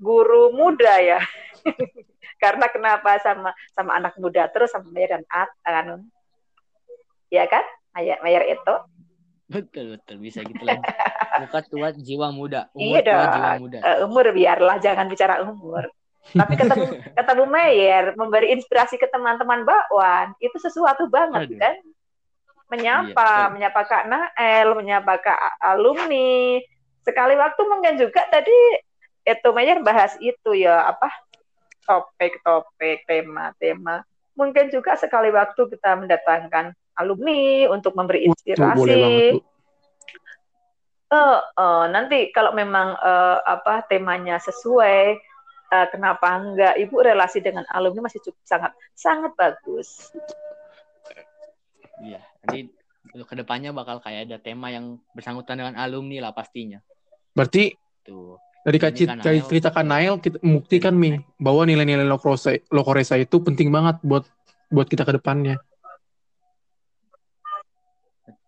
guru 0.00 0.42
muda 0.50 0.98
ya. 0.98 1.20
Karena 2.42 2.66
kenapa? 2.68 3.16
Sama 3.22 3.54
sama 3.70 3.94
anak 3.96 4.18
muda 4.18 4.50
terus 4.50 4.74
sama 4.74 4.90
Mayer 4.90 5.20
dan 5.20 5.24
At 5.30 5.54
kan 5.62 6.10
ya 7.30 7.46
kan? 7.46 7.62
Mayer, 7.94 8.18
Mayer 8.26 8.44
itu 8.58 8.74
Betul 9.44 9.96
betul 9.98 10.16
bisa 10.20 10.40
gitu 10.40 10.62
lagi. 10.64 10.80
Muka 11.44 11.60
tua 11.66 11.88
jiwa 11.92 12.28
muda. 12.32 12.70
Umur 12.72 12.96
iya 12.96 13.00
tua 13.02 13.12
dong. 13.12 13.34
jiwa 13.36 13.52
muda. 13.60 13.78
Uh, 13.82 13.96
umur 14.08 14.24
biarlah 14.32 14.76
jangan 14.80 15.06
bicara 15.10 15.44
umur. 15.44 15.84
Tapi 16.32 16.54
ketemu 16.56 16.84
ketemu 17.18 17.44
Mayer 17.44 18.04
memberi 18.16 18.56
inspirasi 18.56 18.96
ke 18.96 19.10
teman-teman 19.12 19.66
bakwan 19.68 20.32
itu 20.40 20.56
sesuatu 20.56 21.10
banget 21.12 21.50
Aduh. 21.50 21.60
kan. 21.60 21.76
Menyapa, 22.72 23.28
iya, 23.28 23.52
menyapa 23.52 23.80
Kak 23.84 24.04
Nael, 24.08 24.72
menyapa 24.72 25.20
Kak 25.20 25.60
alumni. 25.60 26.58
Sekali 27.04 27.36
waktu 27.36 27.60
mungkin 27.68 28.00
juga 28.00 28.24
tadi 28.32 28.56
itu 29.28 29.48
Mayer 29.52 29.84
bahas 29.84 30.16
itu 30.24 30.56
ya 30.56 30.88
apa 30.88 31.12
topik-topik, 31.84 33.04
tema-tema. 33.04 34.08
Mungkin 34.34 34.72
juga 34.72 34.96
sekali 34.96 35.28
waktu 35.28 35.60
kita 35.76 36.00
mendatangkan 36.00 36.72
alumni 36.98 37.68
untuk 37.70 37.92
memberi 37.98 38.26
inspirasi. 38.26 38.78
boleh 38.78 38.96
banget, 38.98 39.42
Uh, 41.14 41.38
uh, 41.54 41.84
nanti 41.94 42.34
kalau 42.34 42.50
memang 42.58 42.98
uh, 42.98 43.38
apa 43.46 43.86
temanya 43.86 44.42
sesuai, 44.42 45.14
uh, 45.70 45.86
kenapa 45.94 46.26
enggak? 46.42 46.74
Ibu 46.74 46.96
relasi 47.06 47.38
dengan 47.38 47.62
alumni 47.70 48.10
masih 48.10 48.18
cukup 48.18 48.42
sangat 48.42 48.72
sangat 48.98 49.30
bagus. 49.38 50.10
Iya, 52.02 52.18
nanti 52.42 52.66
untuk 53.14 53.30
ke 53.30 53.36
depannya 53.38 53.70
bakal 53.70 54.02
kayak 54.02 54.26
ada 54.26 54.42
tema 54.42 54.74
yang 54.74 54.98
bersangkutan 55.14 55.54
dengan 55.54 55.78
alumni 55.78 56.18
lah 56.18 56.32
pastinya. 56.34 56.82
Berarti 57.30 57.70
tuh 58.02 58.34
dari 58.64 58.80
cerita 58.80 59.14
kan 59.20 59.44
ceritakan 59.44 59.86
Nail 59.86 60.14
kita 60.18 60.40
membuktikan 60.40 60.96
mi 60.96 61.20
bahwa 61.38 61.68
nilai-nilai 61.68 62.08
lokoresa 62.72 63.14
itu 63.20 63.38
penting 63.44 63.70
banget 63.70 64.00
buat 64.02 64.26
buat 64.72 64.88
kita 64.88 65.06
ke 65.06 65.20
depannya. 65.20 65.60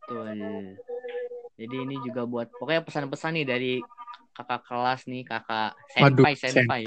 Betul. 0.06 0.78
Jadi 1.58 1.76
ini 1.82 1.98
juga 1.98 2.22
buat 2.30 2.46
pokoknya 2.54 2.86
pesan-pesan 2.86 3.42
nih 3.42 3.46
dari 3.48 3.72
kakak 4.38 4.62
kelas 4.62 5.02
nih, 5.10 5.26
kakak 5.26 5.74
senpai 5.90 6.32
Aduh, 6.38 6.38
senpai. 6.38 6.82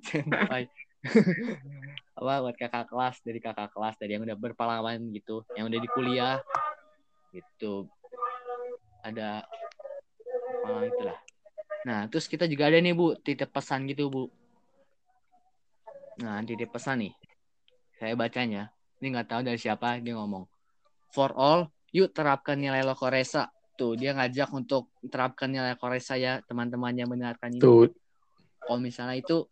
senpai. 0.00 0.62
apa 2.18 2.34
buat 2.40 2.56
kakak 2.56 2.88
kelas 2.88 3.20
dari 3.20 3.36
kakak 3.36 3.68
kelas 3.68 4.00
dari 4.00 4.16
yang 4.16 4.24
udah 4.24 4.38
berpengalaman 4.40 5.12
gitu, 5.12 5.44
yang 5.60 5.68
udah 5.68 5.76
di 5.76 5.88
kuliah 5.92 6.40
gitu. 7.36 7.84
Ada 9.04 9.44
apa 10.64 10.88
itulah. 10.88 11.18
Nah, 11.84 12.08
terus 12.08 12.24
kita 12.24 12.48
juga 12.48 12.72
ada 12.72 12.80
nih 12.80 12.96
Bu, 12.96 13.12
titip 13.20 13.52
pesan 13.52 13.84
gitu 13.84 14.08
Bu. 14.08 14.24
Nah, 16.24 16.40
titip 16.48 16.72
pesan 16.72 17.04
nih. 17.04 17.12
Saya 18.00 18.16
bacanya. 18.16 18.72
Ini 19.04 19.12
nggak 19.12 19.28
tahu 19.28 19.40
dari 19.44 19.60
siapa 19.60 20.00
dia 20.00 20.16
ngomong. 20.16 20.48
For 21.12 21.28
all 21.36 21.68
yuk 21.94 22.10
terapkan 22.10 22.58
nilai 22.58 22.82
lokoresa 22.82 23.54
tuh 23.78 23.94
dia 23.94 24.10
ngajak 24.18 24.50
untuk 24.50 24.90
terapkan 25.06 25.46
nilai 25.46 25.78
lokoresa 25.78 26.18
ya 26.18 26.42
teman-teman 26.42 26.90
yang 26.94 27.06
mendengarkan 27.06 27.54
ini. 27.54 27.62
Tuh. 27.62 27.86
kalau 28.64 28.80
misalnya 28.80 29.20
itu 29.20 29.46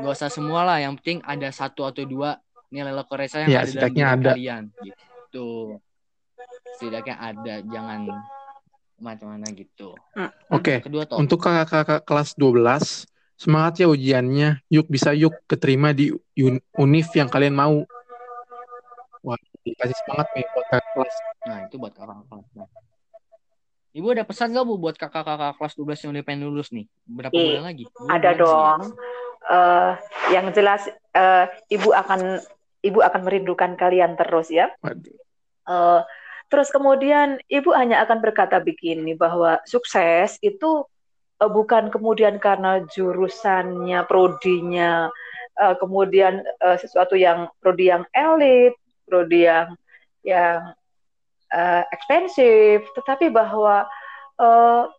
gak 0.00 0.12
usah 0.16 0.32
semua 0.32 0.64
lah. 0.64 0.80
Yang 0.80 1.04
penting 1.04 1.18
ada 1.20 1.48
satu 1.52 1.84
atau 1.84 2.08
dua 2.08 2.40
nilai 2.72 2.96
lokoresa 2.96 3.44
yang 3.44 3.52
ya, 3.52 3.60
ada 3.62 3.72
dalam 3.76 3.92
diri 3.92 4.02
ada. 4.08 4.30
kalian 4.32 4.62
gitu. 4.80 5.48
Setidaknya 6.80 7.16
ada 7.20 7.54
jangan 7.64 8.00
macam 8.96 9.26
mana 9.36 9.46
gitu. 9.52 9.92
Oke 10.48 10.80
okay. 10.80 11.12
untuk 11.20 11.44
kakak-kakak 11.44 12.08
kelas 12.08 12.32
12 12.40 13.04
semangat 13.36 13.84
ya 13.84 13.86
ujiannya. 13.92 14.64
Yuk 14.72 14.88
bisa 14.88 15.12
yuk 15.12 15.36
keterima 15.44 15.92
di 15.92 16.12
univ 16.80 17.08
yang 17.12 17.28
kalian 17.28 17.52
mau 17.52 17.84
dikasih 19.66 19.96
semangat 20.06 20.30
nih 20.38 20.46
buat 20.54 20.66
kakak 20.70 20.86
kelas 20.94 21.16
Nah, 21.46 21.58
itu 21.70 21.76
buat 21.78 21.94
kakak 21.94 22.26
kelas. 22.26 22.46
Nah. 22.58 22.68
Ibu 23.96 24.12
ada 24.12 24.28
pesan 24.28 24.52
gak 24.52 24.66
Bu 24.68 24.76
buat 24.76 24.98
kakak-kakak 25.00 25.56
kelas 25.56 25.74
12 25.80 26.04
yang 26.04 26.10
udah 26.12 26.24
pengen 26.26 26.42
lulus 26.44 26.68
nih? 26.68 26.84
Berapa 27.08 27.32
I, 27.32 27.40
bulan 27.48 27.64
lagi? 27.64 27.84
Bulan 27.88 28.10
ada 28.12 28.30
dong. 28.36 28.80
Uh, 29.46 29.92
yang 30.34 30.50
jelas 30.52 30.90
uh, 31.16 31.46
Ibu 31.70 31.94
akan 31.94 32.42
Ibu 32.84 32.98
akan 33.00 33.20
merindukan 33.24 33.72
kalian 33.78 34.18
terus 34.20 34.52
ya. 34.52 34.68
Uh, 35.64 36.04
terus 36.52 36.68
kemudian 36.68 37.40
Ibu 37.48 37.72
hanya 37.72 38.04
akan 38.04 38.20
berkata 38.20 38.60
begini 38.60 39.16
bahwa 39.16 39.64
sukses 39.64 40.36
itu 40.44 40.84
uh, 41.40 41.50
bukan 41.50 41.88
kemudian 41.88 42.36
karena 42.36 42.84
jurusannya, 42.84 44.04
prodinya, 44.04 45.08
uh, 45.56 45.74
kemudian 45.80 46.44
uh, 46.60 46.76
sesuatu 46.76 47.16
yang 47.16 47.48
prodi 47.64 47.88
yang 47.88 48.04
elit, 48.12 48.76
prodi 49.06 49.46
yang 49.46 49.78
yang 50.26 50.74
uh, 51.54 51.82
ekspensif, 51.94 52.82
tetapi 52.98 53.30
bahwa 53.30 53.86
uh, 54.42 54.90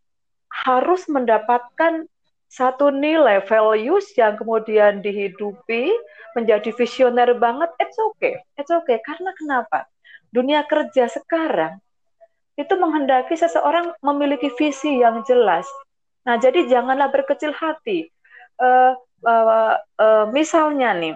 harus 0.65 1.05
mendapatkan 1.11 2.07
satu 2.47 2.89
nilai 2.95 3.43
values 3.43 4.15
yang 4.15 4.39
kemudian 4.39 5.03
dihidupi 5.03 5.91
menjadi 6.33 6.71
visioner 6.71 7.35
banget, 7.35 7.67
it's 7.83 7.99
okay, 7.99 8.39
it's 8.55 8.71
okay. 8.71 9.03
Karena 9.03 9.35
kenapa? 9.35 9.83
Dunia 10.31 10.63
kerja 10.63 11.11
sekarang 11.11 11.83
itu 12.57 12.73
menghendaki 12.73 13.37
seseorang 13.37 13.93
memiliki 14.01 14.49
visi 14.57 15.03
yang 15.03 15.21
jelas. 15.27 15.67
Nah, 16.25 16.41
jadi 16.41 16.65
janganlah 16.65 17.13
berkecil 17.13 17.53
hati. 17.53 18.09
Uh, 18.57 18.97
uh, 19.21 19.77
uh, 20.01 20.25
misalnya 20.33 20.91
nih, 20.97 21.13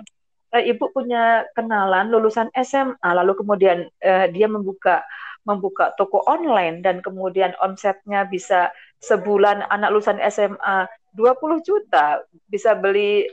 uh, 0.53 0.63
ibu 0.63 0.91
punya 0.91 1.47
kenalan 1.55 2.11
lulusan 2.11 2.51
SMA, 2.61 3.09
lalu 3.11 3.35
kemudian 3.39 3.87
uh, 4.03 4.27
dia 4.31 4.47
membuka 4.47 5.03
membuka 5.41 5.89
toko 5.97 6.21
online 6.29 6.85
dan 6.85 7.01
kemudian 7.01 7.57
omsetnya 7.65 8.29
bisa 8.29 8.69
sebulan 9.01 9.65
anak 9.73 9.89
lulusan 9.89 10.21
SMA 10.29 10.85
20 11.17 11.65
juta 11.65 12.21
bisa 12.45 12.77
beli 12.77 13.25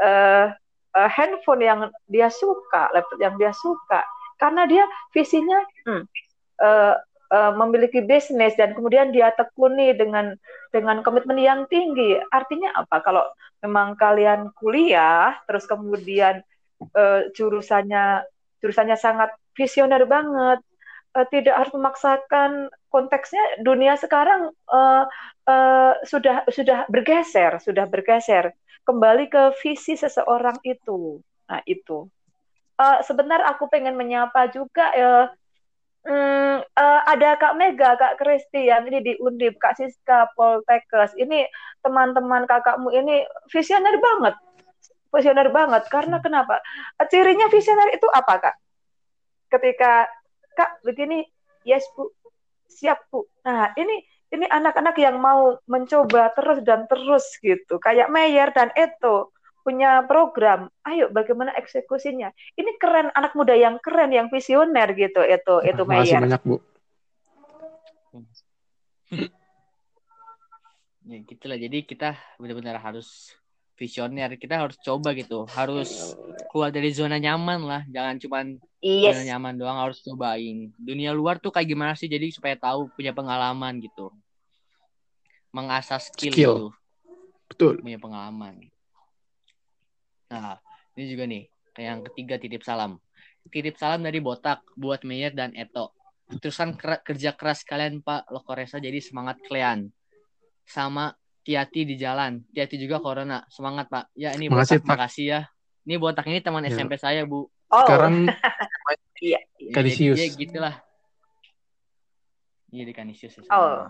uh, 0.00 0.48
uh, 0.96 1.10
handphone 1.12 1.62
yang 1.62 1.80
dia 2.08 2.32
suka, 2.32 2.88
laptop 2.96 3.20
yang 3.20 3.36
dia 3.36 3.52
suka 3.52 4.00
karena 4.40 4.64
dia 4.64 4.84
visinya 5.12 5.60
hmm, 5.84 6.02
uh, 6.64 6.94
uh, 7.28 7.52
memiliki 7.60 8.00
bisnis 8.00 8.56
dan 8.56 8.72
kemudian 8.72 9.12
dia 9.12 9.30
tekuni 9.36 9.92
dengan 9.94 10.34
dengan 10.72 11.04
komitmen 11.04 11.36
yang 11.36 11.68
tinggi. 11.68 12.16
Artinya 12.32 12.72
apa? 12.74 13.04
Kalau 13.04 13.24
memang 13.60 13.94
kalian 14.00 14.50
kuliah 14.56 15.36
terus 15.44 15.68
kemudian 15.68 16.40
uh, 16.80 17.28
jurusannya 17.36 18.24
jurusannya 18.60 18.96
sangat 18.96 19.32
visioner 19.56 20.04
banget, 20.04 20.60
uh, 21.16 21.26
tidak 21.28 21.54
harus 21.56 21.72
memaksakan 21.72 22.68
konteksnya 22.92 23.62
dunia 23.64 23.96
sekarang 23.96 24.52
uh, 24.68 25.04
uh, 25.48 25.92
sudah 26.04 26.44
sudah 26.48 26.84
bergeser, 26.88 27.60
sudah 27.62 27.88
bergeser 27.88 28.52
kembali 28.84 29.28
ke 29.28 29.54
visi 29.60 29.96
seseorang 29.96 30.58
itu. 30.64 31.20
Nah 31.48 31.60
itu. 31.68 32.08
Uh, 32.80 33.04
sebentar 33.04 33.44
aku 33.44 33.68
pengen 33.68 33.92
menyapa 33.92 34.48
juga 34.48 34.88
uh, 34.96 35.26
Hmm, 36.00 36.64
uh, 36.64 37.00
ada 37.04 37.36
Kak 37.36 37.60
Mega, 37.60 37.92
Kak 37.92 38.16
yang 38.56 38.88
ini 38.88 39.04
di 39.04 39.12
Undip, 39.20 39.60
Kak 39.60 39.76
Siska, 39.76 40.32
Poltekkes. 40.32 41.12
Ini 41.12 41.44
teman-teman 41.84 42.48
kakakmu 42.48 42.88
ini 42.88 43.28
visioner 43.52 44.00
banget. 44.00 44.34
Visioner 45.10 45.50
banget. 45.50 45.86
Karena 45.90 46.18
hmm. 46.18 46.24
kenapa? 46.24 46.62
Cirinya 47.10 47.50
visioner 47.50 47.90
itu 47.94 48.06
apa, 48.10 48.34
Kak? 48.38 48.56
Ketika, 49.50 50.06
Kak, 50.54 50.86
begini, 50.86 51.26
yes, 51.66 51.86
Bu. 51.92 52.10
Siap, 52.70 53.10
Bu. 53.10 53.26
Nah, 53.42 53.74
ini 53.74 54.06
ini 54.30 54.46
anak-anak 54.46 54.94
yang 54.94 55.18
mau 55.18 55.58
mencoba 55.66 56.30
terus 56.38 56.62
dan 56.62 56.86
terus 56.86 57.26
gitu. 57.42 57.82
Kayak 57.82 58.14
Mayer 58.14 58.54
dan 58.54 58.70
Eto 58.78 59.34
punya 59.60 60.06
program, 60.08 60.72
ayo 60.88 61.12
bagaimana 61.12 61.52
eksekusinya. 61.58 62.32
Ini 62.56 62.80
keren 62.80 63.12
anak 63.12 63.36
muda 63.36 63.52
yang 63.52 63.76
keren, 63.82 64.08
yang 64.14 64.32
visioner 64.32 64.88
gitu 64.96 65.20
itu 65.20 65.54
itu 65.66 65.82
Mayer. 65.84 66.16
Terima 66.16 66.26
banyak 66.26 66.42
Bu. 66.46 66.56
ya 71.10 71.18
gitulah. 71.26 71.58
Jadi 71.58 71.78
kita 71.84 72.14
benar-benar 72.38 72.78
harus 72.78 73.34
visioner. 73.80 74.36
Kita 74.36 74.60
harus 74.60 74.76
coba 74.84 75.16
gitu. 75.16 75.48
Harus 75.48 76.12
keluar 76.52 76.68
dari 76.68 76.92
zona 76.92 77.16
nyaman 77.16 77.64
lah. 77.64 77.82
Jangan 77.88 78.20
cuman 78.20 78.46
yes. 78.84 79.16
zona 79.16 79.24
nyaman 79.24 79.56
doang 79.56 79.80
harus 79.80 80.04
cobain. 80.04 80.68
Dunia 80.76 81.16
luar 81.16 81.40
tuh 81.40 81.48
kayak 81.48 81.64
gimana 81.72 81.96
sih? 81.96 82.12
Jadi 82.12 82.28
supaya 82.28 82.60
tahu 82.60 82.92
punya 82.92 83.16
pengalaman 83.16 83.80
gitu. 83.80 84.12
Mengasah 85.56 85.98
skill, 85.98 86.36
skill. 86.36 86.54
gitu. 86.54 86.66
Betul. 87.48 87.74
Punya 87.80 87.96
pengalaman. 87.96 88.68
Nah, 90.30 90.62
ini 90.94 91.04
juga 91.10 91.26
nih, 91.26 91.50
kayak 91.74 91.88
yang 91.90 92.00
ketiga 92.06 92.34
titip 92.38 92.62
salam. 92.62 93.02
Titip 93.50 93.74
salam 93.74 94.06
dari 94.06 94.22
Botak 94.22 94.62
buat 94.78 95.02
Meyer 95.02 95.34
dan 95.34 95.50
Eto. 95.58 95.96
Terusan 96.30 96.78
kerja 96.78 97.34
keras 97.34 97.66
kalian 97.66 98.06
Pak 98.06 98.30
Lokoresa 98.30 98.78
jadi 98.78 99.02
semangat 99.02 99.42
kalian. 99.42 99.90
Sama 100.62 101.10
Tiati 101.40 101.88
di 101.88 101.96
jalan. 101.96 102.44
Tiati 102.52 102.76
juga 102.76 103.00
corona. 103.00 103.44
Semangat 103.48 103.88
Pak. 103.88 104.12
Ya 104.16 104.36
ini 104.36 104.52
Makasih, 104.52 104.80
Botak, 104.80 104.86
Pak. 104.86 104.92
makasih 104.96 105.24
ya. 105.26 105.40
Ini 105.88 105.94
Botak 105.96 106.26
ini 106.28 106.38
teman 106.44 106.64
ya. 106.64 106.70
SMP 106.72 107.00
saya 107.00 107.24
Bu. 107.24 107.48
Oh. 107.70 107.84
Sekarang 107.86 108.28
iya. 109.24 109.40
Kanisius. 109.72 110.18
Iya 110.20 110.26
gitulah. 110.36 110.74
Iya 112.70 112.82
di 112.86 112.94
Kanisius. 112.94 113.34
Ya, 113.40 113.50
oh. 113.56 113.88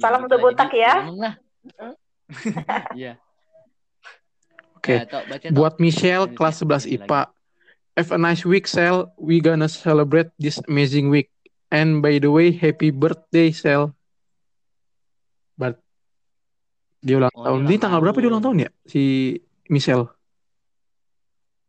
Salam 0.00 0.26
untuk 0.26 0.40
Botak 0.42 0.72
ya. 0.74 1.04
Iya. 2.96 3.20
Oke. 4.80 5.04
Okay. 5.04 5.52
Buat 5.52 5.76
Michelle 5.76 6.32
kelas 6.32 6.64
11 6.64 6.88
IPA. 6.88 7.28
Have 7.94 8.10
a 8.10 8.18
nice 8.18 8.42
week, 8.48 8.66
Sel. 8.66 9.12
We 9.20 9.38
gonna 9.38 9.68
celebrate 9.68 10.32
this 10.40 10.58
amazing 10.66 11.12
week. 11.12 11.30
And 11.70 12.00
by 12.00 12.18
the 12.18 12.32
way, 12.32 12.50
happy 12.50 12.90
birthday, 12.90 13.52
Sel. 13.52 13.92
Dia 17.04 17.20
ulang 17.20 17.32
oh, 17.36 17.44
tahun. 17.44 17.68
Ini 17.68 17.76
tanggal 17.76 18.00
berapa 18.00 18.16
dia 18.16 18.30
ulang 18.32 18.40
tahun 18.40 18.64
ya? 18.64 18.70
Si 18.88 19.36
Michelle. 19.68 20.08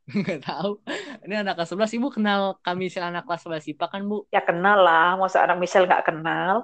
Gak 0.28 0.48
tahu. 0.48 0.80
Ini 1.28 1.44
anak 1.44 1.60
kelas 1.60 1.76
11 1.76 1.98
Ibu 2.00 2.08
kenal 2.16 2.56
kami 2.64 2.88
Michelle 2.88 3.12
anak 3.12 3.28
kelas 3.28 3.44
11 3.44 3.76
IPA 3.76 3.86
kan, 3.92 4.02
Bu? 4.08 4.18
Ya 4.32 4.40
kenal 4.40 4.80
lah. 4.80 5.20
Masa 5.20 5.44
anak 5.44 5.60
Michelle 5.60 5.92
gak 5.92 6.08
kenal? 6.08 6.64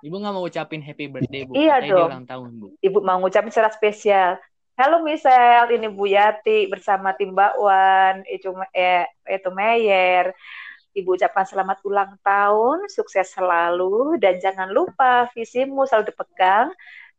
Ibu 0.00 0.16
gak 0.16 0.32
mau 0.32 0.44
ucapin 0.48 0.80
happy 0.80 1.12
birthday, 1.12 1.44
Bu. 1.44 1.52
Iya 1.52 1.84
dong. 1.84 2.08
ulang 2.08 2.24
tahun, 2.24 2.50
Bu. 2.56 2.66
Ibu 2.80 2.98
mau 3.04 3.20
ngucapin 3.20 3.52
secara 3.52 3.68
spesial. 3.68 4.40
Halo 4.74 5.04
Michelle, 5.04 5.70
ini 5.76 5.86
Bu 5.86 6.08
Yati 6.08 6.66
bersama 6.66 7.14
tim 7.14 7.30
Mbak 7.30 7.54
Wan, 7.62 8.26
itu, 8.26 8.50
eh, 8.74 9.06
itu 9.28 9.48
Meyer. 9.54 10.34
Ibu 10.94 11.18
ucapkan 11.18 11.46
selamat 11.46 11.82
ulang 11.86 12.14
tahun, 12.22 12.86
sukses 12.86 13.34
selalu, 13.34 14.18
dan 14.22 14.38
jangan 14.38 14.70
lupa 14.70 15.26
visimu 15.34 15.86
selalu 15.86 16.14
dipegang. 16.14 16.70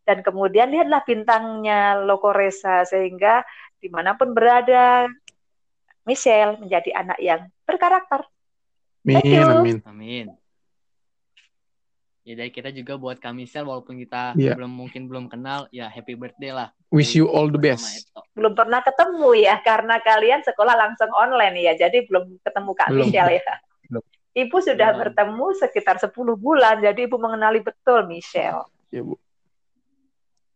Dan 0.06 0.22
kemudian 0.22 0.70
lihatlah 0.70 1.02
bintangnya 1.02 1.98
Lokoresa, 2.06 2.86
sehingga 2.86 3.42
di 3.82 3.90
mana 3.90 4.14
pun 4.14 4.38
berada, 4.38 5.10
Michelle 6.06 6.62
menjadi 6.62 6.94
anak 6.94 7.18
yang 7.18 7.42
berkarakter. 7.66 8.22
Amin, 9.06 9.42
amin. 9.42 9.78
Amin 9.86 10.28
ya 12.26 12.34
dari 12.34 12.50
kita 12.50 12.74
juga 12.74 12.98
buat 12.98 13.22
Kamisel 13.22 13.70
walaupun 13.70 14.02
kita 14.02 14.34
yeah. 14.34 14.58
belum 14.58 14.74
mungkin 14.74 15.06
belum 15.06 15.30
kenal 15.30 15.70
ya 15.70 15.86
happy 15.86 16.18
birthday 16.18 16.50
lah 16.50 16.74
wish 16.90 17.14
you 17.14 17.30
all 17.30 17.46
the 17.46 17.62
best 17.62 18.10
belum 18.34 18.58
pernah 18.58 18.82
ketemu 18.82 19.46
ya 19.46 19.62
karena 19.62 20.02
kalian 20.02 20.42
sekolah 20.42 20.74
langsung 20.74 21.14
online 21.14 21.62
ya 21.62 21.78
jadi 21.78 22.02
belum 22.10 22.42
ketemu 22.42 22.72
Kak 22.74 22.90
belum. 22.90 23.06
Michelle 23.06 23.32
ya 23.38 23.56
belum. 23.94 24.04
Ibu 24.36 24.58
sudah 24.58 24.90
belum. 24.90 25.02
bertemu 25.06 25.48
sekitar 25.62 25.96
10 26.02 26.18
bulan 26.18 26.82
jadi 26.82 27.00
Ibu 27.06 27.18
mengenali 27.22 27.62
betul 27.62 28.10
Michelle 28.10 28.66
ya 28.90 29.06
Bu 29.06 29.22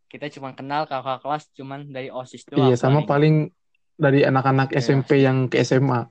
kita 0.10 0.28
cuma 0.34 0.58
kenal 0.58 0.90
kakak 0.90 1.22
kelas 1.22 1.44
cuman 1.54 1.86
dari 1.88 2.10
OSIS 2.10 2.44
doang 2.50 2.68
iya 2.68 2.76
sama 2.76 3.06
paling, 3.06 3.54
dari 3.96 4.26
anak-anak 4.26 4.74
ya, 4.74 4.82
SMP 4.82 5.22
yang 5.22 5.46
ke 5.46 5.62
SMA 5.62 6.10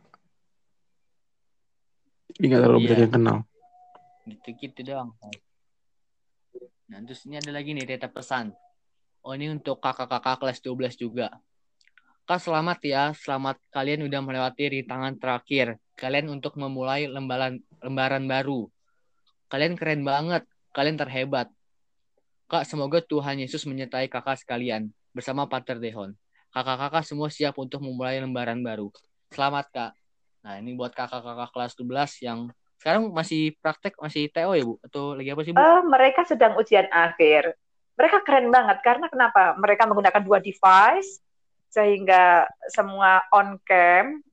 jadi 2.39 2.45
nggak 2.47 2.63
terlalu 2.63 2.79
iya. 2.79 2.87
banyak 2.87 3.03
yang 3.03 3.15
kenal 3.15 3.39
gitu-gitu 4.29 4.81
doang 4.87 5.11
Nah, 6.89 7.05
terus 7.05 7.21
ini 7.29 7.37
ada 7.37 7.53
lagi 7.53 7.77
nih 7.77 7.85
data 7.85 8.09
pesan. 8.09 8.57
Oh, 9.21 9.37
ini 9.37 9.53
untuk 9.53 9.77
kakak-kakak 9.77 10.41
kelas 10.41 10.59
12 10.65 10.97
juga. 10.97 11.29
Kak, 12.25 12.41
selamat 12.41 12.79
ya. 12.81 13.13
Selamat 13.13 13.61
kalian 13.69 14.09
udah 14.09 14.21
melewati 14.25 14.73
rintangan 14.73 15.21
terakhir. 15.21 15.77
Kalian 15.93 16.33
untuk 16.33 16.57
memulai 16.57 17.05
lembaran 17.05 17.61
lembaran 17.85 18.25
baru. 18.25 18.73
Kalian 19.53 19.77
keren 19.77 20.01
banget. 20.01 20.49
Kalian 20.73 20.97
terhebat. 20.97 21.53
Kak, 22.49 22.65
semoga 22.65 23.05
Tuhan 23.05 23.45
Yesus 23.45 23.69
menyertai 23.69 24.09
kakak 24.09 24.41
sekalian 24.41 24.89
bersama 25.13 25.45
Pater 25.45 25.77
Dehon. 25.77 26.17
Kakak-kakak 26.49 27.05
semua 27.05 27.29
siap 27.29 27.53
untuk 27.61 27.85
memulai 27.85 28.25
lembaran 28.25 28.65
baru. 28.65 28.89
Selamat, 29.29 29.69
Kak. 29.69 29.93
Nah, 30.41 30.57
ini 30.57 30.73
buat 30.73 30.97
kakak-kakak 30.97 31.53
kelas 31.53 31.77
12 31.77 32.25
yang 32.25 32.49
sekarang 32.81 33.13
masih 33.13 33.53
praktek, 33.61 34.01
masih 34.01 34.33
TO 34.33 34.57
ya 34.57 34.65
Bu? 34.65 34.81
Atau 34.81 35.13
lagi 35.13 35.29
apa 35.29 35.45
sih 35.45 35.53
Bu? 35.53 35.61
Uh, 35.61 35.85
mereka 35.93 36.25
sedang 36.25 36.57
ujian 36.57 36.89
akhir. 36.89 37.53
Mereka 38.01 38.25
keren 38.25 38.49
banget 38.49 38.81
karena 38.81 39.13
kenapa? 39.13 39.53
Mereka 39.61 39.85
menggunakan 39.85 40.23
dua 40.25 40.41
device 40.41 41.21
sehingga 41.69 42.49
semua 42.73 43.29
on 43.29 43.61
cam, 43.69 44.25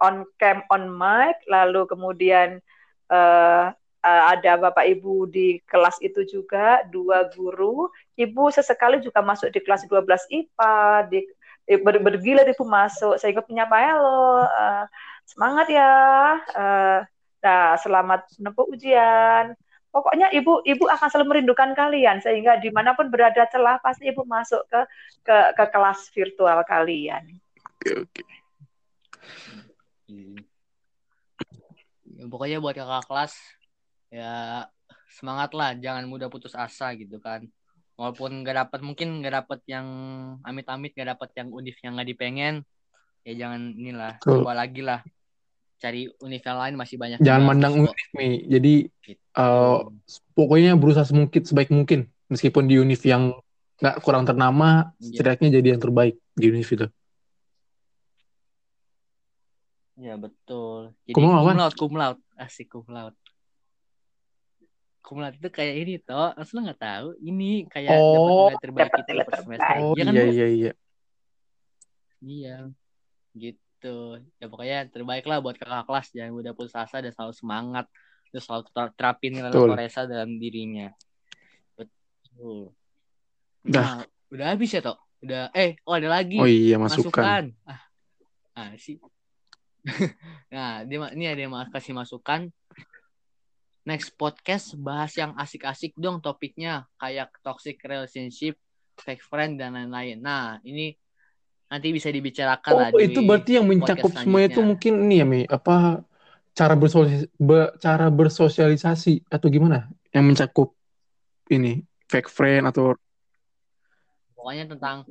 on 0.00 0.24
cam, 0.40 0.64
on 0.72 0.88
mic, 0.88 1.36
lalu 1.44 1.84
kemudian 1.84 2.64
uh, 3.12 3.76
uh, 4.08 4.22
ada 4.32 4.56
Bapak 4.56 4.88
Ibu 4.88 5.28
di 5.28 5.60
kelas 5.68 6.00
itu 6.00 6.24
juga, 6.24 6.80
dua 6.88 7.28
guru. 7.36 7.92
Ibu 8.16 8.48
sesekali 8.48 9.04
juga 9.04 9.20
masuk 9.20 9.52
di 9.52 9.60
kelas 9.60 9.84
12 9.84 10.08
IPA, 10.32 10.76
di 11.12 11.20
ber, 11.84 12.00
bergila 12.00 12.48
ibu 12.48 12.64
masuk 12.64 13.20
sehingga 13.20 13.44
punya 13.44 13.68
halo 13.68 14.48
uh, 14.48 14.88
semangat 15.28 15.68
ya 15.68 15.92
uh, 16.56 17.00
Nah, 17.38 17.78
selamat 17.78 18.26
menempuh 18.38 18.66
ujian. 18.66 19.54
Pokoknya 19.88 20.28
ibu 20.36 20.60
ibu 20.68 20.84
akan 20.84 21.08
selalu 21.08 21.26
merindukan 21.32 21.72
kalian 21.72 22.20
sehingga 22.20 22.60
di 22.60 22.68
mana 22.68 22.92
pun 22.92 23.08
berada 23.08 23.48
celah 23.48 23.80
pasti 23.80 24.12
ibu 24.12 24.20
masuk 24.28 24.60
ke 24.68 24.80
ke, 25.24 25.36
ke 25.56 25.64
kelas 25.72 26.12
virtual 26.12 26.60
kalian. 26.68 27.24
Oke 27.78 27.90
oke. 28.04 28.22
ya, 32.18 32.24
pokoknya 32.28 32.58
buat 32.60 32.76
kakak 32.76 33.06
kelas 33.08 33.32
ya 34.08 34.64
semangat 35.12 35.52
lah 35.52 35.76
jangan 35.76 36.04
mudah 36.08 36.28
putus 36.32 36.56
asa 36.56 36.92
gitu 36.96 37.20
kan 37.20 37.44
walaupun 37.98 38.44
nggak 38.44 38.56
dapat 38.68 38.80
mungkin 38.80 39.20
nggak 39.20 39.34
dapat 39.44 39.60
yang 39.68 39.86
amit-amit 40.46 40.94
nggak 40.96 41.18
dapat 41.18 41.30
yang 41.36 41.48
univ 41.52 41.76
yang 41.82 41.92
nggak 41.98 42.08
dipengen 42.08 42.54
ya 43.26 43.32
jangan 43.36 43.74
inilah 43.76 44.16
Betul. 44.22 44.40
coba 44.40 44.52
lagi 44.56 44.80
lah 44.80 45.00
cari 45.78 46.10
univ 46.22 46.42
yang 46.42 46.58
lain 46.58 46.74
masih 46.74 46.96
banyak 46.98 47.18
Jangan 47.22 47.42
mandang 47.46 47.74
kok. 47.78 47.94
univ 47.94 48.10
nih. 48.18 48.34
Jadi 48.50 48.74
Gitu. 49.08 49.22
eh, 49.38 49.78
pokoknya 50.34 50.74
berusaha 50.74 51.06
semungkin 51.06 51.42
sebaik 51.46 51.70
mungkin 51.70 52.10
meskipun 52.26 52.66
di 52.66 52.76
univ 52.82 52.98
yang 53.06 53.30
nggak 53.78 54.02
kurang 54.02 54.26
ternama, 54.26 54.90
Iya. 54.98 55.22
setidaknya 55.22 55.48
jadi 55.62 55.68
yang 55.78 55.82
terbaik 55.82 56.14
di 56.34 56.44
univ 56.50 56.66
itu. 56.66 56.86
ya 59.98 60.14
betul 60.14 60.94
jadi 61.10 61.14
cum 61.74 61.90
laude 61.98 62.22
asik 62.38 62.70
cum 62.70 62.86
laude 65.16 65.40
itu 65.40 65.48
kayak 65.48 65.74
ini 65.80 65.92
toh 66.04 66.36
lu 66.36 66.58
nggak 66.68 66.80
tahu 66.84 67.06
ini 67.24 67.64
kayak 67.72 67.88
dapat 67.88 68.30
Oh, 68.36 68.44
nilai 68.44 68.58
terbaik 68.60 68.90
dapat 68.92 69.00
itu 69.00 69.10
nilai 69.16 69.26
semester 69.40 69.76
Oh 69.80 69.92
Iya 69.96 70.04
kan, 70.04 70.12
iya 70.12 70.24
iya 70.28 70.46
iya. 70.52 70.72
Iya, 72.18 72.56
gitu. 73.38 73.96
Ya 74.42 74.46
pokoknya 74.50 74.78
terbaik 74.90 75.24
lah 75.24 75.38
buat 75.38 75.56
kakak 75.56 75.86
kelas 75.86 76.06
jangan 76.10 76.32
mudah 76.34 76.52
putus 76.52 76.74
asa 76.74 76.98
dan 76.98 77.14
selalu 77.14 77.34
semangat 77.34 77.86
terus 78.28 78.44
selalu 78.44 78.62
ter- 78.74 78.94
terapin 78.98 79.32
nilai. 79.38 79.54
Koresa 79.54 80.04
dalam 80.04 80.36
dirinya. 80.36 80.92
Betul. 81.78 82.74
Dah. 83.64 83.82
Nah, 83.82 83.98
udah 84.34 84.46
habis 84.52 84.70
ya 84.74 84.80
toh? 84.84 84.98
Udah 85.24 85.50
eh 85.54 85.78
oh 85.82 85.94
ada 85.98 86.08
lagi 86.10 86.38
Oh 86.38 86.46
iya 86.46 86.76
masukan. 86.78 87.54
Ah, 87.66 87.80
ah 88.58 88.70
sih. 88.78 88.98
nah, 90.54 90.84
dia 90.84 90.98
ini 91.14 91.24
ada 91.26 91.40
yang 91.40 91.54
kasih 91.72 91.94
masukan. 91.96 92.50
Next 93.88 94.12
podcast 94.20 94.76
bahas 94.76 95.16
yang 95.16 95.32
asik-asik 95.40 95.96
dong 95.96 96.20
topiknya 96.20 96.84
kayak 97.00 97.32
toxic 97.40 97.80
relationship, 97.88 98.60
fake 99.00 99.24
friend 99.24 99.56
dan 99.56 99.72
lain-lain. 99.72 100.20
Nah, 100.20 100.60
ini 100.60 100.92
nanti 101.72 101.88
bisa 101.96 102.12
dibicarakan 102.12 102.72
Oh 102.76 102.84
lah 102.84 102.90
itu 103.00 103.24
berarti 103.24 103.56
yang 103.56 103.64
mencakup 103.64 104.12
semua 104.12 104.44
itu 104.44 104.60
mungkin 104.60 105.08
ini 105.08 105.24
ya 105.24 105.24
Mi, 105.24 105.40
apa 105.48 106.04
cara 106.52 106.76
bersosialisasi, 106.76 107.32
cara 107.80 108.12
bersosialisasi 108.12 109.24
atau 109.32 109.48
gimana? 109.48 109.88
Yang 110.12 110.24
mencakup 110.36 110.68
ini 111.48 111.80
fake 112.12 112.28
friend 112.28 112.68
atau 112.68 112.92
Pokoknya 114.36 114.68
tentang 114.68 115.08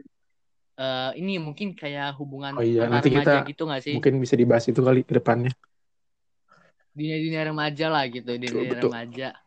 eh, 0.77 1.11
ini 1.17 1.41
mungkin 1.41 1.73
kayak 1.73 2.13
hubungan 2.21 2.61
Oh 2.61 2.65
iya, 2.65 2.85
nanti 2.85 3.09
kita 3.09 3.41
gitu 3.49 3.65
sih? 3.81 3.97
mungkin 3.97 4.21
bisa 4.21 4.37
dibahas 4.37 4.69
itu 4.69 4.85
kali 4.85 5.01
ke 5.01 5.17
depannya. 5.17 5.49
Dunia-dunia 6.97 7.41
remaja 7.45 7.85
lah 7.93 8.03
gitu, 8.09 8.25
dunia 8.41 8.73
betul. 8.73 8.89
remaja. 8.89 9.37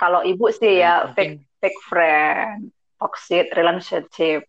Kalau 0.00 0.24
ibu 0.24 0.48
sih 0.48 0.80
ya 0.80 1.04
Mungkin- 1.04 1.12
fake 1.12 1.36
fake 1.60 1.80
friend, 1.84 2.72
toxic 2.96 3.52
relationship. 3.52 4.48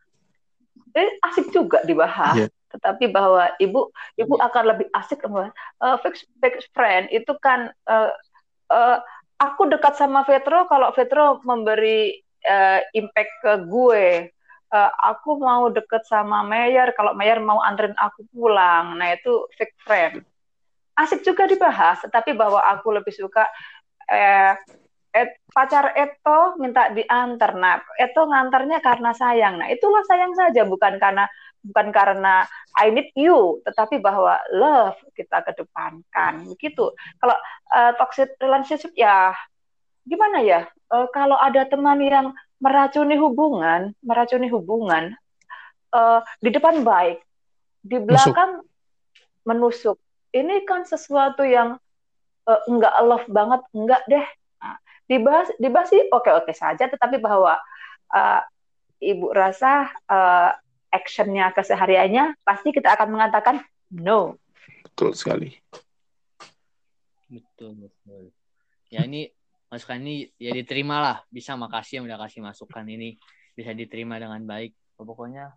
Eh, 0.96 1.10
asik 1.22 1.52
juga 1.52 1.84
dibahas. 1.84 2.38
Iya. 2.40 2.48
Tetapi 2.70 3.12
bahwa 3.12 3.50
ibu 3.60 3.92
ibu 4.16 4.34
Iya. 4.38 4.46
akan 4.48 4.64
lebih 4.72 4.88
asik 4.96 5.20
eh, 5.26 5.98
fake 6.00 6.20
fake 6.40 6.60
friend 6.72 7.12
itu 7.12 7.34
kan 7.44 7.74
eh, 7.90 8.12
eh, 8.72 8.98
aku 9.42 9.68
dekat 9.68 10.00
sama 10.00 10.24
Vetro 10.24 10.64
kalau 10.72 10.96
Vetro 10.96 11.44
memberi 11.44 12.16
eh, 12.40 12.80
impact 12.96 13.34
ke 13.44 13.54
gue. 13.68 14.32
Eh, 14.70 14.92
aku 15.02 15.42
mau 15.42 15.68
deket 15.74 16.06
sama 16.06 16.46
Mayer 16.46 16.94
kalau 16.94 17.18
Mayer 17.18 17.42
mau 17.42 17.58
anterin 17.60 17.98
aku 17.98 18.22
pulang. 18.30 18.96
Nah 18.96 19.18
itu 19.18 19.50
fake 19.58 19.76
friend. 19.82 20.22
Asik 21.00 21.24
juga 21.24 21.48
dibahas, 21.48 22.04
tetapi 22.04 22.36
bahwa 22.36 22.60
aku 22.60 22.92
lebih 22.92 23.16
suka 23.16 23.48
eh, 24.12 24.60
Et- 25.10 25.42
pacar 25.50 25.98
Eto 25.98 26.54
minta 26.62 26.94
diantar. 26.94 27.58
Nah, 27.58 27.82
Eto 27.98 28.30
ngantarnya 28.30 28.78
karena 28.78 29.10
sayang. 29.10 29.58
Nah, 29.58 29.68
itulah 29.74 30.06
sayang 30.06 30.38
saja, 30.38 30.70
bukan 30.70 31.02
karena 31.02 31.26
bukan 31.66 31.90
karena 31.90 32.46
I 32.78 32.94
need 32.94 33.10
you, 33.18 33.60
tetapi 33.66 33.98
bahwa 34.00 34.38
love 34.54 35.02
kita 35.18 35.42
kedepankan. 35.44 36.46
Begitu. 36.54 36.94
Kalau 37.18 37.36
eh, 37.74 37.92
toxic 37.98 38.38
relationship 38.38 38.94
ya 38.94 39.34
gimana 40.06 40.46
ya? 40.46 40.70
Eh, 40.70 41.08
kalau 41.10 41.42
ada 41.42 41.66
teman 41.66 42.00
yang 42.06 42.30
meracuni 42.62 43.18
hubungan, 43.18 43.98
meracuni 44.06 44.46
hubungan 44.46 45.18
eh, 45.90 46.22
di 46.38 46.50
depan 46.54 46.86
baik, 46.86 47.18
di 47.82 47.98
belakang 47.98 48.62
menusuk. 49.42 49.98
Ini 50.30 50.64
kan 50.66 50.86
sesuatu 50.86 51.42
yang 51.42 51.78
eh, 52.46 52.62
enggak 52.70 52.96
love 53.06 53.28
banget, 53.30 53.62
enggak 53.74 54.04
deh 54.10 54.28
dibahas 55.10 55.50
dibahas 55.58 55.90
sih 55.90 56.06
oke 56.14 56.30
oke 56.30 56.54
saja 56.54 56.86
tetapi 56.86 57.18
bahwa 57.18 57.58
uh, 58.14 58.42
ibu 59.02 59.34
rasa 59.34 59.90
uh, 60.06 60.54
actionnya 60.94 61.50
kesehariannya 61.50 62.38
pasti 62.46 62.70
kita 62.70 62.94
akan 62.94 63.18
mengatakan 63.18 63.58
no 63.90 64.38
Betul 65.00 65.16
sekali. 65.16 65.50
Betul, 67.32 67.88
betul. 67.88 68.36
Ya 68.92 69.08
ini 69.08 69.32
masukan 69.72 69.96
ini 70.04 70.28
ya 70.36 70.52
diterima 70.52 71.00
lah. 71.00 71.18
Bisa 71.32 71.56
makasih 71.56 72.04
yang 72.04 72.06
udah 72.12 72.20
kasih 72.28 72.44
masukan 72.44 72.84
ini. 72.84 73.16
Bisa 73.56 73.72
diterima 73.72 74.20
dengan 74.20 74.44
baik. 74.44 74.76
Pokoknya 75.00 75.56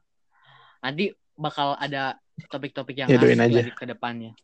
nanti 0.79 1.11
bakal 1.35 1.75
ada 1.75 2.23
topik-topik 2.47 3.03
yang 3.03 3.11
Ya, 3.11 3.19
aja. 3.19 3.75
ke 3.75 3.83
depannya. 3.83 4.39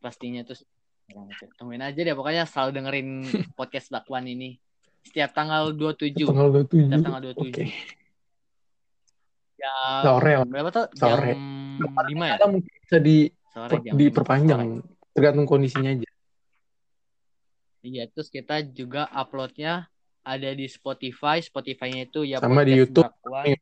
Pastinya 0.00 0.42
terus 0.42 0.64
tungguin 1.58 1.82
aja 1.82 2.00
deh 2.00 2.14
pokoknya 2.14 2.46
selalu 2.46 2.70
dengerin 2.72 3.08
podcast 3.58 3.90
Bakwan 3.90 4.24
ini 4.24 4.56
setiap 5.00 5.32
tanggal 5.32 5.72
27 5.72 6.22
Tanggal 6.22 6.48
27. 6.64 6.86
setiap 6.86 7.02
tanggal 7.02 7.22
27 7.34 7.40
Oke. 7.40 7.64
jam 9.56 10.00
Sore 10.00 10.32
berapa 10.46 10.68
tuh 10.70 10.86
Sore. 10.94 11.32
jam 11.34 11.92
5 11.92 12.14
ya 12.16 12.34
Kadang 12.38 12.50
mungkin 12.54 12.72
bisa 12.78 12.96
di 12.96 13.16
sore 13.50 13.76
jam 13.82 13.92
diperpanjang. 13.92 14.60
Sore. 14.78 14.86
tergantung 15.10 15.44
kondisinya 15.44 15.90
aja. 15.90 16.08
Iya, 17.80 18.04
terus 18.06 18.28
kita 18.28 18.60
juga 18.62 19.08
uploadnya 19.08 19.88
ada 20.20 20.50
di 20.52 20.68
Spotify, 20.68 21.40
Spotify-nya 21.40 22.06
itu 22.06 22.22
ya 22.22 22.36
Sama 22.38 22.60
di 22.62 22.76
YouTube. 22.76 23.08
Bakwan. 23.08 23.56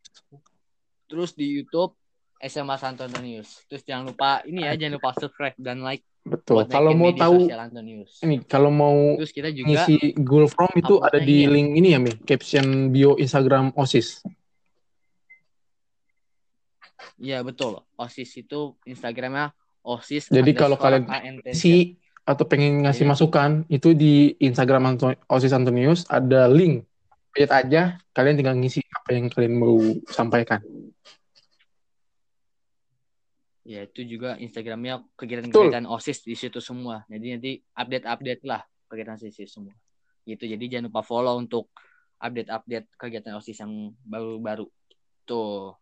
Terus 1.06 1.32
di 1.32 1.46
YouTube 1.48 1.94
SMA 2.36 2.76
Santonius. 2.76 3.62
Terus 3.66 3.82
jangan 3.82 4.10
lupa 4.10 4.42
ini 4.44 4.66
ya, 4.66 4.74
jangan 4.74 4.98
lupa 4.98 5.14
subscribe 5.16 5.54
dan 5.56 5.80
like 5.80 6.02
Betul. 6.28 6.54
buat 6.60 6.68
Kalau 6.68 6.92
mau 6.92 7.10
tahu 7.16 7.48
ini 8.22 8.36
kalau 8.44 8.68
mau 8.68 9.16
Terus 9.16 9.32
kita 9.32 9.48
juga 9.48 9.66
ngisi 9.88 10.12
Google 10.20 10.52
Form 10.52 10.72
itu 10.76 10.94
ada 11.00 11.16
di 11.16 11.44
iya. 11.44 11.50
link 11.50 11.68
ini 11.72 11.88
ya 11.96 11.98
Mi, 11.98 12.12
caption 12.28 12.92
bio 12.92 13.16
Instagram 13.16 13.72
OSIS. 13.72 14.20
Iya 17.18 17.42
betul. 17.42 17.82
OSIS 17.98 18.30
itu 18.38 18.78
Instagramnya 18.86 19.50
OSIS. 19.82 20.30
Jadi 20.30 20.50
kalau 20.54 20.78
kalian. 20.78 21.08
Si 21.50 21.98
atau 22.28 22.44
pengen 22.44 22.84
ngasih 22.84 23.08
Iya. 23.08 23.10
masukan 23.16 23.50
itu 23.72 23.96
di 23.96 24.36
Instagram 24.36 24.94
Anto- 24.94 25.16
OSIS 25.32 25.56
Antonius 25.56 26.04
ada 26.12 26.44
link. 26.44 26.84
Lihat 27.32 27.52
aja, 27.64 27.96
kalian 28.12 28.36
tinggal 28.36 28.56
ngisi 28.60 28.84
apa 28.84 29.16
yang 29.16 29.32
kalian 29.32 29.54
mau 29.56 29.80
sampaikan. 30.12 30.60
Ya 33.68 33.84
itu 33.84 34.00
juga 34.08 34.40
Instagramnya 34.40 35.04
kegiatan-kegiatan 35.12 35.84
OSIS 35.84 36.24
di 36.24 36.32
situ 36.32 36.56
semua. 36.56 37.04
Jadi 37.04 37.26
nanti 37.36 37.52
update-update 37.76 38.42
lah 38.48 38.64
kegiatan 38.88 39.20
OSIS 39.20 39.44
semua. 39.44 39.76
Gitu. 40.24 40.48
Jadi 40.48 40.64
jangan 40.72 40.88
lupa 40.88 41.04
follow 41.04 41.36
untuk 41.36 41.68
update-update 42.16 42.96
kegiatan 42.96 43.36
OSIS 43.36 43.60
yang 43.60 43.92
baru-baru. 44.08 44.64
Tuh. 45.28 45.76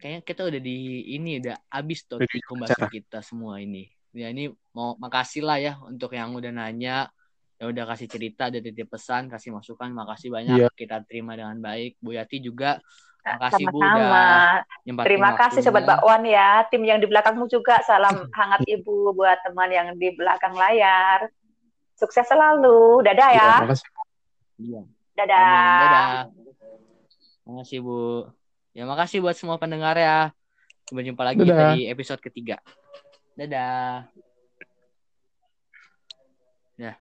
Kayaknya 0.00 0.20
kita 0.24 0.42
udah 0.48 0.60
di 0.64 0.76
ini 1.12 1.44
udah 1.44 1.56
habis 1.68 2.08
di 2.08 2.40
pembahasan 2.48 2.88
kita 2.88 3.20
semua 3.20 3.60
ini. 3.60 3.84
Ya 4.16 4.32
ini 4.32 4.48
mau 4.72 4.96
makasih 4.96 5.44
lah 5.44 5.60
ya 5.60 5.76
untuk 5.84 6.16
yang 6.16 6.32
udah 6.32 6.48
nanya, 6.48 7.12
yang 7.60 7.68
udah 7.68 7.84
kasih 7.92 8.08
cerita, 8.08 8.48
udah 8.48 8.64
titip 8.64 8.88
pesan, 8.88 9.28
kasih 9.28 9.52
masukan, 9.52 9.92
makasih 9.92 10.32
banyak. 10.32 10.56
Iya. 10.56 10.68
Kita 10.72 11.04
terima 11.04 11.36
dengan 11.36 11.60
baik. 11.60 12.00
Bu 12.00 12.16
Yati 12.16 12.40
juga 12.40 12.80
makasih 13.36 13.64
Bu 13.68 13.78
sama-sama 13.78 14.00
udah 14.00 14.48
nyempatin 14.86 15.06
terima 15.06 15.30
kasih 15.36 15.60
sobat 15.60 15.84
waktunya. 15.84 15.90
bakwan 15.92 16.22
ya 16.24 16.48
tim 16.70 16.82
yang 16.82 16.98
di 16.98 17.06
belakangmu 17.06 17.44
juga 17.46 17.74
salam 17.84 18.16
hangat 18.38 18.62
ibu 18.64 19.12
buat 19.12 19.38
teman 19.44 19.68
yang 19.68 19.88
di 19.94 20.08
belakang 20.14 20.56
layar 20.56 21.28
sukses 21.92 22.24
selalu 22.24 23.04
dadah 23.04 23.30
ya 23.30 23.36
Ya, 23.38 23.60
makasih. 23.60 23.88
Iya. 24.58 24.80
dadah. 25.14 25.78
Dadah. 25.82 26.08
Makasih 27.44 27.78
Bu. 27.80 28.28
Ya 28.70 28.84
makasih 28.84 29.18
buat 29.18 29.34
semua 29.34 29.56
pendengar 29.56 29.94
ya. 29.94 30.30
Sampai 30.84 31.02
jumpa 31.02 31.22
lagi 31.22 31.42
Dadah. 31.42 31.74
di 31.74 31.86
episode 31.86 32.20
ketiga. 32.20 32.56
Dadah. 33.34 34.06